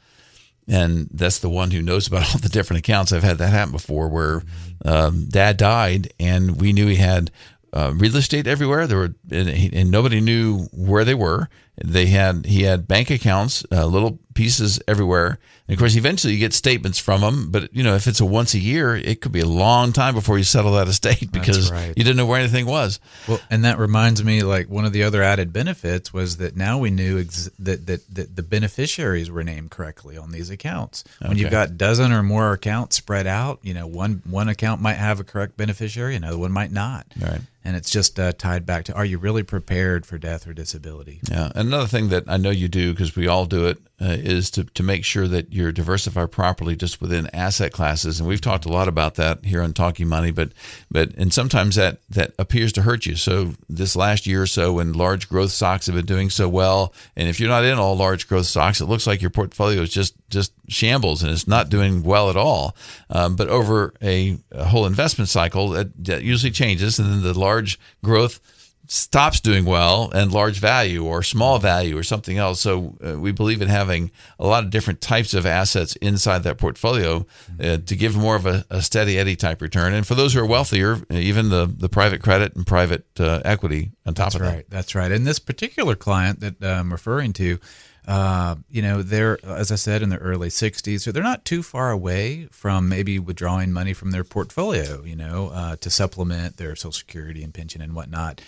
and 0.68 1.08
that's 1.12 1.38
the 1.38 1.48
one 1.48 1.70
who 1.70 1.82
knows 1.82 2.06
about 2.06 2.22
all 2.34 2.40
the 2.40 2.48
different 2.48 2.78
accounts. 2.78 3.12
I've 3.12 3.22
had 3.22 3.38
that 3.38 3.52
happen 3.52 3.72
before, 3.72 4.08
where 4.08 4.42
um, 4.84 5.26
dad 5.28 5.56
died, 5.56 6.12
and 6.18 6.60
we 6.60 6.72
knew 6.72 6.86
he 6.86 6.96
had 6.96 7.30
uh, 7.72 7.92
real 7.94 8.16
estate 8.16 8.46
everywhere. 8.46 8.86
There 8.86 8.98
were, 8.98 9.14
and, 9.30 9.74
and, 9.74 9.90
nobody 9.90 10.20
knew 10.20 10.68
where 10.72 11.04
they 11.04 11.14
were. 11.14 11.48
They 11.82 12.06
had 12.06 12.46
he 12.46 12.62
had 12.62 12.86
bank 12.86 13.10
accounts, 13.10 13.66
uh, 13.72 13.86
little 13.86 14.20
pieces 14.34 14.80
everywhere. 14.86 15.38
And 15.66 15.74
of 15.74 15.78
course, 15.78 15.96
eventually 15.96 16.34
you 16.34 16.38
get 16.38 16.52
statements 16.52 16.98
from 16.98 17.22
them. 17.22 17.50
But 17.50 17.74
you 17.74 17.82
know, 17.82 17.94
if 17.94 18.06
it's 18.06 18.20
a 18.20 18.26
once 18.26 18.52
a 18.52 18.58
year, 18.58 18.96
it 18.96 19.22
could 19.22 19.32
be 19.32 19.40
a 19.40 19.46
long 19.46 19.92
time 19.92 20.14
before 20.14 20.36
you 20.36 20.44
settle 20.44 20.72
that 20.72 20.88
estate 20.94 21.32
because 21.32 21.72
right. 21.72 21.88
you 21.96 22.04
didn't 22.04 22.16
know 22.16 22.26
where 22.26 22.38
anything 22.38 22.66
was. 22.66 23.00
Well, 23.26 23.40
and 23.50 23.64
that 23.64 23.78
reminds 23.78 24.22
me, 24.22 24.42
like 24.42 24.68
one 24.68 24.84
of 24.84 24.92
the 24.92 25.02
other 25.02 25.22
added 25.22 25.52
benefits 25.52 26.12
was 26.12 26.36
that 26.36 26.54
now 26.54 26.78
we 26.78 26.90
knew 26.90 27.18
ex- 27.18 27.50
that, 27.58 27.86
that 27.86 28.14
that 28.14 28.36
the 28.36 28.42
beneficiaries 28.42 29.30
were 29.30 29.42
named 29.42 29.70
correctly 29.70 30.18
on 30.18 30.32
these 30.32 30.50
accounts. 30.50 31.02
When 31.20 31.32
okay. 31.32 31.40
you've 31.40 31.50
got 31.50 31.70
a 31.70 31.72
dozen 31.72 32.12
or 32.12 32.22
more 32.22 32.52
accounts 32.52 32.96
spread 32.96 33.26
out, 33.26 33.60
you 33.62 33.72
know, 33.72 33.86
one 33.86 34.22
one 34.28 34.50
account 34.50 34.82
might 34.82 34.94
have 34.94 35.18
a 35.18 35.24
correct 35.24 35.56
beneficiary, 35.56 36.14
another 36.14 36.38
one 36.38 36.52
might 36.52 36.72
not. 36.72 37.06
Right 37.18 37.40
and 37.64 37.76
it's 37.76 37.90
just 37.90 38.20
uh, 38.20 38.32
tied 38.32 38.66
back 38.66 38.84
to 38.84 38.94
are 38.94 39.04
you 39.04 39.18
really 39.18 39.42
prepared 39.42 40.04
for 40.04 40.18
death 40.18 40.46
or 40.46 40.52
disability 40.52 41.20
yeah 41.30 41.50
another 41.54 41.86
thing 41.86 42.10
that 42.10 42.24
i 42.28 42.36
know 42.36 42.50
you 42.50 42.68
do 42.68 42.92
because 42.92 43.16
we 43.16 43.26
all 43.26 43.46
do 43.46 43.66
it 43.66 43.78
uh, 44.00 44.16
is 44.18 44.50
to, 44.50 44.64
to 44.64 44.82
make 44.82 45.04
sure 45.04 45.26
that 45.26 45.52
you're 45.54 45.72
diversified 45.72 46.32
properly 46.32 46.74
just 46.74 47.00
within 47.00 47.28
asset 47.32 47.72
classes. 47.72 48.18
And 48.18 48.28
we've 48.28 48.40
talked 48.40 48.66
a 48.66 48.70
lot 48.70 48.88
about 48.88 49.14
that 49.14 49.44
here 49.44 49.62
on 49.62 49.72
talking 49.72 50.08
money 50.08 50.32
but 50.32 50.50
but 50.90 51.14
and 51.14 51.32
sometimes 51.32 51.76
that 51.76 51.98
that 52.10 52.32
appears 52.38 52.72
to 52.72 52.82
hurt 52.82 53.06
you. 53.06 53.14
So 53.14 53.52
this 53.68 53.94
last 53.94 54.26
year 54.26 54.42
or 54.42 54.46
so 54.46 54.74
when 54.74 54.92
large 54.92 55.28
growth 55.28 55.52
stocks 55.52 55.86
have 55.86 55.94
been 55.94 56.06
doing 56.06 56.28
so 56.28 56.48
well 56.48 56.92
and 57.14 57.28
if 57.28 57.38
you're 57.38 57.48
not 57.48 57.64
in 57.64 57.78
all 57.78 57.96
large 57.96 58.28
growth 58.28 58.46
stocks 58.46 58.80
it 58.80 58.86
looks 58.86 59.06
like 59.06 59.20
your 59.20 59.30
portfolio 59.30 59.82
is 59.82 59.90
just 59.90 60.14
just 60.28 60.52
shambles 60.68 61.22
and 61.22 61.30
it's 61.30 61.46
not 61.46 61.68
doing 61.68 62.02
well 62.02 62.30
at 62.30 62.36
all. 62.36 62.74
Um, 63.08 63.36
but 63.36 63.48
over 63.48 63.94
a, 64.02 64.36
a, 64.50 64.64
whole 64.64 64.86
investment 64.86 65.28
cycle 65.28 65.68
that, 65.70 66.04
that 66.04 66.22
usually 66.22 66.50
changes 66.50 66.98
and 66.98 67.08
then 67.08 67.22
the 67.22 67.38
large 67.38 67.78
growth 68.02 68.40
stops 68.86 69.40
doing 69.40 69.64
well 69.64 70.10
and 70.14 70.32
large 70.32 70.58
value 70.58 71.04
or 71.04 71.22
small 71.22 71.58
value 71.58 71.96
or 71.96 72.02
something 72.02 72.38
else. 72.38 72.60
So 72.60 72.96
uh, 73.04 73.18
we 73.18 73.32
believe 73.32 73.62
in 73.62 73.68
having 73.68 74.10
a 74.38 74.46
lot 74.46 74.64
of 74.64 74.70
different 74.70 75.00
types 75.00 75.34
of 75.34 75.46
assets 75.46 75.96
inside 75.96 76.42
that 76.42 76.58
portfolio 76.58 77.26
uh, 77.60 77.78
to 77.78 77.96
give 77.96 78.16
more 78.16 78.36
of 78.36 78.46
a, 78.46 78.64
a, 78.70 78.82
steady 78.82 79.18
Eddie 79.18 79.36
type 79.36 79.62
return. 79.62 79.94
And 79.94 80.06
for 80.06 80.14
those 80.14 80.34
who 80.34 80.40
are 80.40 80.46
wealthier, 80.46 80.98
even 81.10 81.48
the, 81.48 81.66
the 81.66 81.88
private 81.88 82.22
credit 82.22 82.54
and 82.54 82.66
private 82.66 83.06
uh, 83.18 83.40
equity 83.44 83.92
on 84.04 84.14
top 84.14 84.26
That's 84.26 84.34
of 84.36 84.40
right. 84.42 84.48
that. 84.48 84.56
That's 84.56 84.66
right. 84.70 84.70
That's 84.70 84.94
right. 84.94 85.12
And 85.12 85.26
this 85.26 85.38
particular 85.38 85.94
client 85.94 86.40
that 86.40 86.62
I'm 86.62 86.92
referring 86.92 87.32
to, 87.34 87.58
uh, 88.06 88.56
you 88.68 88.82
know, 88.82 89.02
they're, 89.02 89.38
as 89.46 89.72
I 89.72 89.76
said, 89.76 90.02
in 90.02 90.10
their 90.10 90.18
early 90.18 90.48
60s, 90.48 91.00
so 91.00 91.12
they're 91.12 91.22
not 91.22 91.44
too 91.46 91.62
far 91.62 91.90
away 91.90 92.48
from 92.50 92.88
maybe 92.88 93.18
withdrawing 93.18 93.72
money 93.72 93.94
from 93.94 94.10
their 94.10 94.24
portfolio, 94.24 95.02
you 95.04 95.16
know, 95.16 95.48
uh, 95.48 95.76
to 95.76 95.88
supplement 95.88 96.58
their 96.58 96.76
Social 96.76 96.92
Security 96.92 97.42
and 97.42 97.54
pension 97.54 97.80
and 97.80 97.94
whatnot. 97.94 98.42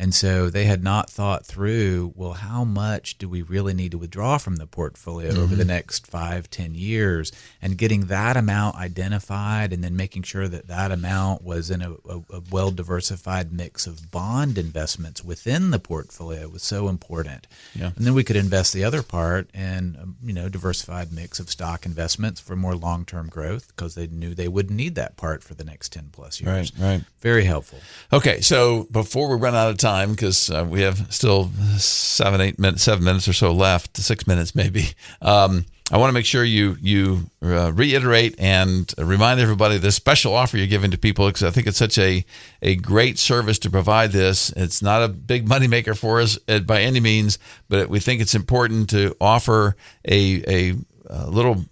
And 0.00 0.14
so 0.14 0.48
they 0.48 0.64
had 0.64 0.84
not 0.84 1.10
thought 1.10 1.44
through, 1.44 2.12
well, 2.14 2.34
how 2.34 2.62
much 2.62 3.18
do 3.18 3.28
we 3.28 3.42
really 3.42 3.74
need 3.74 3.90
to 3.90 3.98
withdraw 3.98 4.38
from 4.38 4.56
the 4.56 4.66
portfolio 4.66 5.32
mm-hmm. 5.32 5.42
over 5.42 5.56
the 5.56 5.64
mm-hmm. 5.64 5.70
next 5.70 6.06
five, 6.06 6.48
ten 6.48 6.76
years? 6.76 7.32
And 7.60 7.76
getting 7.76 8.06
that 8.06 8.36
amount 8.36 8.76
identified 8.76 9.72
and 9.72 9.82
then 9.82 9.96
making 9.96 10.22
sure 10.22 10.46
that 10.46 10.68
that 10.68 10.92
amount 10.92 11.42
was 11.42 11.68
in 11.68 11.82
a, 11.82 11.94
a, 12.08 12.22
a 12.32 12.42
well 12.48 12.70
diversified 12.70 13.52
mix 13.52 13.88
of 13.88 14.12
bond 14.12 14.56
investments 14.56 15.24
within 15.24 15.72
the 15.72 15.80
portfolio 15.80 16.48
was 16.48 16.62
so 16.62 16.88
important. 16.88 17.48
Yeah. 17.74 17.90
And 17.96 18.06
then 18.06 18.14
we 18.14 18.22
could 18.22 18.36
invest 18.36 18.72
the 18.72 18.84
other 18.84 19.02
part 19.02 19.50
in, 19.52 19.98
um, 20.00 20.16
you 20.22 20.32
know, 20.32 20.48
diversified 20.48 21.12
mix 21.12 21.40
of 21.40 21.50
stock 21.50 21.84
investments 21.84 22.40
for 22.40 22.54
more 22.54 22.76
long 22.76 23.04
term 23.04 23.28
growth 23.28 23.66
because 23.68 23.96
they 23.96 24.06
knew 24.06 24.32
they 24.32 24.46
would 24.46 24.70
need 24.70 24.94
that 24.94 25.16
part 25.16 25.42
for 25.42 25.54
the 25.54 25.64
next 25.64 25.92
10 25.92 26.10
plus 26.12 26.40
years. 26.40 26.72
Right, 26.78 26.88
right. 26.88 27.04
Very 27.18 27.44
helpful. 27.44 27.80
Okay. 28.12 28.40
So 28.42 28.86
before 28.92 29.28
we 29.28 29.36
run 29.36 29.56
out 29.56 29.70
of 29.70 29.78
time, 29.78 29.87
time 29.88 30.10
because 30.10 30.50
uh, 30.50 30.66
we 30.68 30.82
have 30.82 31.12
still 31.12 31.50
seven, 31.78 32.40
eight 32.40 32.58
minutes, 32.58 32.82
seven 32.82 33.04
minutes 33.04 33.26
or 33.26 33.32
so 33.32 33.52
left, 33.52 33.96
six 33.96 34.26
minutes 34.26 34.54
maybe. 34.54 34.84
Um, 35.22 35.64
I 35.90 35.96
want 35.96 36.10
to 36.10 36.12
make 36.12 36.26
sure 36.26 36.44
you 36.44 36.76
you 36.82 37.30
uh, 37.42 37.72
reiterate 37.72 38.34
and 38.38 38.92
remind 38.98 39.40
everybody 39.40 39.78
the 39.78 39.90
special 39.90 40.34
offer 40.34 40.58
you're 40.58 40.66
giving 40.66 40.90
to 40.90 40.98
people 40.98 41.26
because 41.26 41.42
I 41.42 41.50
think 41.50 41.66
it's 41.66 41.78
such 41.78 41.96
a 41.96 42.24
a 42.60 42.76
great 42.76 43.18
service 43.18 43.58
to 43.60 43.70
provide 43.70 44.12
this. 44.12 44.50
It's 44.54 44.82
not 44.82 45.02
a 45.02 45.08
big 45.08 45.48
moneymaker 45.48 45.96
for 45.96 46.20
us 46.20 46.38
uh, 46.46 46.58
by 46.60 46.82
any 46.82 47.00
means, 47.00 47.38
but 47.70 47.88
we 47.88 48.00
think 48.00 48.20
it's 48.20 48.34
important 48.34 48.90
to 48.90 49.16
offer 49.18 49.76
a 50.06 50.20
a, 50.46 50.74
a 51.06 51.30
little 51.30 51.64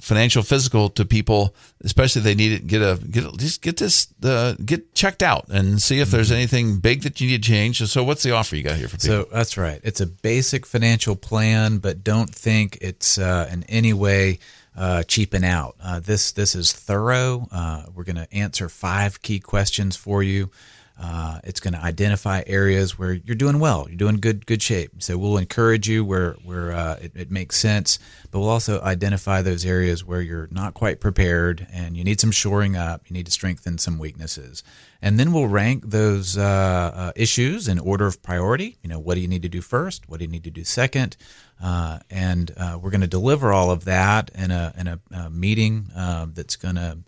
financial 0.00 0.42
physical 0.42 0.88
to 0.90 1.04
people, 1.04 1.54
especially 1.84 2.20
if 2.20 2.24
they 2.24 2.34
need 2.34 2.52
it. 2.52 2.66
Get 2.66 2.82
a 2.82 2.98
get 3.04 3.36
just 3.36 3.62
get 3.62 3.76
this 3.76 4.08
uh, 4.22 4.54
get 4.64 4.94
checked 4.94 5.22
out 5.22 5.48
and 5.48 5.80
see 5.80 6.00
if 6.00 6.10
there's 6.10 6.28
mm-hmm. 6.28 6.36
anything 6.36 6.78
big 6.78 7.02
that 7.02 7.20
you 7.20 7.28
need 7.28 7.42
to 7.42 7.48
change. 7.48 7.78
So, 7.78 8.04
what's 8.04 8.22
the 8.22 8.32
offer 8.32 8.56
you 8.56 8.62
got 8.62 8.76
here 8.76 8.88
for 8.88 8.96
people? 8.96 9.24
So 9.24 9.28
that's 9.32 9.56
right. 9.56 9.80
It's 9.82 10.00
a 10.00 10.06
basic 10.06 10.66
financial 10.66 11.16
plan, 11.16 11.78
but 11.78 12.02
don't 12.02 12.34
think 12.34 12.78
it's 12.80 13.18
uh, 13.18 13.48
in 13.50 13.64
any 13.64 13.92
way. 13.92 14.38
Uh, 14.76 15.04
cheaping 15.04 15.44
out. 15.44 15.76
Uh, 15.80 16.00
this 16.00 16.32
this 16.32 16.56
is 16.56 16.72
thorough. 16.72 17.46
Uh, 17.52 17.84
we're 17.94 18.02
going 18.02 18.16
to 18.16 18.26
answer 18.34 18.68
five 18.68 19.22
key 19.22 19.38
questions 19.38 19.94
for 19.94 20.20
you. 20.20 20.50
Uh, 20.96 21.40
it's 21.42 21.58
going 21.58 21.74
to 21.74 21.80
identify 21.80 22.44
areas 22.46 22.96
where 22.96 23.12
you're 23.12 23.34
doing 23.34 23.58
well, 23.58 23.86
you're 23.88 23.96
doing 23.96 24.16
good 24.16 24.46
good 24.46 24.62
shape. 24.62 25.02
So 25.02 25.18
we'll 25.18 25.38
encourage 25.38 25.88
you 25.88 26.04
where 26.04 26.34
where 26.44 26.72
uh, 26.72 26.98
it, 27.02 27.12
it, 27.16 27.30
makes 27.32 27.56
sense, 27.56 27.98
but 28.30 28.38
we'll 28.38 28.48
also 28.48 28.80
identify 28.80 29.42
those 29.42 29.66
areas 29.66 30.04
where 30.04 30.20
you're 30.20 30.48
not 30.52 30.72
quite 30.72 31.00
prepared 31.00 31.66
and 31.72 31.96
you 31.96 32.04
need 32.04 32.20
some 32.20 32.30
shoring 32.30 32.76
up. 32.76 33.02
You 33.08 33.14
need 33.14 33.26
to 33.26 33.32
strengthen 33.32 33.76
some 33.78 33.98
weaknesses, 33.98 34.62
and 35.02 35.18
then 35.18 35.32
we'll 35.32 35.48
rank 35.48 35.82
those 35.84 36.38
uh, 36.38 36.92
uh 36.94 37.12
issues 37.16 37.66
in 37.66 37.80
order 37.80 38.06
of 38.06 38.22
priority. 38.22 38.76
You 38.80 38.88
know, 38.88 39.00
what 39.00 39.16
do 39.16 39.20
you 39.20 39.28
need 39.28 39.42
to 39.42 39.48
do 39.48 39.60
first? 39.60 40.08
What 40.08 40.18
do 40.18 40.26
you 40.26 40.30
need 40.30 40.44
to 40.44 40.50
do 40.50 40.62
second? 40.62 41.16
Uh, 41.62 41.98
and 42.10 42.52
uh, 42.56 42.78
we're 42.80 42.90
going 42.90 43.00
to 43.00 43.06
deliver 43.06 43.52
all 43.52 43.70
of 43.70 43.84
that 43.84 44.30
in 44.34 44.50
a 44.50 44.74
in 44.76 44.86
a, 44.86 45.00
a 45.12 45.30
meeting 45.30 45.86
that's 46.34 46.56
going 46.56 46.74
to 46.74 46.98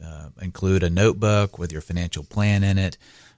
include 0.40 0.82
a 0.82 0.90
notebook 0.90 1.58
with 1.58 1.72
your 1.72 1.80
financial 1.80 2.24
plan 2.24 2.62
in 2.62 2.78
it 2.78 2.96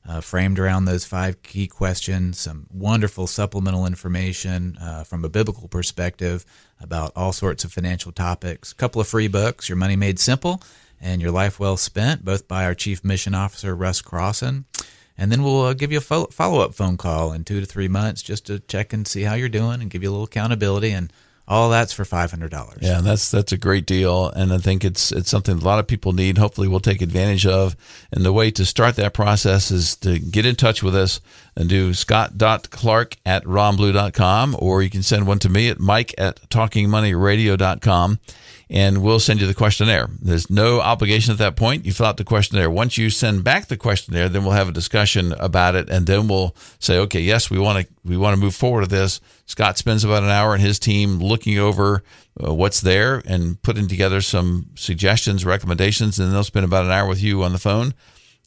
uh, 0.08 0.20
framed 0.20 0.58
around 0.58 0.86
those 0.86 1.04
five 1.04 1.42
key 1.42 1.66
questions, 1.66 2.40
some 2.40 2.66
wonderful 2.72 3.26
supplemental 3.26 3.84
information 3.84 4.78
uh, 4.80 5.04
from 5.04 5.24
a 5.24 5.28
biblical 5.28 5.68
perspective 5.68 6.46
about 6.80 7.12
all 7.14 7.32
sorts 7.32 7.62
of 7.64 7.72
financial 7.72 8.10
topics, 8.10 8.72
a 8.72 8.74
couple 8.74 9.00
of 9.00 9.06
free 9.06 9.28
books, 9.28 9.68
Your 9.68 9.76
Money 9.76 9.96
Made 9.96 10.18
Simple 10.18 10.62
and 11.00 11.20
Your 11.20 11.30
Life 11.30 11.60
Well 11.60 11.76
Spent, 11.76 12.24
both 12.24 12.48
by 12.48 12.64
our 12.64 12.74
Chief 12.74 13.04
Mission 13.04 13.34
Officer, 13.34 13.76
Russ 13.76 14.00
Crosson. 14.00 14.64
And 15.18 15.32
then 15.32 15.42
we'll 15.42 15.62
uh, 15.62 15.74
give 15.74 15.90
you 15.90 15.98
a 15.98 16.00
follow 16.00 16.60
up 16.60 16.74
phone 16.74 16.96
call 16.96 17.32
in 17.32 17.44
two 17.44 17.60
to 17.60 17.66
three 17.66 17.88
months 17.88 18.22
just 18.22 18.46
to 18.46 18.60
check 18.60 18.92
and 18.92 19.06
see 19.06 19.22
how 19.22 19.34
you're 19.34 19.48
doing 19.48 19.82
and 19.82 19.90
give 19.90 20.02
you 20.02 20.10
a 20.10 20.12
little 20.12 20.26
accountability 20.26 20.92
and 20.92 21.12
all 21.48 21.70
that's 21.70 21.94
for 21.94 22.04
five 22.04 22.30
hundred 22.30 22.50
dollars. 22.50 22.78
Yeah, 22.82 23.00
that's 23.00 23.30
that's 23.30 23.52
a 23.52 23.56
great 23.56 23.86
deal, 23.86 24.28
and 24.28 24.52
I 24.52 24.58
think 24.58 24.84
it's 24.84 25.10
it's 25.10 25.30
something 25.30 25.56
a 25.56 25.64
lot 25.64 25.78
of 25.78 25.86
people 25.86 26.12
need. 26.12 26.36
Hopefully, 26.36 26.68
we'll 26.68 26.78
take 26.78 27.00
advantage 27.00 27.46
of. 27.46 27.74
And 28.12 28.22
the 28.22 28.34
way 28.34 28.50
to 28.50 28.66
start 28.66 28.96
that 28.96 29.14
process 29.14 29.70
is 29.70 29.96
to 29.96 30.18
get 30.18 30.44
in 30.44 30.56
touch 30.56 30.82
with 30.82 30.94
us 30.94 31.22
and 31.56 31.68
do 31.68 31.94
scott.clark 31.94 33.16
at 33.24 33.44
ronblue.com, 33.44 34.56
or 34.58 34.82
you 34.82 34.90
can 34.90 35.02
send 35.02 35.26
one 35.26 35.38
to 35.38 35.48
me 35.48 35.70
at 35.70 35.80
mike 35.80 36.14
at 36.18 36.36
talkingmoneyradio.com 36.50 38.18
and 38.70 39.02
we'll 39.02 39.20
send 39.20 39.40
you 39.40 39.46
the 39.46 39.54
questionnaire. 39.54 40.08
There's 40.20 40.50
no 40.50 40.80
obligation 40.80 41.32
at 41.32 41.38
that 41.38 41.56
point. 41.56 41.86
You 41.86 41.92
fill 41.92 42.06
out 42.06 42.18
the 42.18 42.24
questionnaire. 42.24 42.70
Once 42.70 42.98
you 42.98 43.08
send 43.08 43.42
back 43.42 43.68
the 43.68 43.76
questionnaire, 43.76 44.28
then 44.28 44.44
we'll 44.44 44.52
have 44.52 44.68
a 44.68 44.72
discussion 44.72 45.32
about 45.34 45.74
it, 45.74 45.88
and 45.88 46.06
then 46.06 46.28
we'll 46.28 46.54
say, 46.78 46.98
okay, 46.98 47.20
yes, 47.20 47.50
we 47.50 47.58
want 47.58 47.86
to 47.86 47.92
we 48.04 48.16
want 48.16 48.34
to 48.34 48.40
move 48.40 48.54
forward 48.54 48.82
with 48.82 48.90
this. 48.90 49.20
Scott 49.46 49.78
spends 49.78 50.04
about 50.04 50.22
an 50.22 50.30
hour 50.30 50.54
and 50.54 50.62
his 50.62 50.78
team 50.78 51.18
looking 51.18 51.58
over 51.58 52.02
uh, 52.44 52.52
what's 52.52 52.80
there 52.80 53.22
and 53.26 53.60
putting 53.62 53.88
together 53.88 54.20
some 54.20 54.66
suggestions, 54.74 55.44
recommendations, 55.44 56.18
and 56.18 56.32
they'll 56.32 56.44
spend 56.44 56.64
about 56.64 56.84
an 56.84 56.90
hour 56.90 57.08
with 57.08 57.22
you 57.22 57.42
on 57.42 57.52
the 57.52 57.58
phone. 57.58 57.94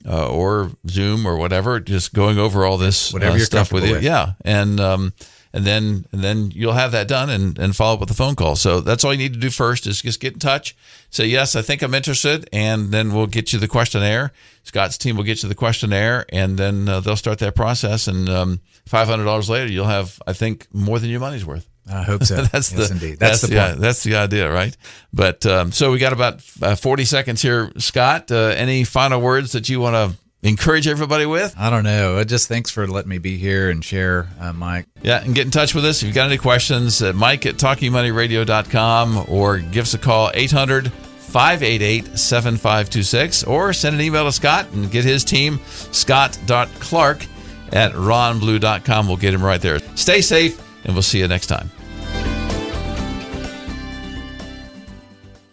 Uh, 0.03 0.27
or 0.27 0.71
Zoom 0.89 1.27
or 1.27 1.37
whatever, 1.37 1.79
just 1.79 2.11
going 2.11 2.39
over 2.39 2.65
all 2.65 2.75
this 2.75 3.13
whatever 3.13 3.35
uh, 3.35 3.39
stuff 3.39 3.71
with 3.71 3.85
you. 3.85 3.93
With. 3.93 4.03
Yeah, 4.03 4.33
and 4.43 4.79
um, 4.79 5.13
and 5.53 5.65
then 5.65 6.05
and 6.11 6.23
then 6.23 6.51
you'll 6.51 6.73
have 6.73 6.91
that 6.93 7.07
done 7.07 7.29
and, 7.29 7.57
and 7.57 7.75
follow 7.75 7.95
up 7.95 7.99
with 7.99 8.11
a 8.11 8.15
phone 8.15 8.35
call. 8.35 8.55
So 8.55 8.79
that's 8.79 9.03
all 9.03 9.11
you 9.11 9.17
need 9.17 9.33
to 9.33 9.39
do 9.39 9.49
first 9.49 9.87
is 9.87 10.01
just 10.01 10.19
get 10.19 10.33
in 10.33 10.39
touch, 10.39 10.75
say 11.09 11.25
yes, 11.25 11.55
I 11.55 11.61
think 11.61 11.81
I'm 11.81 11.93
interested, 11.93 12.49
and 12.53 12.91
then 12.91 13.13
we'll 13.13 13.27
get 13.27 13.53
you 13.53 13.59
the 13.59 13.67
questionnaire. 13.67 14.31
Scott's 14.63 14.97
team 14.97 15.17
will 15.17 15.23
get 15.23 15.43
you 15.43 15.49
the 15.49 15.55
questionnaire, 15.55 16.25
and 16.29 16.57
then 16.57 16.87
uh, 16.87 16.99
they'll 16.99 17.15
start 17.15 17.39
that 17.39 17.55
process. 17.55 18.07
And 18.07 18.29
um, 18.29 18.59
five 18.85 19.07
hundred 19.07 19.25
dollars 19.25 19.49
later, 19.49 19.71
you'll 19.71 19.85
have 19.85 20.21
I 20.25 20.33
think 20.33 20.67
more 20.73 20.99
than 20.99 21.09
your 21.09 21.19
money's 21.19 21.45
worth. 21.45 21.67
I 21.89 22.03
hope 22.03 22.23
so. 22.23 22.35
that's 22.43 22.71
yes, 22.71 22.87
the 22.87 22.93
indeed. 22.93 23.19
That's, 23.19 23.41
that's 23.41 23.49
the 23.49 23.55
yeah, 23.55 23.75
that's 23.75 24.03
the 24.03 24.15
idea, 24.15 24.51
right? 24.51 24.75
But 25.11 25.45
um, 25.45 25.71
so 25.71 25.91
we 25.91 25.99
got 25.99 26.13
about 26.13 26.41
uh, 26.61 26.75
forty 26.75 27.05
seconds 27.05 27.41
here, 27.41 27.71
Scott. 27.77 28.31
Uh, 28.31 28.53
any 28.55 28.83
final 28.83 29.19
words 29.19 29.51
that 29.53 29.67
you 29.67 29.79
want 29.81 29.95
to 29.95 30.17
encourage 30.43 30.87
everybody 30.87 31.25
with? 31.25 31.53
I 31.57 31.69
don't 31.69 31.83
know. 31.83 32.23
Just 32.23 32.47
thanks 32.47 32.69
for 32.69 32.87
letting 32.87 33.09
me 33.09 33.17
be 33.17 33.37
here 33.37 33.69
and 33.69 33.83
share, 33.83 34.27
uh, 34.39 34.53
Mike. 34.53 34.85
Yeah, 35.01 35.23
and 35.23 35.35
get 35.35 35.45
in 35.45 35.51
touch 35.51 35.75
with 35.75 35.85
us 35.85 36.01
if 36.01 36.07
you've 36.07 36.15
got 36.15 36.27
any 36.27 36.37
questions 36.37 37.01
at 37.01 37.15
mike 37.15 37.45
at 37.45 37.55
talkingmoneyradio.com 37.55 39.25
or 39.27 39.59
give 39.59 39.83
us 39.83 39.93
a 39.93 39.97
call 39.97 40.31
800 40.33 40.91
588 40.91 42.17
7526 42.19 43.43
or 43.45 43.71
send 43.71 43.95
an 43.95 44.01
email 44.01 44.25
to 44.25 44.31
Scott 44.31 44.67
and 44.73 44.91
get 44.91 45.05
his 45.05 45.23
team, 45.23 45.59
scott.clark 45.65 47.25
at 47.71 47.93
ronblue.com. 47.93 49.07
We'll 49.07 49.17
get 49.17 49.33
him 49.33 49.43
right 49.43 49.61
there. 49.61 49.79
Stay 49.95 50.21
safe, 50.21 50.61
and 50.83 50.93
we'll 50.93 51.03
see 51.03 51.19
you 51.19 51.27
next 51.27 51.47
time. 51.47 51.71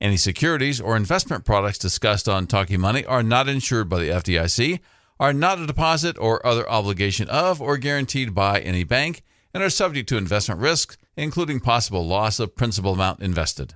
Any 0.00 0.18
securities 0.18 0.78
or 0.78 0.94
investment 0.94 1.44
products 1.44 1.78
discussed 1.78 2.28
on 2.28 2.46
Talking 2.46 2.80
Money 2.80 3.04
are 3.06 3.22
not 3.22 3.48
insured 3.48 3.88
by 3.88 4.00
the 4.00 4.10
FDIC, 4.10 4.80
are 5.18 5.32
not 5.32 5.58
a 5.58 5.66
deposit 5.66 6.18
or 6.18 6.46
other 6.46 6.68
obligation 6.68 7.28
of 7.30 7.62
or 7.62 7.78
guaranteed 7.78 8.34
by 8.34 8.60
any 8.60 8.84
bank, 8.84 9.22
and 9.54 9.62
are 9.62 9.70
subject 9.70 10.06
to 10.10 10.18
investment 10.18 10.60
risks, 10.60 10.98
including 11.16 11.60
possible 11.60 12.06
loss 12.06 12.38
of 12.38 12.54
principal 12.54 12.92
amount 12.92 13.22
invested. 13.22 13.72